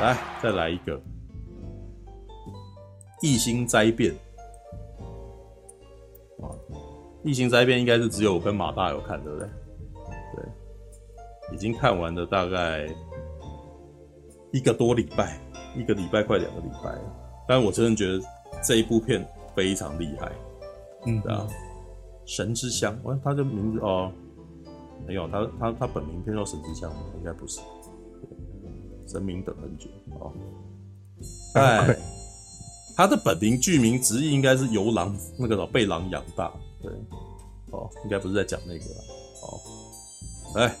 [0.00, 1.00] 来，再来一个
[3.22, 4.12] 异星灾变。
[6.40, 6.50] 啊，
[7.22, 9.48] 异星灾变应该是只有我跟马大有看，对不对？
[10.34, 10.44] 对，
[11.54, 12.86] 已经看完了大概
[14.52, 15.38] 一个多礼拜，
[15.76, 17.00] 一个礼拜快两个礼拜了。
[17.46, 18.20] 但我真的觉得
[18.62, 20.32] 这一部片非常厉害。
[21.06, 21.46] 嗯，对啊，
[22.34, 24.10] 神之乡，哦，他的名字哦，
[25.06, 27.60] 没有，他他他本名叫做神之乡，应该不是。
[29.06, 30.32] 神明等很久哦，
[31.52, 31.94] 哎，
[32.96, 36.50] 他的本名剧名直译应该是由狼那个被狼养大，
[36.80, 36.90] 对，
[37.70, 39.04] 哦，应该不是在讲那个了，
[39.42, 39.60] 哦，
[40.54, 40.74] 哎，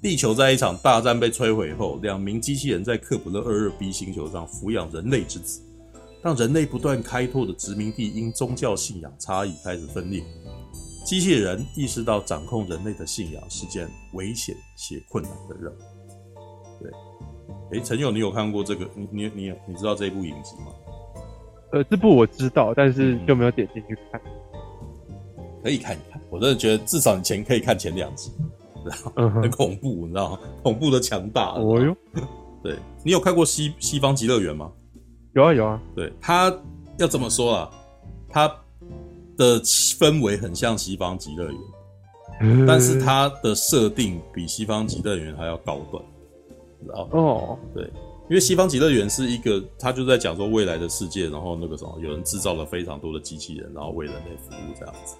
[0.00, 5.60] 地球在一场大战被摧毁后，两名机器人在克卜勒二二 B 星球上抚养人类之子，
[6.26, 10.20] 当人类不断开拓的殖民地因宗教信仰差异开始分裂，
[11.04, 15.76] 机器人意识到掌控人类的信仰是件危险且困难的任务。
[16.82, 18.90] 对，哎，陈友，你有看过这个？
[18.96, 20.72] 你你你你知道这部影集吗？
[21.70, 24.20] 呃，这部我知道，但是就没有点进去看。
[25.62, 28.32] 可以看一看，我真的觉得至少你前可以看前两集，
[28.84, 30.40] 然后很恐怖，你知道吗？
[30.64, 31.52] 恐怖的强大。
[31.52, 31.96] 哦哟，
[32.64, 34.72] 对，你有看过西西方极乐园吗？
[35.36, 35.82] 有啊有啊。
[35.94, 36.52] 对，他
[36.98, 37.70] 要怎么说啊？
[38.30, 38.48] 他
[39.36, 46.02] 的氛围很像西方极乐园，但是它的设定比西方极乐园还要高端。
[46.94, 47.58] 哦，oh.
[47.74, 47.84] 对，
[48.28, 55.16] 因为西方极乐园是一个，他就在讲说未来的世界，然后那个什么，有人制造了非常多的机器人，然后为人类服务这样子，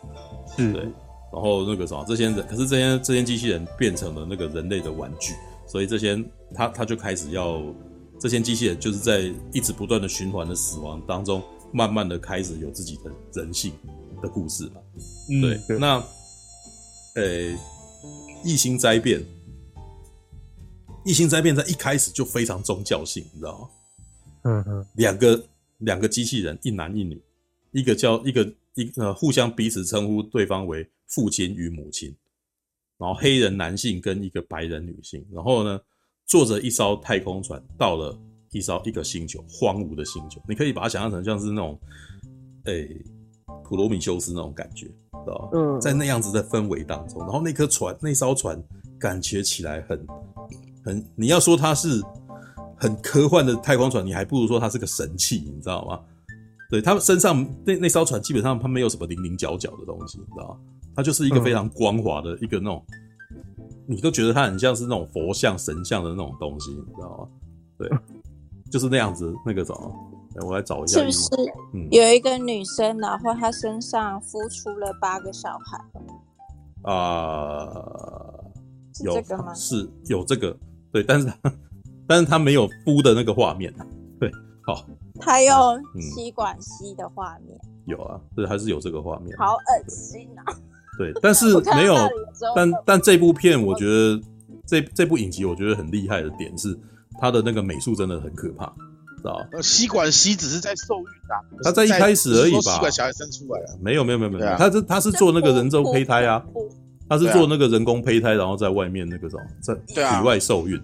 [0.57, 0.83] 是对，
[1.31, 5.35] 然后那个什么，这些人，可是这些这些机器人变成了那个人类的玩具，
[5.67, 6.23] 所以这些
[6.55, 7.61] 他他就开始要，
[8.19, 13.73] 这些机器人就是在一直不断的循环的死亡当中，慢慢的开始有自己的人性
[14.23, 14.81] 的故事嘛，
[15.31, 16.03] 嗯、对，对那，
[17.15, 17.59] 呃，
[18.45, 19.23] 异星灾变。
[21.05, 23.69] 异星灾变在一开始就非常宗教性，你知道吗？
[24.43, 25.45] 嗯嗯，两个
[25.79, 27.23] 两个机器人，一男一女，
[27.71, 32.13] 一个叫一个一呃，互相彼此称呼对方为父亲与母亲，
[32.99, 35.81] 然后黑人男性跟一个白人女性，然后呢，
[36.27, 38.17] 坐着一艘太空船到了
[38.53, 41.79] 一艘一个星球，荒芜的星球，你可以把它想象成像是那种，
[42.65, 43.05] 诶、欸，
[43.65, 45.49] 普罗米修斯那种感觉，知道吧？
[45.55, 48.63] 嗯，在那样子的氛围当中，然后那颗船，那艘船
[48.99, 50.07] 感觉起来很。
[50.85, 52.01] 很，你要说它是
[52.77, 55.99] 很科幻的太空船，你还不如说它是个神器，你知道吗？
[56.71, 60.57] 对，他们身上那那艘船基本上它没有什么棱棱角角的东西，你知道吗？
[60.95, 62.87] 它就是一个非常光滑的一个那种，
[63.87, 67.29] 你都觉得它很像是那种佛像、神像的那种东西，你知道吗？
[67.79, 67.91] 对，
[68.71, 69.95] 就是那样子那个什么，
[70.47, 71.29] 我来找一下，是不是？
[71.75, 75.79] 嗯，有一个女生，然后她身上孵出了八个小孩。
[76.83, 76.93] 啊、
[77.75, 78.45] 呃，
[79.03, 79.55] 有是这个吗？
[79.55, 80.57] 是有这个。
[80.93, 81.33] 对，但是，
[82.07, 83.75] 但是他没有孵的那个画面，
[84.21, 84.31] 对，
[84.65, 84.87] 好，
[85.21, 85.55] 她用
[86.01, 90.45] 吸管吸的画面、嗯，有啊，对，还是有这个画面，好恶心啊！
[90.99, 91.97] 对，但是没有，
[92.55, 94.21] 但但这部片，我觉得
[94.67, 96.79] 这这部影集，我觉得很厉害的点是，
[97.21, 98.67] 它的那个美术真的很可怕，
[99.19, 99.61] 知道吧？
[99.63, 102.73] 吸管吸只是在受孕啊，他在一开始而已吧？
[102.73, 106.45] 吸管小孩生出来了，没有没有没有没有，他是他是做那个人工胚胎啊。
[107.09, 110.77] 他是做那个人工胚胎，然后在外面那个什么，在体外受孕。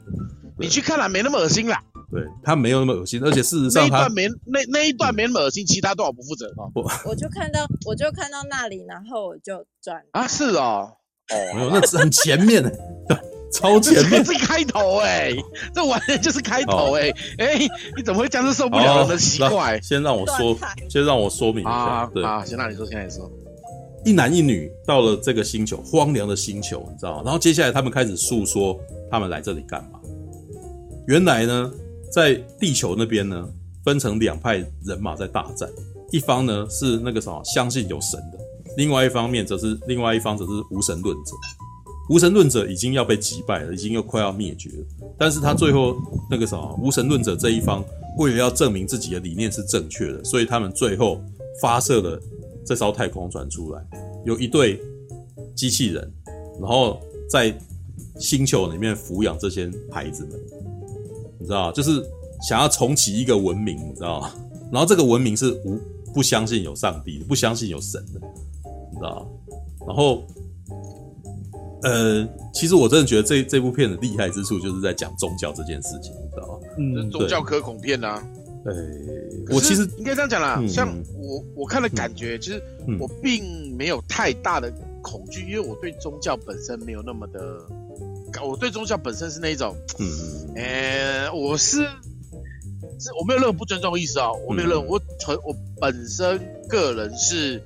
[0.57, 1.83] 你去看了没那么恶心啦。
[2.13, 6.71] 对，他没有那么恶心，而且事实上他那一段没那那一段没那么恶心，其他都好不负责哦。
[6.75, 10.93] 不，我就看到我就看到那里，然后我就转啊，是哦，
[11.31, 12.71] 哦，没有，那是很前面的，
[13.51, 15.33] 超前面，这是开头哎，
[15.75, 17.59] 这完全就是开头哎哎，
[17.97, 19.81] 你怎么会这样子受不了的奇怪？
[19.81, 20.57] 先让我说，
[20.91, 23.31] 先让我说明一下，对啊，先让你说，先让你说。
[24.05, 27.23] 一男一女到了这个星球，荒凉的星球，你知道吗？
[27.25, 28.77] 然后接下来他们开始诉说
[29.11, 30.01] 他们来这里干嘛。
[31.07, 31.73] 原来呢，
[32.13, 33.49] 在地球那边呢，
[33.85, 35.69] 分成两派人马在大战，
[36.11, 38.39] 一方呢是那个什么相信有神的，
[38.77, 41.33] 另外一方面则是另外一方则是无神论者。
[42.11, 44.85] 无神论者已经要被击败了，已经又快要灭绝了。
[45.17, 45.97] 但是他最后
[46.31, 47.83] 那个什么无神论者这一方，
[48.19, 51.23] 为了要证明自己的理念是正确的，所以他们最后
[51.61, 52.21] 发射了。
[52.65, 53.85] 这艘太空船出来，
[54.25, 54.81] 有一对
[55.53, 56.13] 机器人，
[56.61, 57.53] 然后在
[58.21, 60.41] 星球里面抚养这些孩子们，
[61.43, 62.01] 你知道，就是
[62.49, 64.33] 想要重启一个文明，你知道吗？
[64.71, 65.77] 然后这个文明是无
[66.15, 68.21] 不相信有上帝的，不相信有神的，
[68.93, 69.27] 你知道？
[69.87, 70.23] 然后，
[71.83, 76.59] 呃，其实我真的觉得这这部片的厉害之处，就是在讲宗教这件事情，你知道吗？
[76.79, 78.23] 嗯，宗教科恐片啊。
[78.65, 78.73] 呃、
[79.51, 82.63] 我其实应该这样讲啦，嗯、像我我看的感觉，其实
[83.01, 84.73] 我并没有太大的
[85.03, 87.41] 恐惧，因为我对宗教本身没有那么的，
[88.41, 91.79] 我对宗教本身是那一种，嗯， 呃，我是
[92.99, 97.63] 是我没有任何不尊重的意思啊、喔，我没有任何，我纯我本身个人是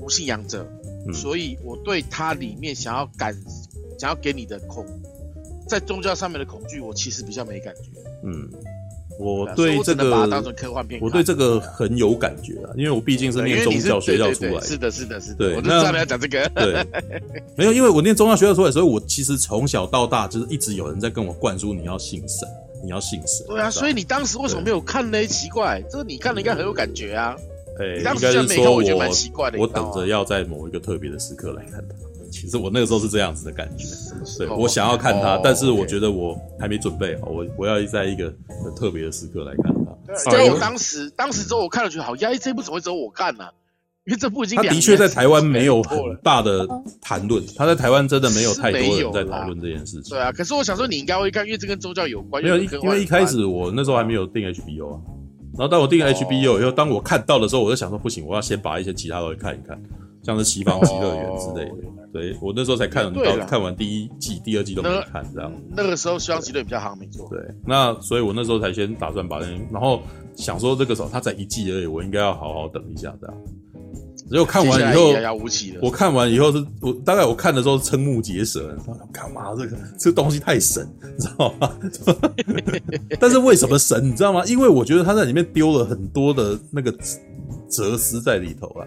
[0.00, 0.66] 无信仰者，
[1.06, 3.34] 嗯、所以我对它里面想要感
[3.98, 4.84] 想要给你的恐，
[5.68, 7.82] 在宗教上面的恐惧，我其实比较没感觉，
[8.24, 8.50] 嗯。
[9.20, 10.26] 我对这个，
[11.00, 14.60] 我对这个很有感觉啊，因为我毕竟是念宗教学校出来的。
[14.62, 15.36] 是的，是的，是的。
[15.36, 16.48] 对，我就知道你要讲这个。
[16.54, 16.86] 对，
[17.54, 22.48] 没有，因为我念宗教学校出来，所以我其实从小到大就是一直有人在跟我灌输你要信神，
[22.82, 23.46] 你要信神。
[23.46, 25.26] 对啊，所以你当时为什么没有看呢？
[25.26, 27.36] 奇怪，这个你看了应该很有感觉啊。
[27.78, 31.94] 哎，应该是说我觉得蛮奇怪的，我等着要在某一个特别的时刻来看它。
[32.30, 33.86] 其实我那个时候是这样子的感觉，
[34.38, 38.32] 对，我想要看它，但是我觉得我还没准备好，我我要在一个
[38.64, 40.30] 很特别的时刻来看它。
[40.30, 43.44] 对，我当时当时之后我看了觉得好压抑，这部怎么会只有我看呢？
[44.06, 46.66] 因为这部已经他的确在台湾没有很大的
[47.02, 50.16] 谈论，他在台湾真的没有太多人在讨论这件事情。
[50.16, 52.42] 对啊，可是我想说你应该会看，因为这跟宗教有关。
[52.42, 55.00] 没有，因为一开始我那时候还没有订 HBO 啊，
[55.52, 59.80] 然后当我订 HBO 以后，当我看到的时候，我就想说不行，我要先把一些其他的看一看，
[60.22, 61.76] 像是西方极乐园之类的。
[62.12, 65.52] 对，我那时候才看到看完第一季，第二季都没看这样。
[65.76, 67.28] 那个时候西方极乐园比较夯，没错。
[67.30, 70.02] 对，那所以我那时候才先打算把那，然后
[70.34, 73.36] 想说这个时候它才一季而已，我应该要好好等一下这样。
[74.28, 75.12] 结果看完以后，
[75.82, 78.76] 我看完以后是我大概我看的时候瞠目结舌，
[79.12, 79.54] 干嘛？
[79.56, 81.72] 这个这个东西太神，你知道吗？
[83.20, 84.08] 但是为什么神？
[84.08, 84.44] 你知道吗？
[84.46, 86.92] 因为我觉得他在里面丢了很多的那个
[87.68, 88.86] 哲思在里头啊。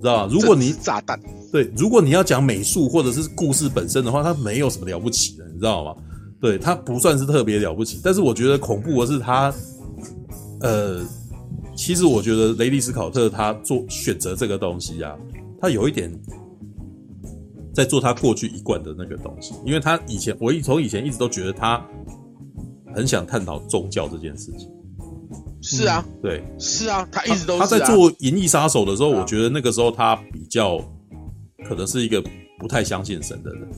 [0.00, 0.32] 知道吧？
[0.32, 1.20] 如果你炸弹
[1.52, 5.94] 对，如果你要讲美术或者是故事本身的话，它没有什么了不起的，你知道吗？
[6.40, 8.00] 对，它不算是特别了不起。
[8.02, 9.52] 但是我觉得恐怖的是他，
[10.60, 11.04] 呃，
[11.76, 15.14] 其实我觉得雷利斯考特他做选择这个东西啊，
[15.60, 16.10] 他有一点
[17.74, 21.84] 在做他过去一贯的那个东西，因为他以前我一从以前一直都觉得他
[22.94, 24.70] 很想探讨宗教这件事情。
[25.62, 30.78] 是啊，嗯、对，是啊，他一直都是、啊、他在做《银翼杀手》的时候，我觉得那个时候他比较
[31.68, 32.22] 可能是一个
[32.58, 33.68] 不太相信神的人，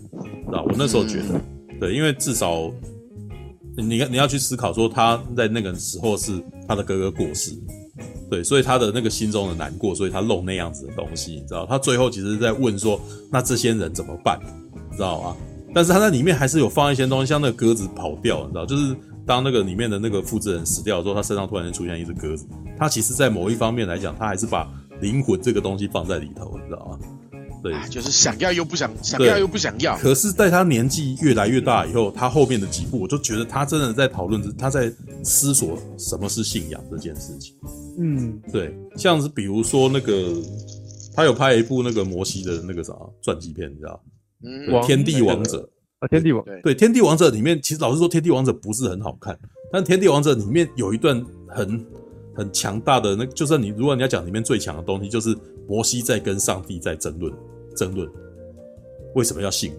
[0.47, 0.63] 知道？
[0.65, 2.71] 我那时候觉得，嗯、对，因为至少
[3.77, 6.33] 你你要去思考说他在那个时候是
[6.69, 7.53] 他的哥哥过世，
[8.31, 11.67] 对，所以他的那个心中的难过，所以他弄那样子的东西，你知道？
[11.67, 13.01] 他最后其实是在问说，
[13.31, 14.39] 那这些人怎么办？
[14.89, 15.37] 你知道吗？
[15.75, 18.65] 但是他在里面还是有放一些东西，像那个鸽子跑掉，你知道？
[18.65, 18.97] 就是。
[19.27, 22.47] 当那个里面的那个复制人死掉的时候，他身上突然间出现一只鸽子。
[22.79, 24.69] 他其实，在某一方面来讲，他还是把
[25.01, 26.99] 灵魂这个东西放在里头，你知道吗？
[27.63, 29.97] 对，就是想要又不想，想要又不想要。
[29.99, 34.93] 可是，在他年纪越来越大以后，他后面的几部，我就觉得他真的在讨论，他在
[35.23, 37.55] 思索什么是信仰这件事情。
[38.01, 40.35] 嗯，对，像是比如说那个，
[41.15, 42.93] 他有拍一部那个摩西的那个啥
[43.23, 44.81] 传记片，你知道吗？
[44.81, 45.71] 嗯，天地王者。
[46.03, 49.39] 啊，天地王对，对，天地王者里面，其实老实说，天地王者不是很好看。
[49.71, 51.87] 但天地王者里面有一段很
[52.35, 55.37] 很强大的，那就算你如果你要讲里面最强的东西，就是
[55.69, 57.33] 摩西在跟上帝在争论，
[57.77, 58.11] 争论
[59.15, 59.77] 为什么要信你，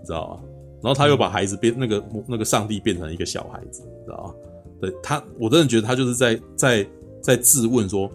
[0.00, 0.42] 你知道吗？
[0.82, 4.34] 然后他又把孩子变那个那个上帝变成一个小孩子，知道吗？
[4.80, 6.86] 对他，我真的觉得他就是在在
[7.22, 8.10] 在质问说，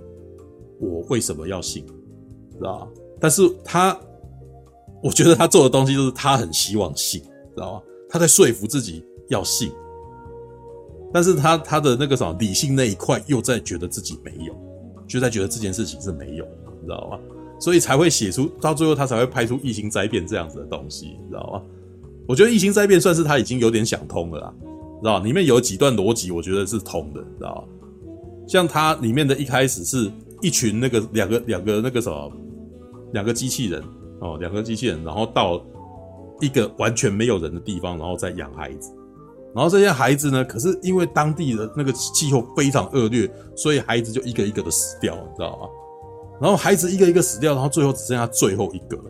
[0.79, 1.85] 我为什么要信，
[2.57, 2.87] 知道吗？
[3.17, 3.97] 但是他，
[5.01, 7.23] 我觉得他做的东西就是他很希望信。
[7.55, 7.81] 知道吗？
[8.07, 9.71] 他在说服自己要信，
[11.11, 14.55] 但是他他的那个什么理性那一块又在觉得自己没有，
[15.07, 16.45] 就在觉得这件事情是没有，
[16.81, 17.19] 你知道吗？
[17.59, 21.61] 所以才会写出到最后，他才会拍出异形灾变这样子的东西，你知道吗？
[22.27, 24.53] 我觉得异形灾变算是他已经有点想通了啦，
[25.01, 25.19] 知道？
[25.19, 27.89] 里面有几段逻辑，我觉得是通的，知道吗？
[28.47, 32.31] 像他里面的一开始是一群那个两个两个那个什么
[33.13, 33.83] 两个机器人
[34.21, 35.59] 哦，两个机器人，然后到。
[36.41, 38.91] 一个完全没有人的地方，然后再养孩子，
[39.53, 45.67] 然后这些孩子呢，可是因为当地的那个气候非常恶劣，所以孩子就一个一个的死掉，你知道吗？
[46.41, 49.03] 然后孩子一个一个死掉，然后最后只剩下最后一个了。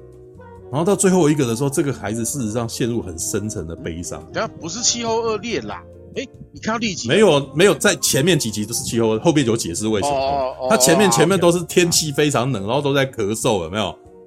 [0.71, 4.23] 然后到最后一个的时候，这个孩子事实上陷入很深沉的悲伤。
[4.33, 5.83] 等下不是气候恶劣啦，
[6.15, 7.07] 诶，你看到第几集？
[7.07, 10.15] 没有，没有，在前面几集都是气候，后面有解释为什么。
[10.15, 10.67] 哦哦。
[10.69, 13.85] 他前面前面都是天气非常冷，然后都在咳嗽，有没有？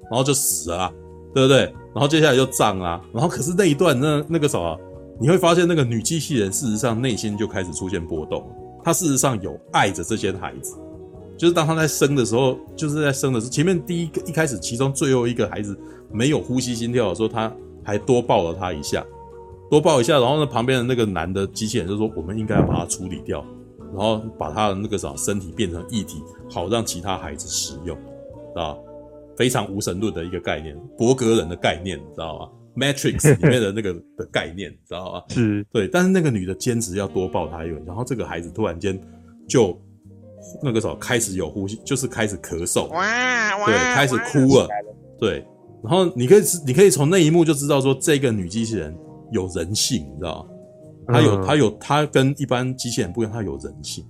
[0.09, 0.91] 然后就死了啊，
[1.33, 1.59] 对不对？
[1.93, 4.79] 然后接下来就葬啊，然后可是那一段那那个什么，
[5.19, 8.47] 你会发现那个女机器人事实上内心就开始出现波动，
[8.83, 10.75] 她事实上有爱着这些孩子，
[11.37, 15.77] 就是当她在生的时候，就是在生的时候，前面第一个一开始其中最后一个孩子
[16.11, 17.51] 没有呼吸心跳的时候，她
[17.83, 19.03] 还多抱了他一下，
[19.69, 23.43] 多抱一下，然后呢旁边的那个男的机器人就说我们应该要把它处理掉，
[23.93, 27.97] 然后把他的那个什么身体变成液体，好让其他孩子使用，
[28.55, 28.75] 啊？
[29.39, 35.23] 非常无神论的一个概念，伯格人的概念，你知道吗？Matrix 里面的那个的概念，你知道吗？
[35.29, 38.99] 是对，但是那个女的坚持要多抱他一会，然后这个孩子突然间
[39.47, 39.81] 就
[40.61, 42.89] 那个时候开始有呼吸，就是开始咳嗽，
[43.65, 44.67] 对，开始哭了，
[45.17, 45.45] 对。
[45.81, 48.93] 然后你可以你可以从那一幕就知道说，这个女机器人
[49.31, 51.13] 有人性，你知道吗？
[51.13, 54.05] 她有她有她跟一般机器人不一样，她有人性。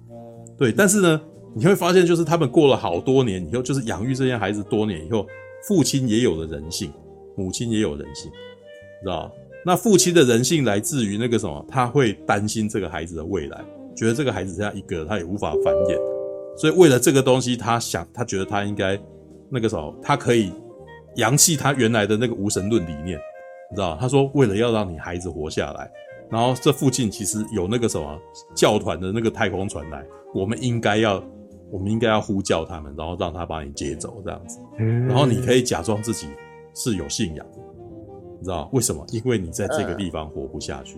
[0.58, 1.22] 对，但是呢，
[1.56, 5.26] 你会发现就是他们过了好多年以后，就是养育这些孩子多年以后，
[5.68, 6.92] 父亲也有了人性，
[7.36, 8.32] 母亲也有人性，
[9.02, 9.32] 知道？
[9.66, 13.64] 那父亲的人性来自于那个什么，他会担心这个孩子的未来，
[13.96, 15.98] 觉得这个孩子这样一个，他也无法繁衍，
[16.58, 19.00] 所以为了这个东西，他想，他觉得他应该
[19.50, 20.52] 那个什么，他可以。
[21.16, 23.20] 扬弃他原来的那个无神论理念，
[23.72, 23.98] 你知道？
[24.00, 25.92] 他说，为了要让你孩子活下来，
[26.30, 28.18] 然后这附近其实有那个什么
[28.56, 31.22] 教团的那个太空船来，我们应该要，
[31.72, 34.60] 我们应该要呼叫他们，然后让他把你接走，这样子。
[34.78, 36.28] 然后你可以假装自己
[36.74, 37.46] 是有信仰，
[38.40, 39.06] 你知道为什么？
[39.12, 40.98] 因为你在这个地方活不下去。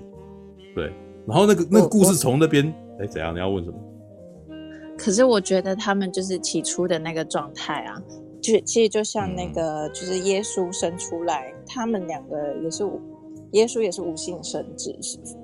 [0.76, 0.92] 对。
[1.28, 3.34] 然后那个那个故事从那边，哎，怎样？
[3.34, 3.78] 你要问什么？
[4.98, 8.02] 可是我觉得他们就是起初的那个状态啊。
[8.42, 12.84] 就其实就像那个，就是耶稣生出来，嗯、他们两个也是，
[13.52, 14.98] 耶稣也是无性生殖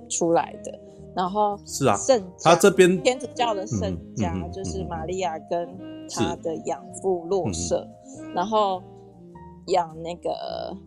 [0.10, 0.72] 出来的。
[1.18, 5.68] 然后是啊，圣他这边天主教的圣家就是玛利亚跟
[6.12, 7.86] 他的养父若瑟，
[8.36, 8.82] 然后
[9.68, 10.78] 养那个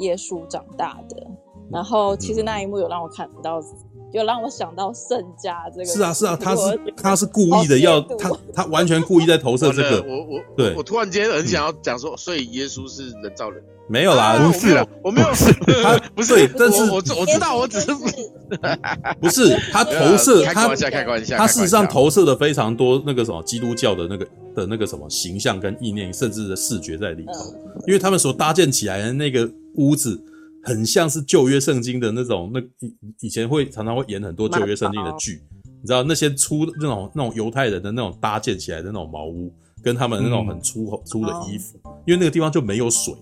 [0.00, 1.26] 耶稣长大的。
[1.70, 3.60] 然后其实那一幕有让我看到。
[4.10, 10.02] 有让我想到圣家这个是啊是啊，他是他是故意的要他他完全故意在投射这个。
[10.08, 13.62] 我我对我突然间很想要讲说，所以耶稣是人造人？
[13.88, 15.28] 没有啦，不是啦，我没有，
[15.82, 17.92] 他不是， 但是我我知道，我只是
[19.20, 27.32] 不是他投射，开玩笑，开玩笑，他事实上投射的非常多那个什么基督教的那个的那个什么形象跟意念，甚至的视觉在里头，
[27.86, 30.22] 因为他们所搭建起来的那个屋子。
[30.60, 35.40] 很像是旧约圣经的那种，那以以前会常常会演很多旧约圣经的剧，
[35.80, 39.50] 你知道那些粗那种那种犹太人的那种搭建起来的那种茅屋，
[39.82, 43.14] 跟他们那种很粗、嗯、粗的衣服，因为那个地方就没有水，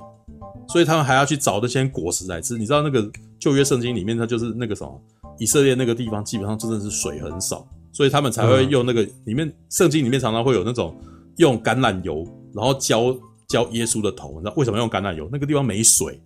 [0.69, 2.57] 所以他们还要去找那些果实来吃。
[2.59, 5.03] 你知道那个旧约圣经里面，它就是那个什么
[5.39, 10.97] 以色列那个地方基本上真的是水很少，所以他们才会用那个里面圣经里面常常会有那种
[11.37, 13.17] 用橄榄油，然后浇
[13.49, 14.33] 浇耶稣的头。
[14.33, 15.29] 你知道为什么用橄榄油？
[15.33, 16.21] 那个地方没水。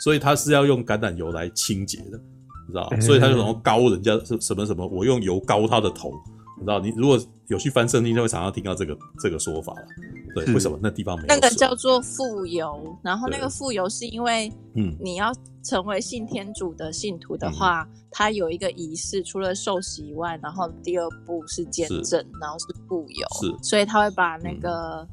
[0.00, 2.18] 所以他是要用橄榄油来清洁的，
[2.66, 2.90] 你知道？
[3.00, 6.12] 所以他就然后膏人家是什么什么，我用油膏他的头，
[6.56, 6.80] 你知道？
[6.80, 7.18] 你如果
[7.48, 9.86] 有去翻圣经，就会常常听到这个这个说法了。
[10.34, 11.28] 对，为什么那地方没有？
[11.28, 15.32] 那个叫做傅油，然后那个傅油是因为，嗯，你要
[15.62, 25.06] 成为信天主的信徒的话，他有一个仪式，除了受洗以外，然后第二步是见证，然后是傅油，是，所以他会把那个，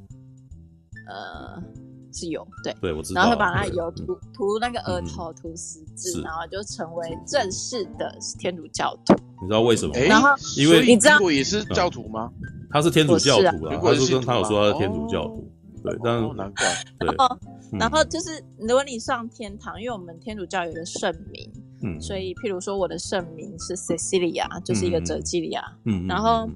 [1.07, 1.63] 呃。
[2.13, 3.21] 是油，对，对，我知道。
[3.21, 9.13] 然后会把那油涂涂那个额头，涂十字，然后就成为正式的天主教徒。
[9.41, 9.93] 你知道为什么？
[9.97, 12.31] 然后因为你知道也是教徒吗？
[12.69, 15.49] 他是天主教徒啊，他说他有说他是天主教徒，
[15.83, 16.65] 对，但是难怪。
[16.99, 17.37] 然后，
[17.71, 21.51] 然后就是如果你上天堂，因为我们天主教有一个圣名，
[21.83, 26.49] 嗯，所以譬如说我的圣名是 Cecilia，就是一个哲基利亚，嗯，然后，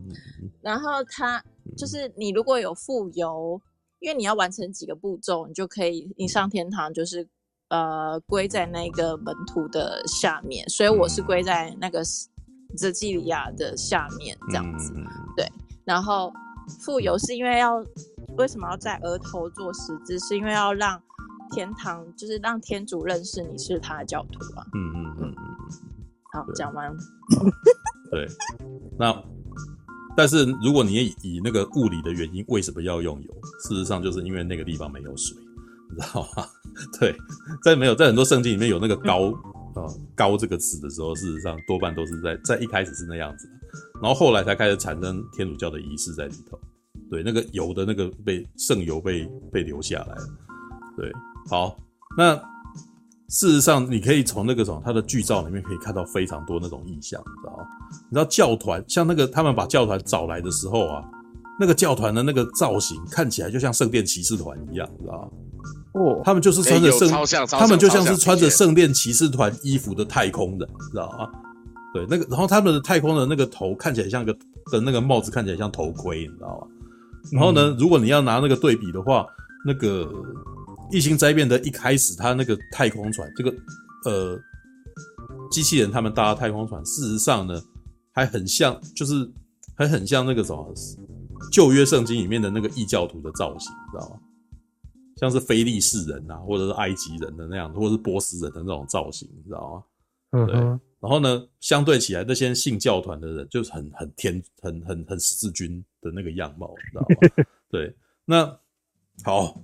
[0.61, 1.43] 然后他
[1.75, 3.61] 就是你如果有富有。
[3.99, 7.27] 因为你要完成几个步骤，你就可以你上天堂，就是
[7.69, 12.03] 呃归在那个门徒的下面，所以我是归在那个
[12.77, 14.93] 泽基里亚的下面这样子，
[15.35, 15.47] 对。
[15.85, 16.31] 然后
[16.79, 17.83] 富有是因为要
[18.37, 20.19] 为什么要在额头做十字？
[20.19, 21.01] 是因为要让
[21.51, 24.65] 天堂，就是让天主认识你是他的教徒啊。
[24.73, 25.45] 嗯嗯嗯嗯。
[26.33, 26.95] 好，讲完。
[28.11, 28.27] 对，
[28.99, 29.23] 那。
[30.15, 33.29] 但是如果你以以那个物理的原因，为什么要用油？
[33.61, 35.35] 事实上，就是因为那个地方没有水，
[35.93, 36.45] 你知道吗？
[36.99, 37.15] 对，
[37.63, 39.31] 在没有在很多圣经里面有那个高
[39.75, 43.47] 啊高这个词的时候，事实上多半都是在在一开始是那样子，
[44.01, 46.59] 然后后来才开始产生天主教的仪式在里头。
[47.09, 50.27] 对，那个油的那个被圣油被被留下来了。
[50.97, 51.11] 对，
[51.49, 51.77] 好，
[52.17, 52.54] 那。
[53.27, 57.65] 事实上，你可以从那个什么，他的剧照里面可以看到非常多那种意象，你知道吗？
[58.09, 61.03] 你知道教团像那个他们把教团找来的时候啊，
[61.59, 65.29] 那个教团的那个造型看起来就像圣殿骑士团一样，你知道吗？
[65.93, 67.09] 哦，他们就是穿着圣，
[67.49, 71.27] 他们就像是穿着圣殿骑士团衣服的太空人，你知道吗？
[71.93, 74.31] 对，那个，然后他们的太空的那个头看起来像个
[74.71, 76.67] 的那个帽子看起来像头盔，你知道吗？
[77.31, 79.25] 然后呢，如果你要拿那个对比的话，
[79.65, 80.07] 那个。
[80.91, 83.53] 异星灾变的一开始，他那个太空船，这个
[84.05, 84.39] 呃
[85.51, 87.61] 机器人他们搭的太空船，事实上呢，
[88.11, 89.29] 还很像，就是
[89.75, 90.73] 还很像那个什么
[91.51, 94.19] 旧约圣经里面的那个异教徒的造型，你知道吗？
[95.17, 99.83] 像是非利士人啊，或者是埃及人的那样，或者是波斯人的那种造型，你知道吗？
[100.31, 100.55] 嗯、对。
[100.99, 107.45] 然后呢，相对起来，那些信教团的人就是很很天很很很十字军的那个样貌，你知道吗？
[107.69, 107.95] 对。
[108.25, 108.59] 那
[109.23, 109.61] 好，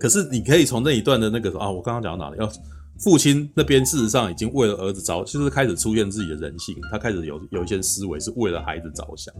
[0.00, 2.40] 可是你可以从那一段的那个啊，我刚刚讲到哪里？
[2.40, 2.50] 要
[2.98, 9.32] 父亲那边事实上已经为了儿子着，就是开始出现自己的人性，他开始有有一些思维是为了孩子着想，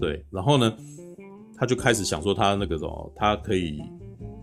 [0.00, 0.22] 对。
[0.30, 0.76] 然后呢，
[1.56, 3.80] 他就开始想说，他那个什么，他可以。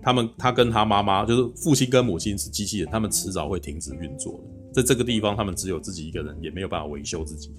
[0.01, 4.71] 他们他跟他妈妈就是父亲跟母亲是机器人，他们迟早会停止运作的。
[4.71, 7.51] 在这个地方，他们只有自己一个人，也没有办法维修自己。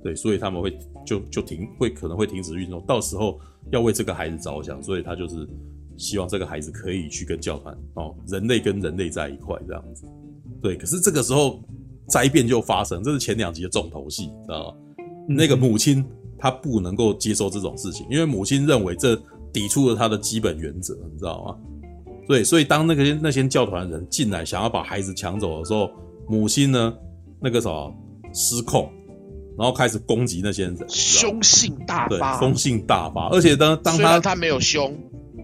[0.00, 2.80] 对，所以他们会就就停，会可能会停止运作。
[2.86, 3.40] 到时候
[3.72, 5.44] 要为这个孩子着想，所以他就是
[5.96, 10.06] 希望这个孩子可以去跟教团哦，人类跟人类在一块这样子。
[10.60, 11.62] 对，可是这个时候
[12.08, 15.04] 灾变就发生，这是前两集的重头戏，知道吗？
[15.28, 16.04] 那个母亲
[16.38, 19.20] 她不能够接受这种事情，因为母亲认为这。
[19.54, 21.56] 抵触了她的基本原则，你知道吗？
[22.26, 25.88] 对，所以当那个那些教团的人进来想要把孩子抢走的时候，
[26.26, 26.92] 母亲呢，
[27.40, 27.94] 那个什么
[28.32, 28.90] 失控，
[29.56, 33.28] 然后开始攻击那些人，凶性大发，对，凶性大发。
[33.28, 34.92] 而且当当他他没有凶，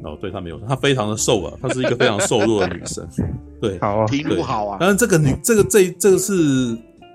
[0.04, 3.08] 哦，对他没有，他非常的瘦啊，她是一个非常瘦弱的女生，
[3.60, 4.78] 对，好啊，皮肤好啊。
[4.80, 6.34] 但是，这个女这个这这个是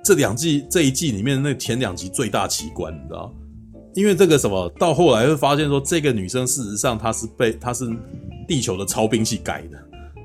[0.03, 3.33] 这两季这一季里面那前两集最大奇观，你知道。
[3.95, 7.85] 因为这个什么，到后来会发现说，这个女生事实上她是被她是
[8.45, 9.77] 地球的超兵器改的，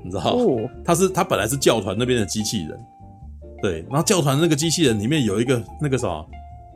[0.03, 0.69] 你知道哦？
[0.83, 2.77] 她是她本来是教团那边的机器人，
[3.61, 6.05] 对，然后教团那个机器人里面有一个那个什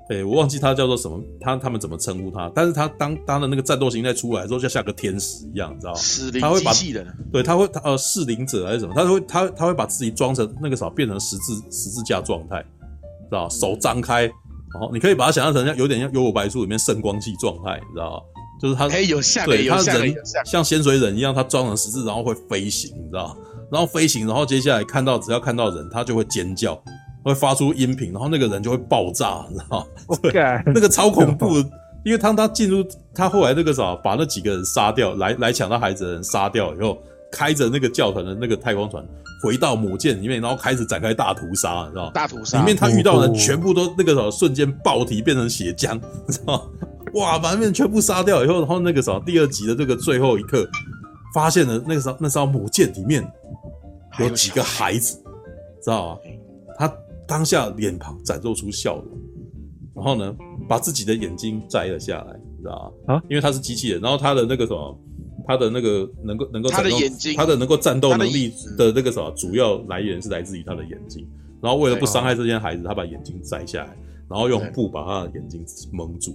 [0.10, 2.52] 么，哎，我忘记他叫做什么，他他们怎么称呼他？
[2.54, 6.00] 但是他当当的那个战斗形态出来之后，就像个天使一样，你知道吗？
[6.00, 8.94] 使灵机器人，对，他会他呃适灵者还是什么？
[8.96, 12.62] 他会他他会把自己装成那个啥，变成十字十字架状态，
[13.30, 14.24] 知道手张开。
[14.24, 18.24] 然后，你可以把它想象成像有点像《幽游白书》里面圣光器状态，你知道吗？
[18.62, 23.36] 就是他，有像对，他人像像仙水忍一样，他装成十字，然后会飞行，你知道？
[23.72, 26.74] 然后飞行，然后接下来看到只要看到人，他就会尖叫，
[27.26, 29.86] 会发出音频，然后那个人就会爆炸，你知道吗？
[30.22, 30.32] 对
[30.68, 31.70] 那个超恐怖的，
[32.06, 32.86] 因为当他进入
[33.16, 37.00] 他后来那个啥，把那几个人杀掉，来来抢他孩子的人杀掉以后，
[37.32, 39.04] 开着那个教团的那个太空船。
[39.44, 42.12] 回到母舰里面，然后开始展开大屠杀，你知道吗？
[42.14, 46.62] 大屠杀里面他遇到的人全部都那个什么瞬间爆体变成血浆，你知道吗？
[47.16, 50.68] 哇，把那边全部杀掉以后，然后那个什么第二集的这个最后一刻，
[51.34, 53.28] 发现了那个时候那艘母舰里面
[54.20, 55.18] 有几个孩子，
[55.84, 56.20] 知道吗？
[57.28, 59.06] 他当下脸庞展露出笑容，
[59.96, 60.36] 然后呢，
[60.68, 63.16] 把自己的眼睛摘了下来，你知道吗？
[63.16, 65.00] 啊，因为他是机器人，然后他的那个什么。
[65.48, 71.24] 他的那个能够能够战斗，他的眼睛，他的能够战斗能力的那个什么主要来源是来自于他的眼睛。
[71.62, 73.96] 然后为了不伤害这些孩子，他把眼睛摘下来，
[74.28, 76.32] 然后用布把他的眼睛蒙住，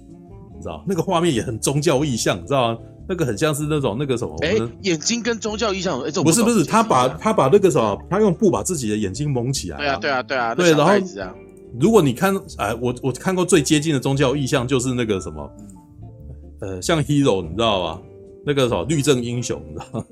[0.55, 0.81] 你知道？
[0.87, 2.79] 那个画面也很宗教意象，你知道吗？
[3.11, 4.33] 那个很像是那种那个什么？
[4.41, 9.77] 哎，眼睛跟宗教意象，哎，这种不是不是，他把他把那个什么，他用布把自己的眼睛蒙起来。
[9.77, 10.71] 对啊对啊对啊，对。
[10.71, 10.93] 然后
[11.77, 15.51] 如果你看，哎，我我看过最接近的宗教意象就是那个什么，
[16.61, 18.01] 呃，像 Hero，你知道吧？
[18.45, 20.05] 那个什么律政英雄，你知道吗？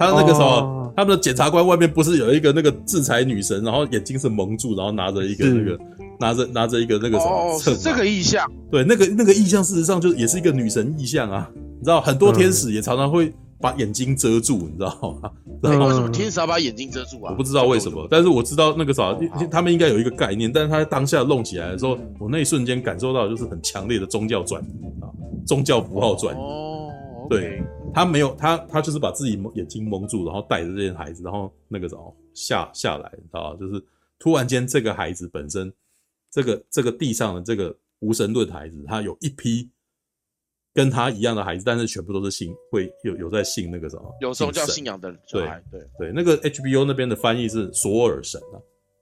[0.00, 5.78] 他那个什么，哦、他们的检察官外面不是有一个那个制裁女神，然后眼睛是蒙住，然后拿着一个那个
[6.18, 7.30] 拿着拿着一个那个什么？
[7.30, 8.50] 哦，是这个意象。
[8.70, 11.46] 对，那个那个意象，事实上就也是一个女神意象啊。
[11.54, 15.30] 你知道，很多天使也常常会把眼睛遮住，你知道吗？
[15.62, 17.32] 为什么天使要把眼睛遮住啊？
[17.32, 19.14] 我不知道为什么，但是我知道那个啥，
[19.50, 20.50] 他们应该有一个概念。
[20.50, 25.12] 但是他在当下弄起来的时候，我那一瞬间感受到就是很强烈的宗教转移啊，
[25.46, 26.38] 宗教符号转移。
[26.38, 26.88] 哦。
[27.28, 33.82] 对，他没有他他就是把自己眼睛蒙住，然后带着这些孩子，然后那个什么下下来，你知道就是
[34.18, 35.72] 突然间这个孩子本身，
[36.30, 39.68] 这个这个地上的这个无神论孩子，他有一批
[40.72, 48.56] 跟他一样的孩子，但是全部都是信会有有在信那个什么有宗教信仰的小孩，对对对，那个 HBO 那边的翻译是索尔神啊，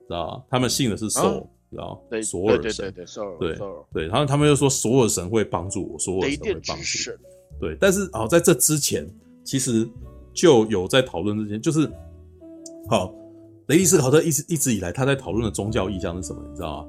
[0.06, 0.44] 知道吧？
[0.50, 2.00] 他们信的是索尔，知道吧？
[2.10, 3.04] 对，索尔神，对
[3.38, 7.12] 对对对，然后他们又说索尔神会帮助我，索尔神会帮助。
[7.60, 9.08] 对，但是好，在这之前，
[9.44, 9.88] 其实
[10.32, 11.90] 就有在讨论之前，就是
[12.88, 13.12] 好，
[13.66, 16.42] 雷迪斯考特一直一直以来他在讨论的宗教意象是什么？
[16.48, 16.88] 你知道吗？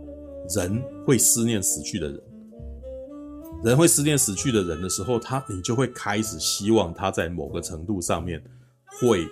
[0.56, 2.22] 人会思念死去的人，
[3.64, 8.42] 人会思念死去的人的时候，他你就会开始希望他在某个程度上面
[9.00, 9.28] 会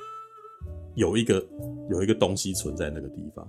[0.95, 1.43] 有一个
[1.89, 3.47] 有一个东西存在那个地方，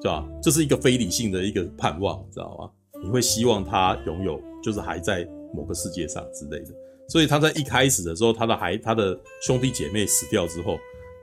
[0.00, 0.28] 是吧？
[0.42, 2.70] 这是一个非理性的一个盼望，知道吗？
[3.02, 6.72] 你会希望他拥有，就是还在某个世界上之类的。
[7.08, 10.78] 所以他在一开始的时候，他的孩，他的兄弟姐妹死掉之后，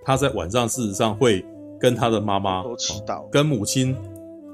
[0.05, 1.43] 他在晚上事实上会
[1.79, 3.95] 跟他的妈妈、祈祷，跟母亲，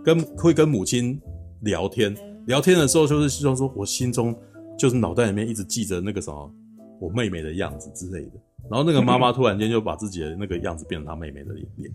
[0.04, 1.20] 跟会跟母亲
[1.62, 2.16] 聊天，
[2.48, 4.34] 聊天的时候就是希望说，我心中
[4.78, 6.52] 就是脑袋里面一直记着那个什么
[7.00, 8.32] 我妹妹的样子之类的。
[8.70, 11.94] 然后那个妈妈突然间就把自己的那个样子变成她妹妹的脸，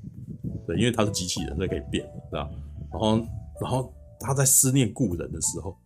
[0.68, 2.48] 对，因为她是机器人，所以可以变，对吧？
[2.92, 3.16] 然后，
[3.60, 5.76] 然后她在思念故人的时候，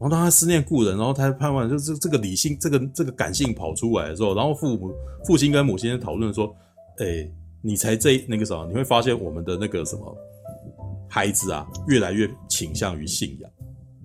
[0.00, 4.92] 然后当他思念故人，然后他盼望就是这个理性，这个这个感性跑出来的时候，然后父母
[5.24, 6.54] 父亲跟母亲讨论说，
[6.98, 7.28] 哎，
[7.62, 10.16] 你才这那个什么，你会发现我们的那个什么
[11.08, 13.50] 孩子啊，越来越倾向于信仰，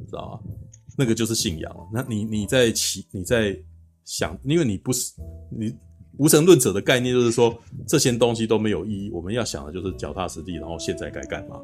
[0.08, 0.52] 知道吗？
[0.98, 1.76] 那个就是信仰。
[1.94, 3.58] 那你你在起你在
[4.06, 5.14] 想，因为你不是
[5.50, 5.76] 你。
[6.20, 9.10] 无神论者的概念就是说，这些东西都没有意义。
[9.10, 11.60] 我们要想的就是脚踏实地，然后现在该干嘛，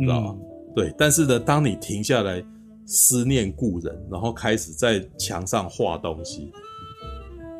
[0.00, 0.36] 知道吗？
[0.36, 0.92] 嗯、对。
[0.98, 2.44] 但是呢，当你停下来
[2.86, 6.50] 思念故人，然后开始在墙上画东西，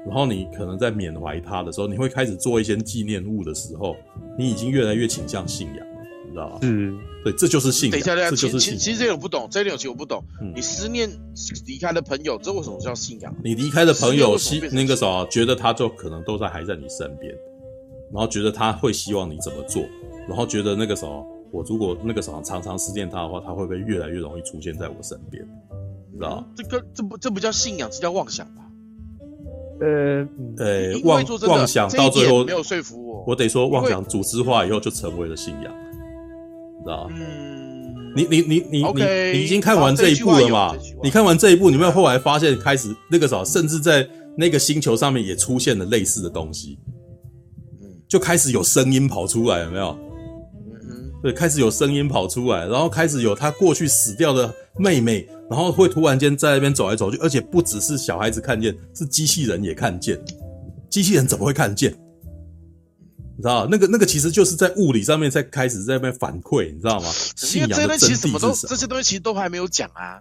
[0.06, 3.96] 然后你可能在缅怀他的时候，你会开始做一些纪念物的时候，
[4.38, 5.84] 你已经越来越倾向信仰了，
[6.26, 6.30] 你。
[6.30, 7.92] 知道嗯，对，这就是信仰。
[7.92, 8.78] 等一下，等一下，这就是信仰。
[8.78, 10.22] 其实这点我不懂，这点其实我不懂。
[10.40, 11.10] 嗯，你思念
[11.66, 13.34] 离开的朋友，这为什么叫信仰？
[13.42, 14.36] 你离开的朋友，
[14.70, 17.34] 那个啥，觉得他就可能都在还在你身边，
[18.12, 19.82] 然后觉得他会希望你怎么做，
[20.28, 25.46] 然后觉得那个什么，我如果那个什么常常思念他的话，他会不会越来越容易出现在我身边？
[26.14, 28.62] 知道、嗯、这个这不这不叫信仰，这叫妄想吧？
[29.78, 35.64] 呃呃，妄妄想到最后没有说服我，我得说妄想组织化以后就成为了信仰。
[36.82, 40.74] 知道嗯，你你你你 okay, 你你已经看完这一部了嘛？
[41.02, 46.78] 你看完这一部，你有没有后来发现开始那个啥，甚至在那个星球上面也出现了类似的东西，
[47.82, 49.98] 嗯，就开始有声音跑出来，有没有？
[51.26, 60.16] 对，开始有声音跑出来，然后开始有他过去死掉的妹妹，然后会突然间在那边走来走去，而且不只是小孩子看见，是机器人也看见，
[60.88, 61.90] 机器人怎么会看见？
[63.36, 67.10] 你知道那个那个其实就是在物理上面在开始在那边反馈，你知道吗？
[67.34, 68.38] 信仰的真谛是什么？
[68.68, 70.20] 这些东西其实都还没有讲啊。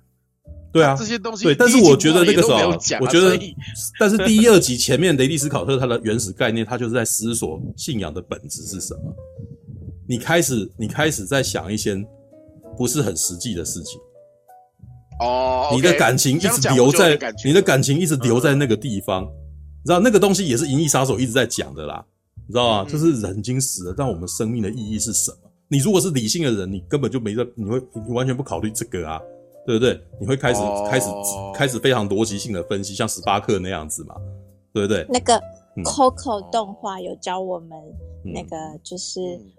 [0.73, 3.39] 对啊，这些东西对，但是我觉得那个时候，啊、我觉得，
[3.99, 9.15] 但是第一、二集前面雷利斯考特他的原始概念，他就是在思索信仰的本质是什么。
[10.07, 11.95] 你开始，你开始在想一些
[12.77, 13.99] 不是很实际的事情。
[15.19, 22.05] 哦，你的感情一直留在，你的感情一直留在那个地方，你知道那个东西也是《银翼杀手》一直在讲的啦。
[22.47, 22.89] 你知道吗？
[22.89, 25.49] 就是人已经死了，但我们生命的意义是什么？
[25.67, 29.19] 你如果是理性的人，你根本就没在，你会你完全不考虑这个啊，
[29.65, 29.99] 对不对？
[30.21, 30.87] 你会开始、oh.
[30.87, 31.07] 开始
[31.55, 34.13] 开始非常逻辑性的分析，像史巴克那样子嘛，
[34.71, 35.07] 对不对？
[35.09, 35.41] 那个
[35.83, 37.71] Coco 动画有教我们，
[38.23, 39.51] 那个就是、嗯、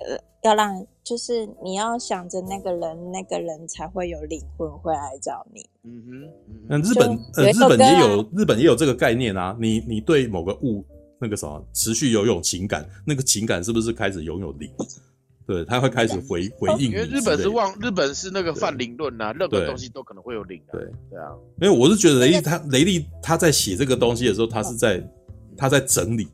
[0.00, 5.64] 呃，要让就是你要想着那个人，那个人才会有灵魂会来找你。
[5.84, 6.30] 嗯哼，
[6.68, 10.84] 那日本呃，日本也有日本也有这个概念啊，你你对某个物。
[11.18, 14.70] 那个什么，持续有有情感，那个情感是不是开始拥有灵？
[15.46, 16.90] 对，他会开始回回应。
[16.90, 20.60] 因为日本是妄，日本是那个泛灵论呐，任何东西都可能会有灵。
[20.70, 20.78] 对
[21.08, 25.02] 对啊，因为我是觉得雷利他雷利他在写这个东西的时候，他是在
[25.56, 26.28] 他在整理，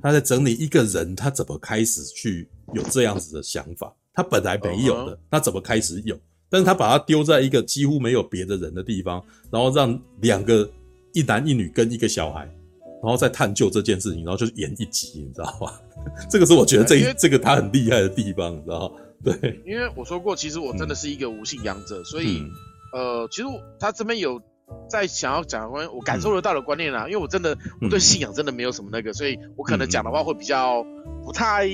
[0.00, 6.18] 他在整理一个人他怎么开始去有这样子的想法，他本来没有的，他怎么开始有？
[6.50, 10.68] 但是他把他丢在一个几乎没有别的人的地方，然后让两个
[11.12, 12.48] 一男一女跟一个小孩。
[13.00, 15.72] 然后再探究这件事情，然后就演一集，你知道吗？
[16.28, 18.96] 这个是我觉得这这个他很厉害的地方，你知道吗？
[19.22, 22.42] 对，因为我说过，其实我真的是一个无信仰者，嗯、所以
[22.92, 23.44] 呃，其实
[23.78, 24.42] 他这边有
[24.90, 30.84] 在想要讲的关，我感受得到的观念啊，嗯、因为我真的我对信仰真的没有什么那个，所以我可能讲的话会比较
[31.24, 31.68] 不太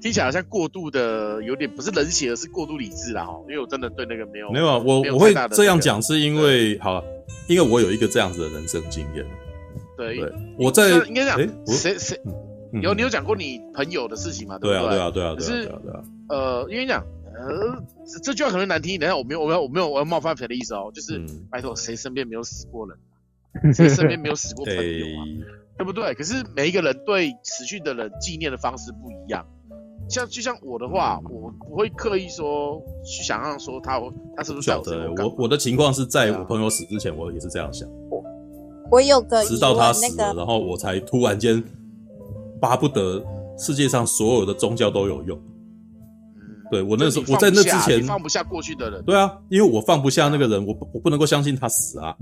[0.00, 3.38] 听起来好像过度的，有点不是冷血，而是过度理智了哈。
[3.48, 7.04] 因为我真的对那个没有没有啊，我我会这样讲是因为好，
[7.48, 9.26] 因为我有一个这样子的人生经验。
[9.96, 10.18] 对，
[10.58, 12.18] 我在应该讲谁谁
[12.82, 14.58] 有你有讲过你朋友的事情吗？
[14.58, 15.70] 对啊，对啊，对啊，可是
[16.28, 17.84] 呃，因为讲呃，
[18.22, 22.96] 这句话可能难听，等下我没有，我没有，我没有，我要冒犯谁的意思哦，就是拜托，谁身边没有死过人？
[23.74, 25.20] 谁身边没有死过朋友啊？
[25.76, 26.14] 对不对？
[26.14, 29.46] 可是每一个人对死去的人纪念的方式不一样。
[30.10, 34.00] 像就像我的话，我不会刻意说去想象说他
[34.36, 35.08] 他是不是晓得？
[35.12, 37.88] 我我的情况是在我朋友死之前，我也是这样想。
[38.90, 41.62] 我有个直到他死了，然后我才突然间
[42.60, 43.24] 巴不得
[43.56, 45.38] 世界上所有的宗教都有用。
[46.34, 46.42] 嗯，
[46.72, 49.00] 对，我那时候我在那之前放不下过去的人。
[49.04, 52.16] 对啊，因为我放不下那个人，我我不能够相信他死啊，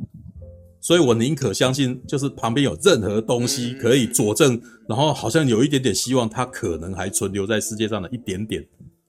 [0.80, 8.66] 所以我宁可相信就是旁边有任何东西可以佐证，然后好像有一点点希望它可能还存留在世界上的一点点，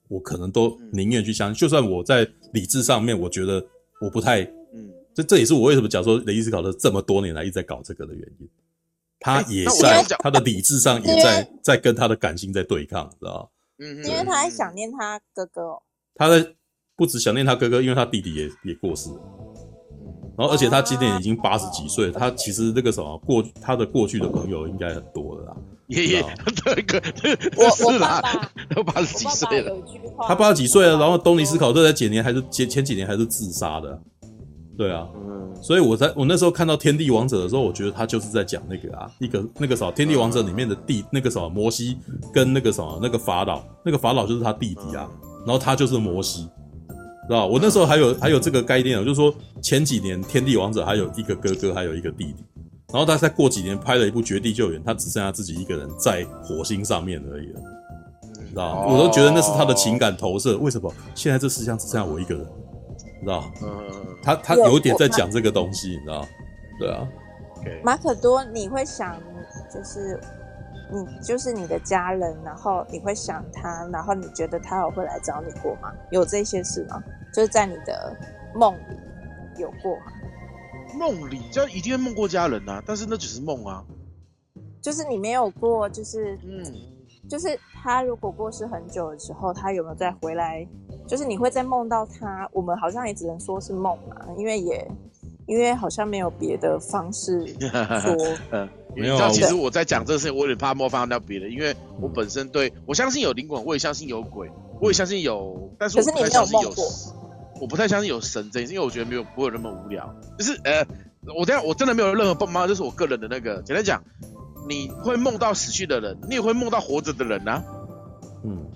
[0.08, 3.64] 我可能都宁愿去相信，就算我在理智上面我觉得
[4.00, 4.42] 我不太。
[4.72, 8.48] 嗯这这也是我为什么讲说雷伊斯考特这么多年来一直在搞这个的原因，
[9.18, 15.82] 他也在他的理智上也在在跟他的感性在对抗，知道嗯，因为他还想念他哥哥哦。
[16.14, 16.54] 他在
[16.94, 19.20] 不止想念他哥哥，因为他弟弟也也过世了。
[20.36, 25.56] 然后，而且他今年已经八十几岁，他其实那个什么过他的过去的朋友应该很多了啦。
[25.88, 26.24] 爷爷，
[26.64, 27.02] 这个，
[27.56, 28.22] 我 是啦，
[28.74, 29.76] 都八十几岁了。
[30.26, 34.00] 他八十几岁了，然后东尼斯考特在几年还是前前几年还是自杀的。
[34.78, 41.98] 对啊，嗯，所以我在我那时候看到《天地王者》的时候，我觉得他就是在讲那个啊，一个那个什么《天地王者》里面的弟，那个什么摩西
[42.32, 45.06] 跟那个什么那个法老，那个法老就是他弟弟啊，
[45.44, 46.48] 然后他就是摩西。
[47.30, 52.44] 知道我那时候还有还有这个概念，就是说前几年《天地王者》还有一个哥哥，还有一个弟弟，
[52.92, 57.60] 然后他再过几年拍了一部《绝地救援》，他只剩下自己一个人在火星上面而已了，
[58.48, 60.58] 知道我都觉得那是他的情感投射。
[60.58, 62.44] 为什么现在这世界上只剩下我一个人？
[63.20, 63.48] 知道
[64.20, 66.26] 他他有点在讲这个东西，你知道？
[66.80, 67.08] 对啊。
[67.84, 69.16] 马可多，你会想
[69.72, 70.18] 就是。
[70.92, 75.92] 你就是你的家人，然后你会想他，然后你觉得他有会来找你过吗？
[76.10, 77.02] 有这些事吗？
[77.32, 78.16] 就是在你的
[78.54, 80.12] 梦里有过吗？
[80.98, 83.84] 梦里就一定会梦过家人啊，但是那只是梦啊。
[84.82, 86.64] 就是你没有过，就是嗯，
[87.28, 90.66] 就是他如果过世很久的时候，他有没有再回来？
[91.06, 92.48] 就是你会再梦到他？
[92.52, 94.90] 我们好像也只能说是梦嘛，因为也
[95.46, 97.46] 因为好像没有别的方式
[98.00, 98.16] 说。
[98.96, 104.50] 你知道，其实我在讲这个事情，我有点怕冒犯到别人，因为我本身对我相信有灵魂，我也相信有鬼，
[104.80, 106.72] 我也相信有，但是我不太相信有，
[107.60, 110.14] 我不太相信有神这件事，因为我觉得没有不会有那么无聊。
[110.38, 110.86] 就是呃，
[111.38, 113.62] 我这样我真的没有任何帮忙，就是我个人的那个。
[113.62, 114.02] 简单讲，
[114.68, 117.62] 你会梦到死去的人，你也会梦到活着的人啊。
[118.44, 118.66] 嗯，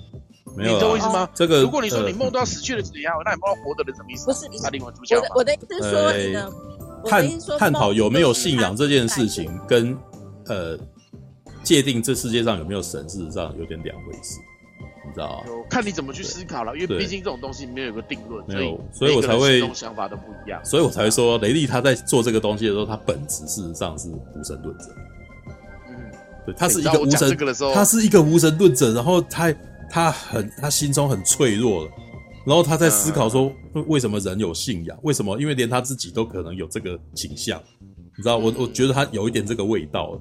[0.57, 1.29] 没有，你懂我意思吗？
[1.35, 4.27] 这个，如果你说你梦到死去的人怎样，那你梦到活着的人什么意思？
[4.27, 5.23] 不是，他灵魂出窍。
[5.35, 6.53] 我的意思是说你的。
[7.07, 9.97] 探探讨有没有信仰这件事情，跟
[10.47, 10.79] 呃
[11.63, 14.39] 界定这世界上有没有神，事实上有点两回事，
[15.07, 15.45] 你知道吗？
[15.71, 20.63] 看你怎么去思考了，因为毕竟这种东西没有一个定论，没有，所以我才会想法都不一样。
[20.65, 24.85] 所以我才会说，雷利他在做这个东西的时候，他本质事实上是无神论者。
[25.89, 25.97] 嗯，
[26.47, 27.37] 对，他是一个无神，
[27.73, 29.55] 他是一个无神论者，然后他
[29.91, 31.91] 他很他心中很脆弱了。
[32.45, 33.51] 然后他在思考说，
[33.87, 34.99] 为什么人有信仰？
[35.03, 35.41] 为什么？
[35.41, 38.37] 因为连他自己都可能有这个倾向，你知道？
[38.37, 40.21] 我我觉得他有一点这个味道，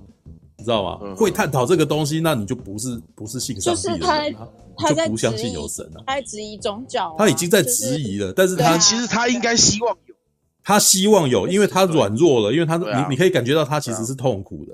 [0.58, 1.16] 你知道吗？
[1.16, 4.36] 会探讨这个东西，那你就不是不是信上帝的人，
[4.78, 6.04] 他就不相信有神啊。
[6.08, 8.32] 他在质疑宗教，他已经在质疑了。
[8.32, 10.16] 但是他其实他应该希望有，
[10.64, 14.74] 他希望有，因为他软弱了，因为他你你可以感觉到他其实是痛苦的，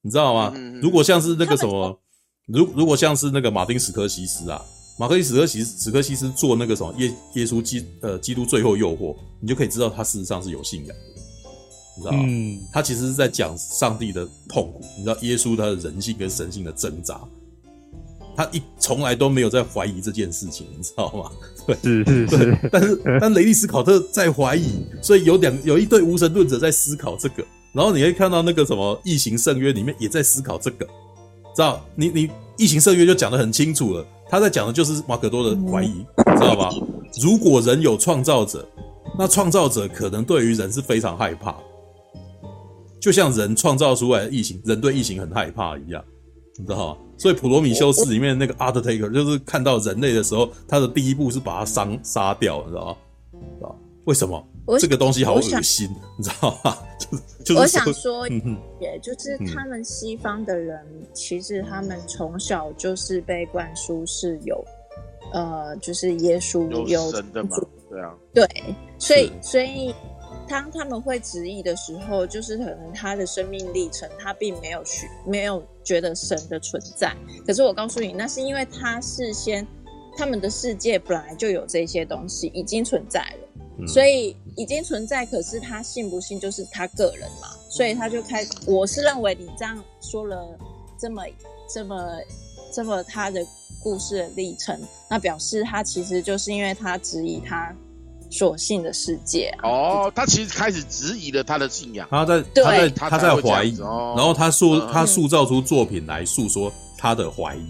[0.00, 0.54] 你知道吗？
[0.80, 2.00] 如果像是那个什么，
[2.46, 4.64] 如如果像是那个马丁·史科西斯啊。
[4.98, 11.04] 马克西史克西斯史克西斯做那个什么耶耶稣基呃基督最后诱惑，你就可以知道他事实上是有信仰的，
[11.96, 12.24] 你知道吗？
[12.26, 17.20] 嗯，他其实是在讲上帝的痛苦，你知道耶稣他的人性跟神性的挣扎，
[18.34, 21.30] 他一从来都没有在怀疑这件事情，你知道吗？
[21.66, 30.86] 对，是是是，对，但是但雷利斯考特在怀疑，所以有两有一对无神论者在思考这个，然后你可以看到那个什么异形圣约里面也在思考这个，
[31.54, 31.84] 知道？
[31.94, 34.06] 你你异形圣约就讲得很清楚了。
[34.28, 36.70] 他在讲的就是马可多的怀疑，知道吧？
[37.22, 38.66] 如果人有创造者，
[39.18, 41.54] 那创造者可能对于人是非常害怕，
[43.00, 46.04] 就像人创造出来的异形，人对异形很害怕一样，
[46.58, 46.96] 你知道吗？
[47.16, 52.96] 所以《普罗米修斯》里面那个 Undertaker 就是看到人类的时候，他的第一步是把他杀杀掉，你知道吗？
[53.32, 54.46] 知道为什么？
[54.80, 56.76] 这个东西好恶心，你知道吗？
[56.98, 58.26] 就是就我想说，
[58.80, 64.64] 也就是他们西方的人，其实他们从小就是被灌输是有，
[65.32, 67.50] 呃，就是耶稣有神的嘛，
[67.88, 68.46] 对啊，对，
[68.98, 69.94] 所以所以
[70.48, 77.14] 当他们会质疑的时候，就是可能他的生命历程，他并没有去没有觉得神的存在。
[77.46, 79.64] 可是我告诉你，那是因为他事先
[80.16, 83.65] 他们的世界本来就有这些东西已经存在了。
[83.86, 87.48] 所以已经存在，可是他信不信就是他个人嘛。
[87.68, 90.58] 所以他就开，我是认为你这样说了
[90.98, 91.22] 这么
[91.68, 92.18] 这么
[92.72, 93.44] 这么他的
[93.82, 97.74] 故事的历程，那表示他其实就是因为他质疑他
[98.30, 99.52] 所信的世界。
[99.62, 102.08] 哦，他其实开始质疑了他的信仰。
[102.10, 107.66] 他在他在他在怀疑，然后他塑他塑造出作品来诉说他的怀疑。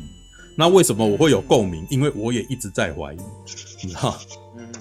[0.57, 1.85] 那为什么我会有共鸣？
[1.91, 3.19] 因为我也一直在怀疑，
[3.83, 4.17] 你知道。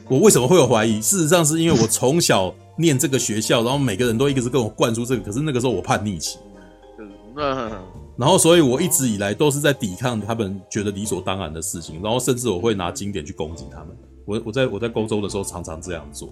[0.08, 1.02] 我为什么会有怀疑？
[1.02, 6.38] 事实上是因为我从小念这个学校，然后每个人都一直跟我灌输这个，可是那个时候我叛逆期，
[8.15, 13.98] 然后所以我一直以来都是在抵抗他们觉得理所当然的事情，然后甚至我会拿经典去攻击他们。
[14.26, 16.30] 我我在我在欧洲的时候常常这样做，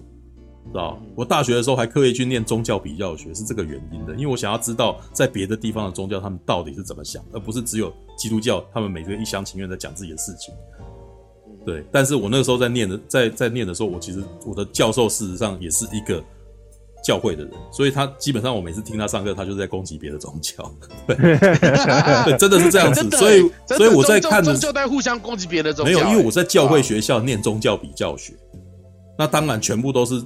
[0.66, 0.96] 知道？
[1.16, 10.54] 我大学的时候还刻意去念宗教比较学，是这个原因的，因为我想要知道在别的地方的宗教他们到底是怎么想，而不是只有基督教他们每个人一厢情愿在讲自己的事情。
[11.64, 16.22] 对，但是我那个时候在念的，在在念的时候，我其实我的教授事实上也是一个
[17.02, 20.70] 教会的人，所以他基本上我每次听他上课，他就是在攻击别的宗教，
[21.06, 28.34] 对，对，真的是这样子，所以所以我在看的宗教在互相攻击别的宗教，没有，因为我在教会学校念宗教比教学，
[29.18, 30.22] 那当然全部都是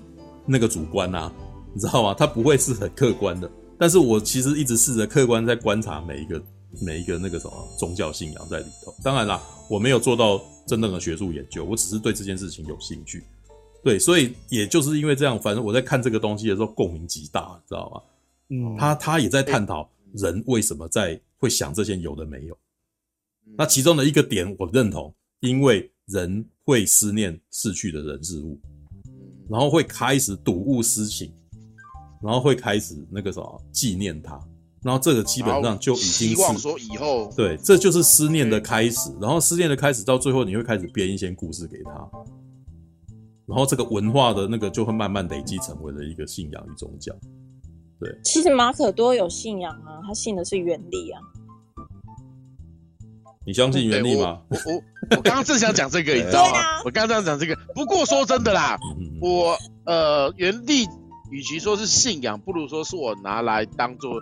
[0.46, 1.33] 那个主观啊，
[1.74, 2.14] 你知道吗？
[2.18, 6.40] 他不会是很客观的，但是我其实一直试着客观在观察每一个
[6.81, 10.40] 每一个那个什么宗教信仰在里头，当然啦，我没有做到。
[10.68, 13.24] 真正的学术研究，我只是对这件事情有兴趣，
[13.83, 18.02] 对，所以也就是因为这样，反正我在看这个东西的时候共鸣极大，知道吗？
[18.50, 22.59] 嗯，他他也在探讨人为什么在会想这些有的没有。
[23.57, 28.61] 那其中的一个点我认同，因为人会思念逝去的人事物，
[29.48, 31.33] 然后会开始睹物思情，
[32.22, 34.38] 然后会开始那个什么纪念他。
[34.88, 39.14] 然后这个基本上就已经是希望说以后对，这就是思念的开始。
[39.20, 41.90] 然后思念的开始到最后，你会开始编一些故事给他。
[43.44, 47.12] 然后这个文化的那个就会慢慢累积成为了一个信仰与宗教。
[48.01, 51.20] 对，其实马可多有信仰啊，他信的是原力啊。
[53.44, 54.40] 你相信原力吗？
[54.48, 54.83] 我我
[55.18, 56.83] 我刚刚正想讲这个， 你知道吗？
[56.87, 57.55] 我刚刚这样讲这个。
[57.74, 58.79] 不过说真的啦，
[59.20, 60.87] 我呃原力
[61.31, 64.12] 与其说是信仰，不如说是我拿来当做。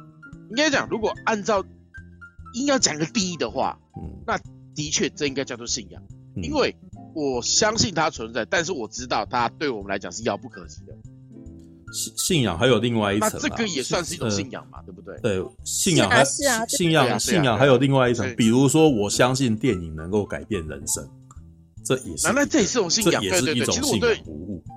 [0.50, 1.64] 应该讲，如果按照
[2.54, 4.38] 硬要讲一个定义的话，嗯，那
[4.74, 6.02] 的确这应该叫做信仰，
[6.36, 6.74] 嗯，因为
[7.14, 10.94] 我相信它存在，但是我知道它对我们来讲是遥不可及的。
[11.92, 15.16] 信信仰还有另外一层，那这个也算是一种信仰嘛，呃、对不对？
[15.20, 21.08] 对，信仰还是啊，信仰信仰还有另外一层，比如说我相信电影能够改变人生。
[21.86, 24.18] 这也是，那这也是种信仰，这也是一种信仰。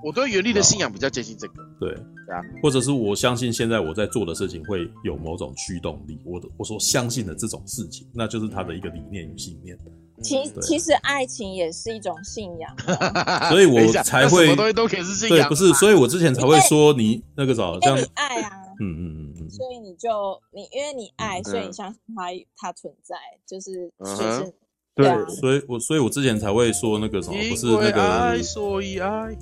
[0.04, 9.76] 我对原力的信仰比较接近这个，对对啊，或者是我相信现在我在做的事情会有某种驱动力，我的我所相信的这种事情，那就是他的一个理念与信念。
[10.22, 12.74] 其其实爱情也是一种信仰，
[13.50, 20.08] 所以我才会什么东西都可以是信仰，对，不是，所以我之前才会说你那个早像爱啊，嗯嗯嗯嗯，所以你就
[20.52, 24.54] 你因为你爱，所以你相信他他存在，就是就是。
[25.02, 29.36] 对，所以我所以我之前才会说那个什么，不是那个爱，所以爱。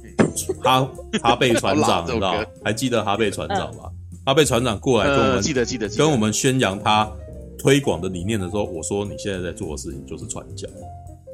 [0.62, 0.88] 哈
[1.23, 2.44] 哈贝船长， 你知道？
[2.64, 3.90] 还记得哈贝船长吗？
[4.25, 7.11] 哈贝船长过来跟我们，记得记得跟我们宣扬他
[7.59, 10.68] 推广的理念的时候，我说你现在在做的事情就是传教，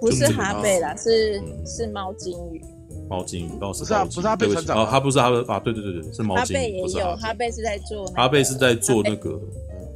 [0.00, 2.62] 不是哈贝啦，是是猫金鱼，
[3.10, 9.38] 猫金鱼哦，不是啊，不是哈贝船长哦，他不是哈贝啊，对对对对，是猫金鱼，哈贝也有，哈贝是在做，哈贝是在做那个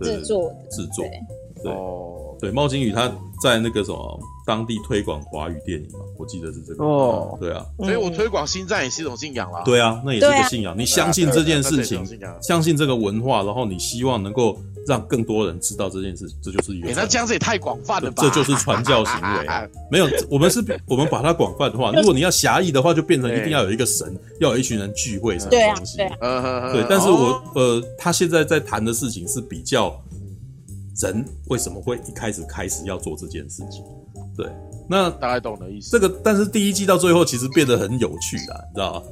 [0.03, 1.05] 制作制作，
[1.63, 1.73] 对。
[2.41, 3.11] 对，猫金鱼他
[3.43, 9.63] 在那个什么当地推广华语电影嘛，我记得是这个哦，对啊，所以我推广星战也是一种信仰啦。
[9.65, 12.05] 对啊，那也是一个信仰，你相信这件事情，
[12.43, 16.93] 相信这个文化，然后你希望能够让更多人知道这件事，这就是一个。
[16.95, 18.23] 那这样子也太广泛了吧？
[18.23, 19.47] 这就是传教行为。
[19.91, 21.93] 没有，我们是，我们把它广泛化。
[21.93, 25.99] 如果你要狭义的话，就变成一定要有一个神，要有一群人聚会什么东西。
[25.99, 26.09] 对，
[26.73, 29.95] 对，但是我呃，他现在在谈的事情是比较。
[31.01, 33.85] 人为什么会一开始开始要做这件事情？
[34.37, 34.47] 对，
[34.89, 35.91] 那大概懂的意思。
[35.91, 39.03] 这个，但是第一季到最后其实变得很有趣啦，你知道吗？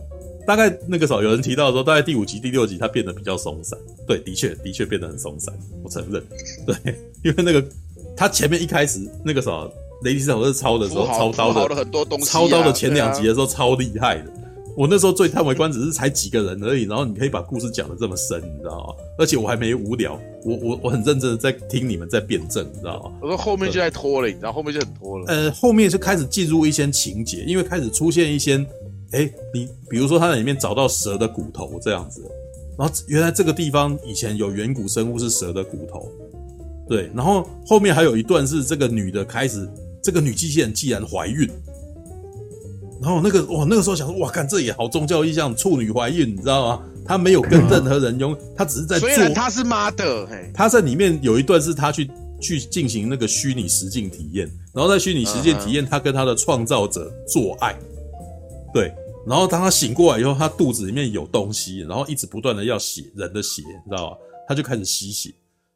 [0.46, 3.77] 大概那个时候有人提到说，大概第五集、第六集它变得比较松散。
[4.07, 6.22] 对，的确，的确变得很松散，我承认。
[6.64, 6.77] 对，
[7.25, 7.64] 因为那个
[8.16, 9.68] 他前面一开始那个时候
[10.03, 14.33] 雷迪斯考特抄的时候，抄刀的很多东西，抄刀的前两集的时候超厉害的。
[14.77, 18.95] 我那时候最叹为观止是才几个人而已，然后你可以把故事讲的这么深，你知道吗？
[19.19, 23.12] 而且我还没无聊，我我我很认真的在听你们在辩证，你知道吗？
[23.23, 25.25] 我说后面就在拖了，你知道后面就很拖了。
[25.29, 28.59] 呃，后面就开始进入一些情节，因为开始出现一些，
[29.12, 32.23] 哎、欸，你比如说他在里面找到蛇的骨头这样子，
[32.77, 36.07] 然后原来这个地方以前有远古生物是蛇的骨头，
[36.87, 39.67] 对，然后后面还有一段是这个女的开始，
[40.03, 41.49] 这个女机器人既然怀孕。
[43.01, 46.83] 然后那个哇，那个时候想说哇，看这也好宗教意象，处女怀孕，你知道吗？
[47.05, 49.09] 她没有跟任何人用，她只是在做。
[49.09, 57.79] 虽然她是妈的，嘿，她在里面有一段是她去去进行那个虚拟实境体验，然后在虚拟实境体验，她跟她的创造者做爱。
[58.73, 58.93] 对，
[59.27, 64.16] 然后当她醒过来以后，她肚子里面有东西，然后一直不断的要血，人的血，你知道吗？
[64.49, 65.33] 她就开始吸血，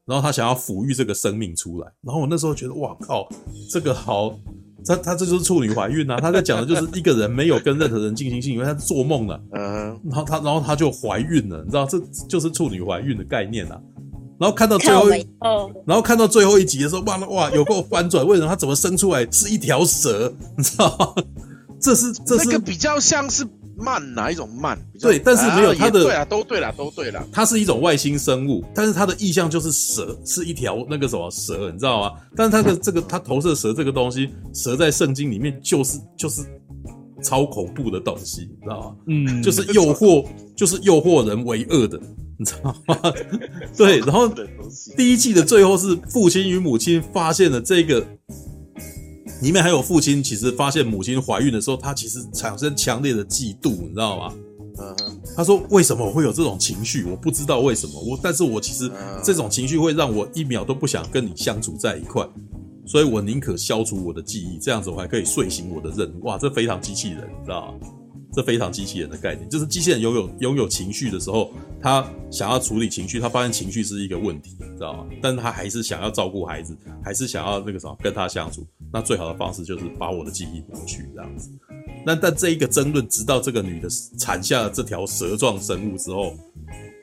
[0.07, 1.93] 然后她想要抚育这个生命出来。
[2.01, 3.29] 然后我那时候觉得哇靠，
[3.71, 4.37] 这个好。
[4.85, 13.81] 他他这就是处女怀孕呐、啊，他在讲的就是一个人没有跟任何人进行性，因为他做梦了，嗯，然后他然后他就怀孕了，你知道这就是处女怀孕的概念啊。
[14.39, 15.27] 然后看到最后一，
[15.87, 20.33] 然后看到最后一集的时候，哇哇有够翻转，为什么他怎么生出来是一条蛇？
[20.57, 21.23] 你知道吗？
[21.79, 23.47] 这是这是这个比较像是。
[23.81, 24.79] 慢哪一种慢？
[25.01, 26.05] 对，但是没有它的。
[26.05, 27.27] 对啊，都对了，都对了。
[27.33, 32.13] 它是一种外星生物，但是它的意象就是蛇，是一条那个什么蛇，你知道吗？
[32.37, 36.43] 但是它的 这个它投射蛇这个东西，蛇在圣经里面就是就是
[37.23, 38.97] 超恐怖的东西，你知道吗？
[39.07, 40.27] 嗯，就是诱惑，
[40.57, 42.01] 就是诱惑人为恶的，
[42.39, 42.97] 你知道吗？
[43.77, 44.31] 对，然后
[44.97, 48.07] 第一季的最后是父亲与母亲发现了这个，
[49.41, 54.35] 里面还有父亲，其实发现母亲怀孕的时候，他其实产生强烈的嫉妒，你知道吗？
[55.37, 57.05] 他说：“为什么我会有这种情绪？
[57.05, 58.01] 我不知道为什么。
[58.01, 58.91] 我，但是我其实
[59.23, 62.27] 这种情绪会让我一秒都不想跟你相处在一块，
[62.87, 66.25] 所以我宁可消除我的记忆，这样子我还可以睡醒我的任务。
[66.25, 67.89] 哇，这非常机器人，你知道吗？
[68.33, 71.53] 这非常机器人的概念，就是机器人拥有拥有情绪的时候，
[71.83, 75.07] 他想要处理情绪，他发现情绪是一个问题，知道吗？
[75.21, 78.67] 但是他还是想要照顾孩子，还是想要那个什么跟他相处。
[78.93, 81.51] 那最好的方式就是把我的记忆抹去，这样子。”
[82.07, 86.35] 那但这一个争论，直到这个女的产下了这条蛇状生物之后，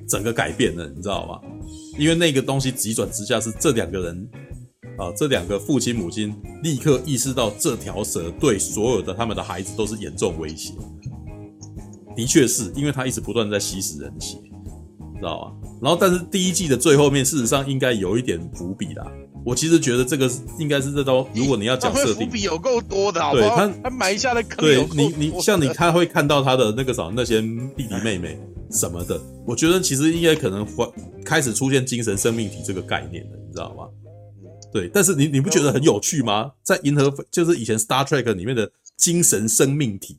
[0.07, 1.39] 整个改变了，你知道吗？
[1.99, 4.29] 因为那个东西急转直下，是这两个人
[4.97, 10.73] 啊，这两个父亲母亲立刻意识到这条蛇对所有的他们的孩子都是严重威胁。
[12.17, 14.37] 的确是因为他一直不断在吸食人血，
[15.17, 15.69] 知道吗？
[15.79, 19.05] 然后，但是第一季的最后面，事实上应该有一点伏笔啦。
[19.45, 21.25] 我其实觉得这个应该是这招。
[21.35, 23.55] 如果你要讲设定，伏笔有够多的，好不好？
[23.55, 27.39] 对，他他埋下的坑对你，你像你，他会看到他的那个什么那些
[27.77, 28.37] 弟弟妹妹
[28.71, 29.21] 什么的。
[29.45, 30.91] 我觉得其实应该可能会
[31.23, 33.85] 开始出现精神生命体这个概念了，你知道吗？
[34.73, 36.51] 对，但是你你不觉得很有趣吗？
[36.63, 40.17] 在银河就是以前 Star Trek 里面的精神生命体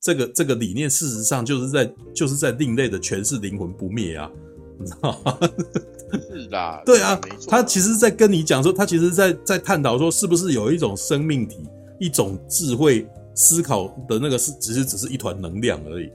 [0.00, 4.30] 这个这个理念，事实上就是在就是在另类的诠释灵魂不灭啊，
[4.78, 5.38] 你知道吗？
[6.30, 11.58] 是的，对啊，他其实，在跟你讲说，他其实，在在探讨说，是不是有一种生命体，
[11.98, 16.08] 一种智慧思考的那个是，只是只是一团能量而已，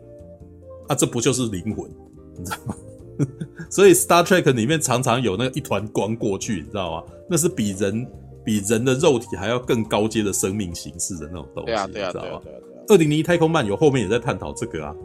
[0.87, 1.91] 啊，这不就是灵魂，
[2.37, 2.75] 你知道吗？
[3.69, 7.13] 所以 Star Trek 里面常常有那个一团光过去，你知道吗？
[7.29, 8.07] 那是比人
[8.45, 12.57] 比人的肉体还要更高阶的生命形式的那种东西，对啊，对啊，对啊，对啊，对啊。
[12.87, 14.95] 二零零一太空漫游后面也在探讨这个啊。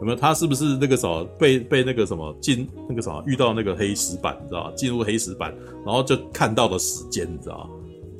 [0.00, 4.70] 有没有他是不是那个什么被被那个什么进那个什么遇到那个黑石板，你知道？
[4.76, 5.52] 进入黑石板，
[5.84, 7.68] 然后就看到了时间，你知道？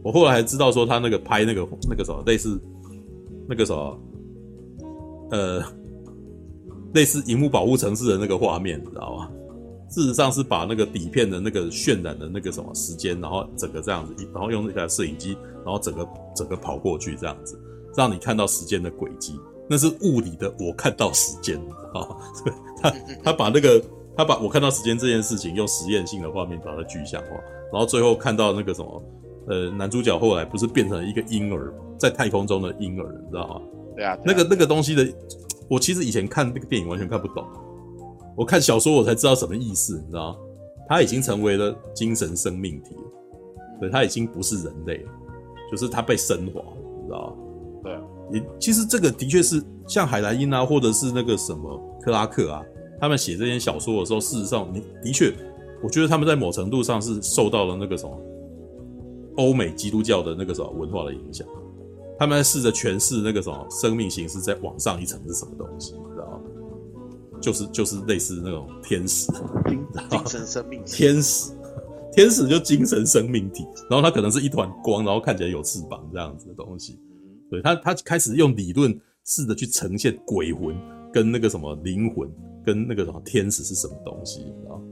[0.03, 2.61] 我后来还知道说他那个拍那个那个什么类似
[3.49, 4.01] 那个什么
[5.31, 5.63] 呃
[6.95, 9.31] 类似荧幕保护城市的那个画面，你知道吗？
[9.89, 17.57] 事实上是把那个底片的那个渲染的那个什么时间，然后整个这样子，然后用那台摄影机，然后整个整个跑过去这样子，
[17.97, 19.39] 让你看到时间的轨迹。
[19.71, 21.59] 那是物理的，我看到时间
[21.93, 22.09] 啊，
[22.81, 23.83] 他他把那个
[24.17, 27.29] 他把我看到时间这件事情用实验性的画面把它具象化，
[27.71, 29.03] 然后最后看到那个什么，
[29.49, 33.61] 呃，男主角后来不是变成了一个婴儿，在太空中的婴儿，你知道吗？
[33.95, 35.07] 对啊，那个那个东西的，
[35.69, 37.45] 我其实以前看那个电影完全看不懂，
[38.35, 40.39] 我看小说我才知道什么意思，你知道吗？
[40.89, 43.03] 他已经成为了精神生命体了，
[43.81, 45.11] 对，他已经不是人类了，
[45.71, 46.63] 就是他被升华，
[47.03, 47.37] 你知道吗？
[47.83, 48.01] 对啊。
[48.33, 52.63] 也其实这个的确是像海莱因啊，或者是那个什么克拉克啊，
[53.01, 55.35] 他们写这些小说的时候，事实上你的确，
[55.83, 58.21] 我觉得他们在某程度上是受到了那个什么
[59.37, 61.47] 欧美基督教的那个什么文化的影响，
[62.19, 66.41] 他们在试着诠释那个什么生命形式在往上一层是什么东西，你知道吗？
[67.41, 69.31] 就是就是类似那种天使，
[69.69, 71.53] 精 精神生命体，天使，
[72.13, 76.99] 天使就精神生命体，然后它可能是一团光，然后看起来有翅膀这样子的东西。
[77.51, 80.77] 对他，他开始用理论试着去呈现鬼魂
[81.13, 82.29] 跟那个什么灵魂
[82.65, 84.83] 跟那个什么天使是什么东西，你知道？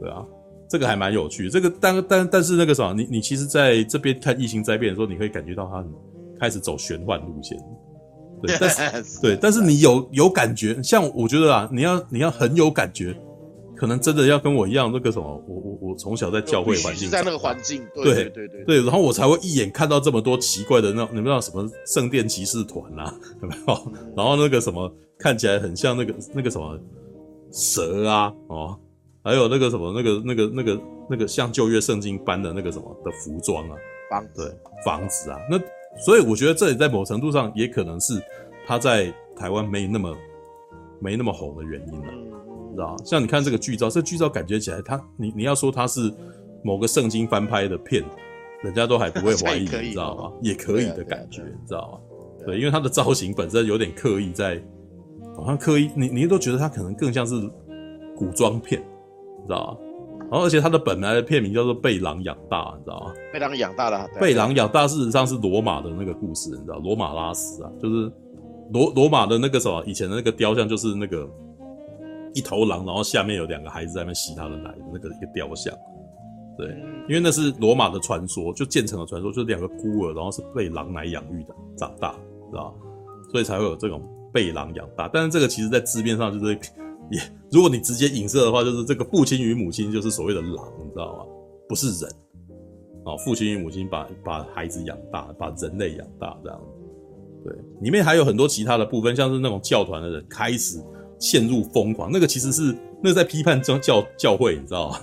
[0.00, 0.24] 对啊，
[0.68, 1.48] 这个还蛮有趣。
[1.48, 5.90] 这个但但但是那个什么，你你其实在这边看《异形灾变》的时候，你可以感觉到他很
[6.38, 7.58] 开始走玄幻路线。
[8.42, 8.68] 对，但
[9.02, 13.16] 是 对，但是你有有感觉，像我觉得啊，你要你要很有感觉。
[13.76, 23.92] 可能真的要跟我一样，那个什么，我我我从小在教会环境，在那个环境，对对对对，对，然后我才会一眼看到这么多奇怪的那，你们知道什么圣殿骑士团啊， 有没有？
[24.16, 26.78] 然后那个什么看起来很像那个那个什么
[27.52, 28.78] 蛇啊，哦，
[29.22, 33.76] 还有那个什么那个那个那个那个像旧约圣经般的那个什么的服装啊，
[34.10, 34.46] 房对
[34.84, 35.58] 房子啊，那
[36.00, 38.20] 所以我觉得这里在某程度上也可能是
[38.66, 40.16] 他在台湾没那么
[41.00, 42.14] 没那么红的原因了、啊。
[42.76, 46.12] 知道，像你看这个剧照，这剧照感觉起来，他你你要说他是
[46.62, 48.04] 某个圣经翻拍的片，
[48.62, 50.32] 人家都还不会怀疑， 你知道吗？
[50.42, 51.98] 也可以的感觉，你知道吗？
[52.44, 54.62] 对，因为他的造型本身有点刻意在，
[55.34, 57.34] 好像刻意，你你都觉得他可能更像是
[58.14, 58.80] 古装片，
[59.40, 59.78] 你知道吗？
[60.30, 63.12] 然后而且他的本来的片名叫做《被狼养大》，你知道吗？
[63.32, 68.12] 被狼养大了，被狼养大，事实上是罗马的那个故事，你知道，罗马拉斯啊，就是
[68.72, 71.28] 罗罗马的那个什么以前的那个雕像，就是那个。
[72.36, 75.74] 一头狼，然后下面有两个孩子在那边吸他的奶的那个一个雕像，
[76.58, 76.68] 对，
[77.08, 82.12] 因为那是罗马的传说，就建成的传说，就是两个孤儿，然后是被狼奶养育的长大，
[82.50, 82.74] 知道吧？
[83.32, 84.02] 所以才会有这种
[84.34, 85.08] 被狼养大。
[85.12, 86.52] 但是这个其实在字面上就是
[87.10, 87.20] 也，
[87.50, 91.24] 如果你直接影射的话，就是这个父亲与母亲就是所谓的狼，你知道吗？
[91.66, 92.14] 不是人。
[93.06, 96.60] 哦，父亲与母亲把把孩子养大，把人类养大这样。
[97.44, 100.78] 对，里面还有很多其他的部分，像是那种教团的人开始
[101.18, 105.00] 陷入疯狂，那个其实是那个在批判教教教会，你知道吗？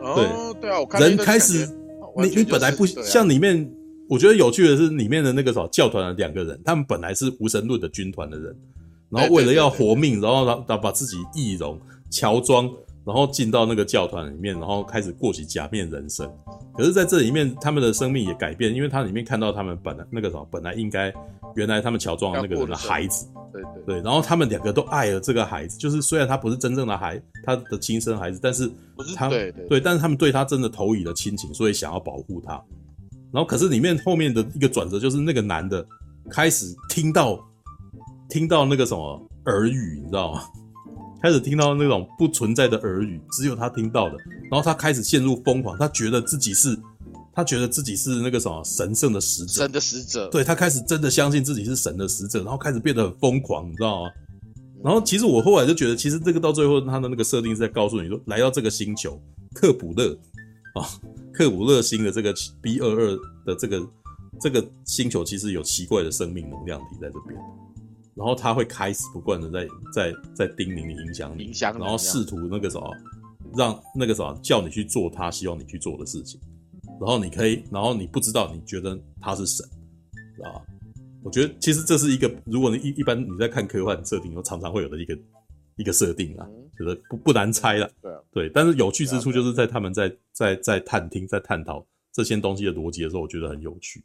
[0.00, 1.68] 哦、对对啊，我看人开始，
[2.16, 3.70] 你你本来不像里面，
[4.08, 8.56] 我觉得有趣的是里面的那个什么教团的两个人，他们本来是无神论的军团的人，
[9.10, 11.78] 然后为了要活命，然后他他把自己易容
[12.10, 12.70] 乔装。
[13.08, 16.30] 然后进到那个教团里面，然后开始过起假面人生。
[16.76, 21.10] 可是，在这里面，他们的生命也改变，因为他里面看到他们本来那个什么，本来应该
[21.54, 24.02] 原来他们乔装的那个人的孩子，对对对。
[24.02, 28.70] 然后他们两个都爱了这个孩子，就是虽然他不是真正的孩，他的亲生孩子，但是
[29.16, 32.52] 他对对，对，但是他们对他真的投以了亲情，所以想要保护他。
[33.32, 35.82] 然后，可是里面后面的一个转折，就是那个男的
[36.30, 37.42] 开始听到
[38.28, 40.42] 听到那个什么耳语，你知道吗？
[41.22, 44.16] 开始听到那种不存在的耳语，只有他听到的，
[44.50, 46.78] 然后他开始陷入疯狂，他觉得自己是，
[47.34, 54.10] 他觉得自己是那个什么神圣的使者，神的使者，对，他开始真的相信自己是神的使者，然后开始变得很疯狂，你知道吗？
[54.84, 59.20] 然后其实我后来就觉得，其实这个到最后他的那个设定是在告诉你说，来到这个星球
[59.52, 60.16] 克卜勒
[60.74, 60.86] 啊，
[61.32, 63.88] 克卜勒星的这个 B 二二的这个
[64.40, 67.36] 这个星球，其实有奇怪的生命能量体在这边。
[68.18, 72.96] 然后他会开始不断的在在在叮咛你、影响你，然后试图那个什么，
[73.56, 76.40] 让那个什么叫你去做他希望你去做的事情，
[77.00, 79.64] 然后你可以，然后你不知道，你觉得他是神，
[80.34, 80.62] 知道吧？
[81.22, 85.16] 我觉得其实这是一个，如果你一一般你在看科幻设定，有常常会有的一个
[85.76, 86.46] 一个设定啊，
[86.76, 88.50] 觉得不不难猜了，对对。
[88.52, 94.02] 但是有趣之处就是在他们在在在探听、在探讨这些东西的逻辑的时候，我觉得很有趣，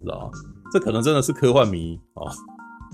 [0.00, 0.30] 知道吧？
[0.72, 2.32] 这可能真的是科幻迷啊。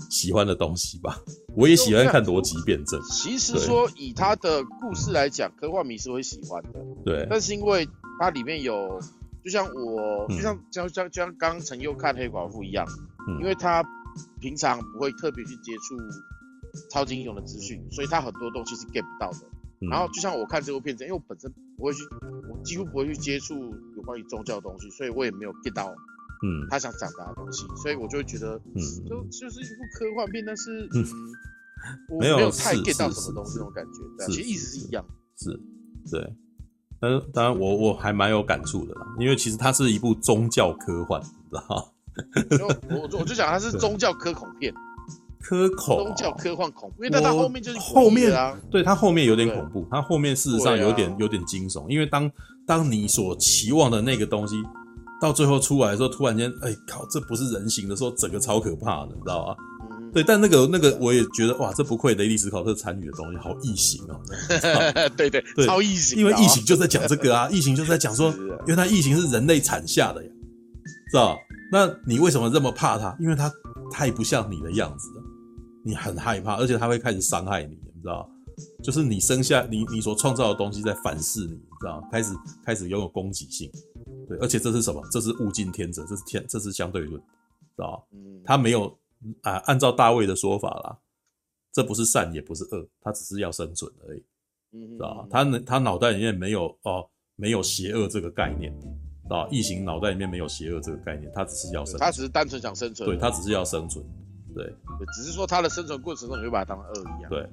[0.09, 1.19] 喜欢的东西吧，
[1.55, 3.01] 我也喜欢看逻辑辩证。
[3.11, 6.79] 其实说以他的故事来讲，科幻迷是会喜欢的。
[7.03, 7.87] 对，但是因为
[8.19, 8.99] 它里面有，
[9.43, 12.85] 就像我，就像像像像刚刚陈佑看黑寡妇一样，
[13.27, 13.83] 嗯，因为他
[14.39, 15.97] 平常不会特别去接触
[16.91, 19.39] 超级英雄的资讯，所以他很多东西是 get 不到的。
[19.81, 19.89] 嗯。
[19.89, 22.03] 然后就像我看这部片子，因为我本身不会去，
[22.51, 23.55] 我几乎不会去接触
[23.95, 25.93] 有关于宗教的东西，所以我也没有 get 到。
[26.43, 31.03] 嗯，他想讲的东西，所以我就会觉得，嗯，就就是一部科幻片，但是，嗯，
[32.09, 35.03] 我没有太 get 到什么东西那种感觉，对，其实意思是一样，
[35.35, 35.59] 是，
[36.11, 36.35] 对，
[36.99, 41.83] 但是当然我我还蛮有感触的啦，因为其实它是一部宗教科幻，你知道吗？
[43.11, 44.71] 我我就讲它是宗教科恐片，
[45.39, 52.31] 科恐，宗教科幻恐怖，因为它后面就是后面啊，对，它后面有点恐怖，它后面事实上有点有点惊悚，因为当
[52.67, 54.55] 当你所期望的那个东西。
[55.19, 59.55] 到最后出来的时候，突然间，哎、欸、靠，这不是人形的时候，整个超可怕的，你知道吗？
[59.89, 64.19] 嗯、对，但那个那个，我也觉得哇，这不愧雷利·史考特参与的东西，好异形哦。
[65.17, 66.19] 对对对，超异形。
[66.19, 68.33] 因为异形就在讲这个啊， 异形就在讲说，
[68.67, 70.29] 原来异形是人类产下的呀，
[71.11, 71.37] 知道？
[71.71, 73.15] 那你为什么这么怕它？
[73.19, 73.51] 因为它
[73.91, 75.23] 太不像你的样子了，
[75.83, 78.29] 你很害怕，而且它会开始伤害你，你知道？
[78.81, 82.01] 就是你生下你你所创造的东西在反噬你，你知道？
[82.11, 82.33] 开始
[82.65, 83.69] 开始拥有攻击性。
[84.27, 85.01] 对，而且这是什么？
[85.11, 88.03] 这是物竞天择，这是天，这是相对论，知道吧？
[88.11, 88.85] 嗯，他没有
[89.41, 90.97] 啊，按照大卫的说法啦，
[91.71, 94.23] 这不是善，也不是恶，他只是要生存而已，
[94.73, 95.27] 嗯，知道吧？
[95.31, 99.49] 他他脑袋里面没有哦，没有邪恶这个概念，知道吧？
[99.51, 104.03] 异形脑袋里面没有邪恶这个概念，他只是要生存，他只是单纯想生存，对，他只是要生存，
[104.53, 107.49] 对，对，只是说他的生存过程中，你会把它当恶一样，对。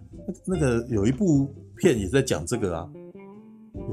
[0.47, 2.91] 那个有一部片也在讲这个啊。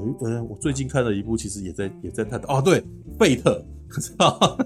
[0.05, 2.83] 有我最近看了一部，其实也在也在探讨哦，对，
[3.19, 4.57] 费特，知道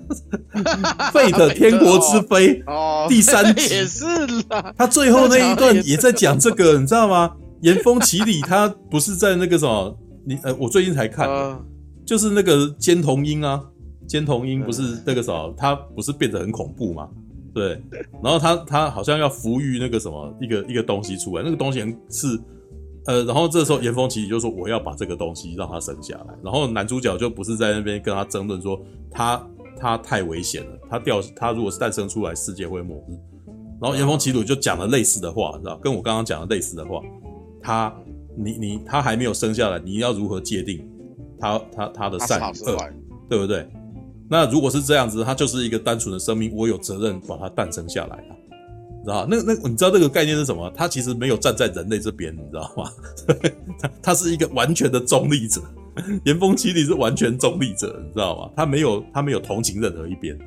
[1.14, 4.06] 费特天国之飞哦，第三集也是
[4.50, 4.74] 啦。
[4.78, 7.36] 他最后那一段也在讲这个，你知道吗？
[7.62, 11.28] 严峰奇里他不是在那个什么，你呃，我最近才看，
[12.06, 13.64] 就是那个尖童鹰啊，
[14.08, 17.10] 尖童鹰不是那个什么，他不是变得很恐怖吗？
[17.54, 17.82] 对，
[18.24, 21.80] 然后他他好像要服育那个什么一个一个东西出来，那个东西
[22.10, 22.40] 是。
[23.06, 28.80] 呃，然后这时候严峰奇里就说：“我要把这个东西让他生下来。”然后男主角就不是在那边跟他争论说
[29.12, 29.48] 他
[29.80, 33.18] 他太危险了，他掉他如果是诞生出来，世界会末日。
[33.82, 37.02] 然后严峰奇鲁就讲了类似的话，你知道，跟我刚刚讲的类似的话。
[37.62, 37.94] 他
[38.38, 40.88] 你你他还没有生下来，你要如何界定
[41.40, 42.78] 他他他的善与恶，
[43.30, 43.68] 对不对？
[44.30, 48.35] 那如果是这样子，他就是一个单纯的生命，我有责任把它诞生下来啊。
[49.06, 50.70] 知道那那你知道这个概念是什么？
[50.76, 52.90] 他其实没有站在人类这边，你知道吗？
[53.80, 55.62] 他他是一个完全的中立者，
[56.26, 58.52] 严峰奇里是完全中立者，你知道吗？
[58.56, 60.38] 他没有他没有同情任何一边，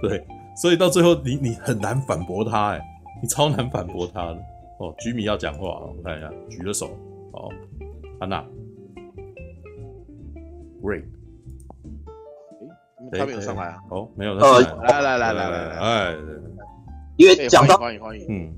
[0.00, 0.24] 对，
[0.56, 2.80] 所以到最后你你很难反驳他，哎，
[3.22, 4.38] 你超难反驳他的
[4.78, 4.94] 哦。
[4.98, 6.90] 居米要讲话，我看一下，举了手。
[7.32, 7.50] 哦，
[8.18, 8.42] 安娜
[10.82, 11.04] ，Great，
[13.12, 13.78] 哎，他没有上来啊？
[13.90, 16.16] 哦，没有，呃，来来来来来来，哎，
[17.16, 18.52] 因为讲到欢迎欢迎，嗯，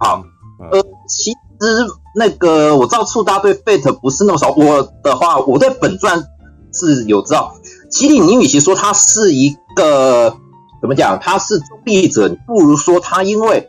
[0.00, 0.24] 好，
[0.70, 1.36] 呃，其实
[2.14, 6.24] 那个我知道触大对 Fate 不是那么熟，我的话，我对本传
[6.72, 7.56] 是有知道。
[7.90, 10.36] 其实你与其说他是一个
[10.80, 13.68] 怎么讲，他是中立者，不如说他因为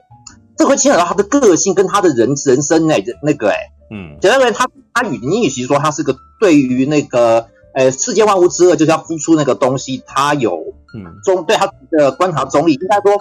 [0.56, 3.56] 这会牵扯到他的个性跟他的人人生哎，那个哎，
[3.90, 10.60] 嗯，简单而言，他他与你与其说他是个对于那个呃世界万物之恶就是要付出那个东西，他有
[10.94, 11.18] 嗯。
[11.24, 13.20] 中对他的观察中立，应该说，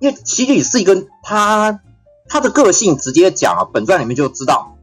[0.00, 1.80] 因为其实是一个他
[2.28, 4.76] 他的个性直接讲啊，本传里面就知道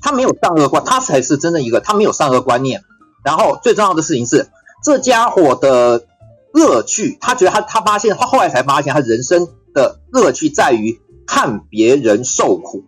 [0.00, 2.82] 他没有善恶观，他才是真正一个他没有善恶观念。
[3.24, 4.48] 然后最重要的事情是，
[4.84, 6.06] 这家伙的
[6.52, 12.84] 乐趣，他觉得他他发现，他后来才发现，他人生的乐趣在于看别人受苦。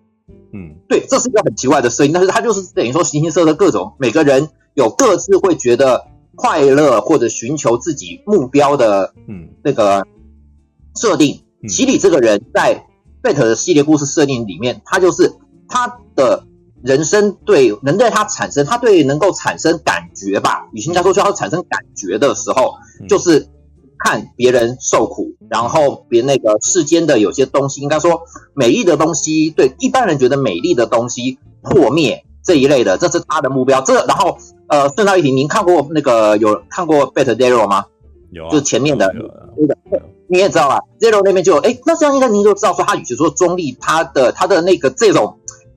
[0.52, 6.06] 嗯，对，这是一个很奇怪的声音，但是他就是等于说形形色色各种，每个人有各自会觉得
[6.36, 10.06] 快乐或者寻求自己目标的，嗯，那个
[10.94, 11.42] 设定。
[11.68, 12.86] 奇里这个人在
[13.22, 15.32] Fate 的系列故事设定里面，他就是
[15.68, 16.44] 他的。
[16.82, 22.72] 人生对能对他产生，他对能够产生感觉吧，与其说需要产生感觉的时候，
[23.06, 23.48] 就是
[23.98, 28.22] 看别人受苦，然后别那个世间的有些东西，应该说
[28.54, 33.82] 美丽的东西，对一般人觉得美丽的东西破灭这一类的，这是他的目标。
[33.82, 34.38] 这然后
[34.68, 37.84] 呃，顺道一提，您看过那个有看过 Fate Zero 吗？
[38.30, 39.76] 有、啊，就是前面的，有啊、那个
[40.30, 45.36] 你也知道吧？Zero 那边就有，哎，那这样应该您就知道说，他与其说中立，他的他的那个这种。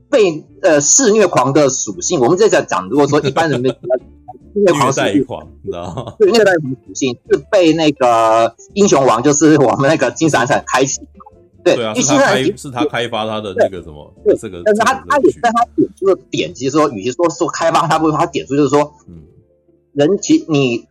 [0.10, 5.26] 被呃肆虐狂的属性，我们这在讲，如果说一般人的肆虐狂属性，
[5.64, 6.14] 你知道吗？
[6.20, 11.02] 对，虐待狂属性是被那个英雄王，就是我们那个金闪闪开启。
[11.64, 14.62] 对，对啊，是他开，是他开发他的那个什么，对这个。
[14.64, 19.24] 但是他他也在他点出的点，其实说，与其说说开发他，不如他点出就是说，嗯，
[19.94, 20.86] 人其你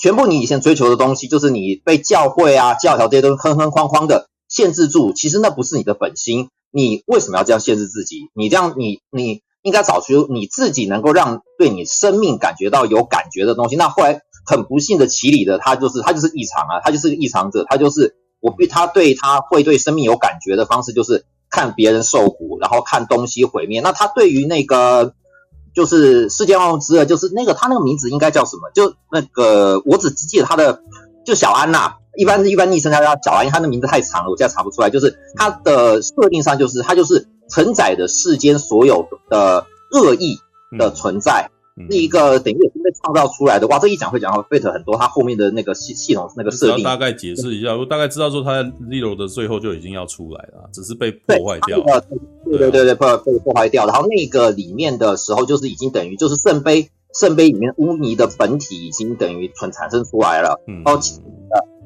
[0.00, 6.48] 全部你以前追求的东西，就是你被教会啊、教条这些都坑坑框框的限制住，其实那不是你的本心。
[6.70, 8.30] 你为什么要这样限制自己？
[8.34, 13.76] 你这样，你你应该找出你自己能够让对你生命感觉到有感觉的东西。
[13.76, 23.80] 那后来很不幸的，奇里的他就是他就是异常啊，他就是个异常者，他就是我对他对他会对生命有感觉的方式，就是看别人受苦，然后看东西毁灭。
[23.80, 25.14] 那他对于那个
[25.74, 28.70] 就是世界万物之二，就是那个他那个名字应该叫什么？
[28.74, 30.80] 就那个我只记得他的
[31.26, 31.96] 就小安呐、啊。
[32.16, 34.88] 一般一般昵称他叫小安，因为他的名字太长了，我现在查不出来。
[34.88, 40.38] 就是他的设定上，就是他就是承载着世间所有的恶意
[40.78, 41.50] 的存在，
[41.90, 43.66] 是一个等于也是被创造出来的。
[43.66, 46.84] 哇，这一讲会讲到 Fate 很多，他后面的那个系系统那个设定。
[46.84, 52.04] 大概解释一下，我大概知道说他在 Zero 的最后就已经要出来了，只是被破坏掉了。
[52.44, 53.86] 对对对对，被被破坏掉。
[53.86, 60.60] 然后那个里面的时候，就是已经等于就是圣杯圣杯里面污泥的本体已经等于存产生出来了。
[60.68, 60.82] 嗯。
[60.84, 61.00] 然后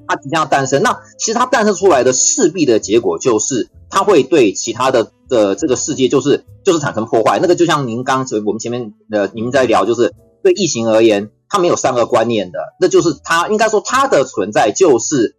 [0.09, 7.38] 它即将要诞生，那其实它诞生出来的势必的结果就是，它会对其他的的这个世界就是就是产生破坏。
[7.40, 15.36] 那个就像您刚刚我们前面呃，您在聊，就是对异形而言，它没有善恶观念的，那就是它应该说它的存在就是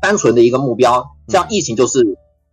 [0.00, 1.08] 单纯的一个目标。
[1.28, 2.00] 像异形就是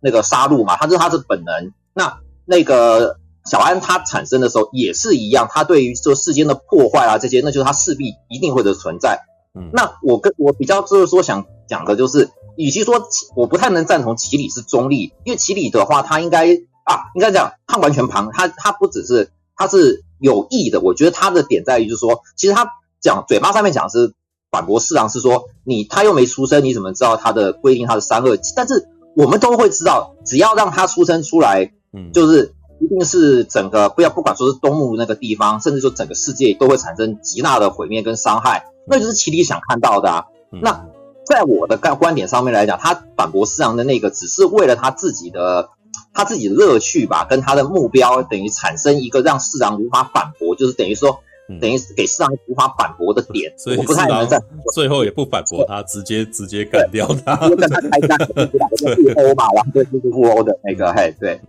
[0.00, 1.72] 那个杀戮嘛，它是它是本能。
[1.94, 3.16] 那那个
[3.50, 9.20] 小安它产生的时候也是一样，它对于这世间的破坏啊这些，那就是它势必一定会的存在。
[9.54, 16.46] 嗯，那我跟我比较就是说想讲的就是，与其说我不太能赞同奇里是中立，因为奇里的话，他应该
[16.84, 22.68] 啊，应该讲他完全旁，他他不只是他是有意的，我觉得他的点在于就是说，其实他
[23.00, 24.12] 讲嘴巴上面讲是
[24.50, 28.36] 反驳四郎，是说你他又没出生，你怎么知道他的规定他的三恶？
[28.56, 38.64] 但是我们都会知道，只要让他出生出来，嗯，就是一定是整个不要不管说是东木那个地方，甚至说整个世界都会产生极大的毁灭跟伤害。
[38.86, 40.24] 那就是奇里想看到的啊。
[40.62, 40.86] 那
[41.26, 45.70] 在我的观观点上面来讲，他反驳四郎的那个，只是为了他自己的
[46.12, 51.18] 他自己的乐趣吧，跟他的目标等于产生一个让四郎无法反驳，就是等于说
[51.60, 53.52] 等于给四郎无法反驳的点。
[53.56, 54.40] 所以我不太能在
[54.74, 61.40] 最后也不反驳他，直接直接干掉他，跟他开 战，互殴嘛，然后对就是互殴的那个，嘿，对，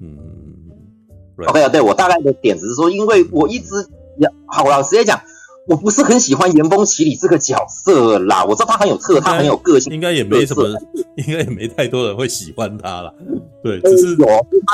[0.00, 0.16] 嗯
[1.46, 3.86] ，OK 啊，对我大概的点只是说，因为我一直
[4.46, 5.20] 好，我直接讲。
[5.68, 10.64] 我不是很喜欢岩峰奇里这个角色啦，我知道他很有特，他很有个性，应该也没什么，
[11.16, 13.12] 应该也没太多人会喜欢他啦。
[13.62, 14.26] 对，只是有，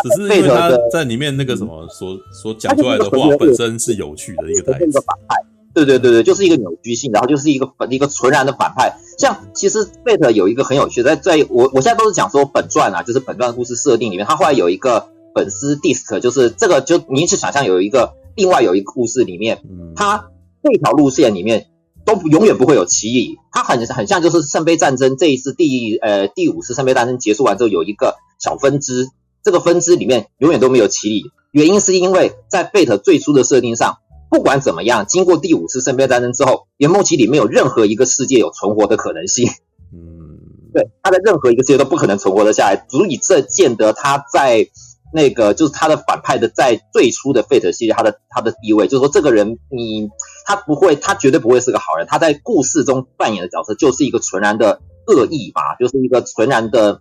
[0.03, 4.93] 只是因为他在里面那个什么所所讲出来的话本身是有趣的一个台词。
[5.01, 5.35] 反派，
[5.75, 8.97] 对对对对，就是一个扭曲性，然后就是一个一个纯然的反派。
[9.19, 19.61] 像其实 Fate 有一个很有趣的，在在我我现在都是讲说本传啊，就是本传的故事设定里面，他后来有一个粉丝 disc，就是这个就您去想象有一个另外有一个故事里面，
[19.97, 20.27] 它
[20.65, 21.67] 这条路线里面
[22.07, 29.09] 都永远不会有奇异，它很很像就是圣杯战争这一次第呃第五次圣杯战争结束完之后有一个小分支，
[29.43, 33.99] 这个分支里面永远都没有奇异，原因是因为在 Fate 最初的设定上。
[34.31, 39.49] 不管怎么样，经过第五次圣杯战争之后，圆梦奇里没有任何一个世界有存活的可能性。
[39.93, 40.41] 嗯，
[40.73, 44.67] 对，他在任何一个世界都不可能存活得下来，足以这见得他在
[45.15, 50.11] 那个就是他的反派的在最初的 Fate 系列他的他的地位，就是说这个人你
[50.45, 57.01] 他不会，他绝对不会是个好人，他在故事中扮演的角色就是一个纯然的恶意吧，就是一个纯然的，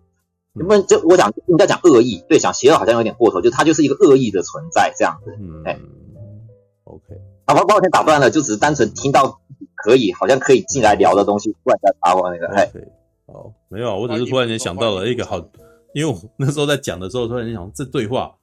[0.54, 5.80] 你们就我讲应该讲恶意，对，讲邪恶好像有点过头，就他就是一个恶意的存在这样子，嗯，哎。
[6.86, 7.02] OK，
[7.48, 9.40] 好吧，抱歉打断了，就只是单纯听到
[9.74, 12.70] 可以，好像可以进来聊的东西，突然间打我那个，哎，
[13.26, 15.40] 好，没有，我只是突然间想到了一个好，
[15.94, 18.36] 因为我那时候在讲的时候，突然间想这对话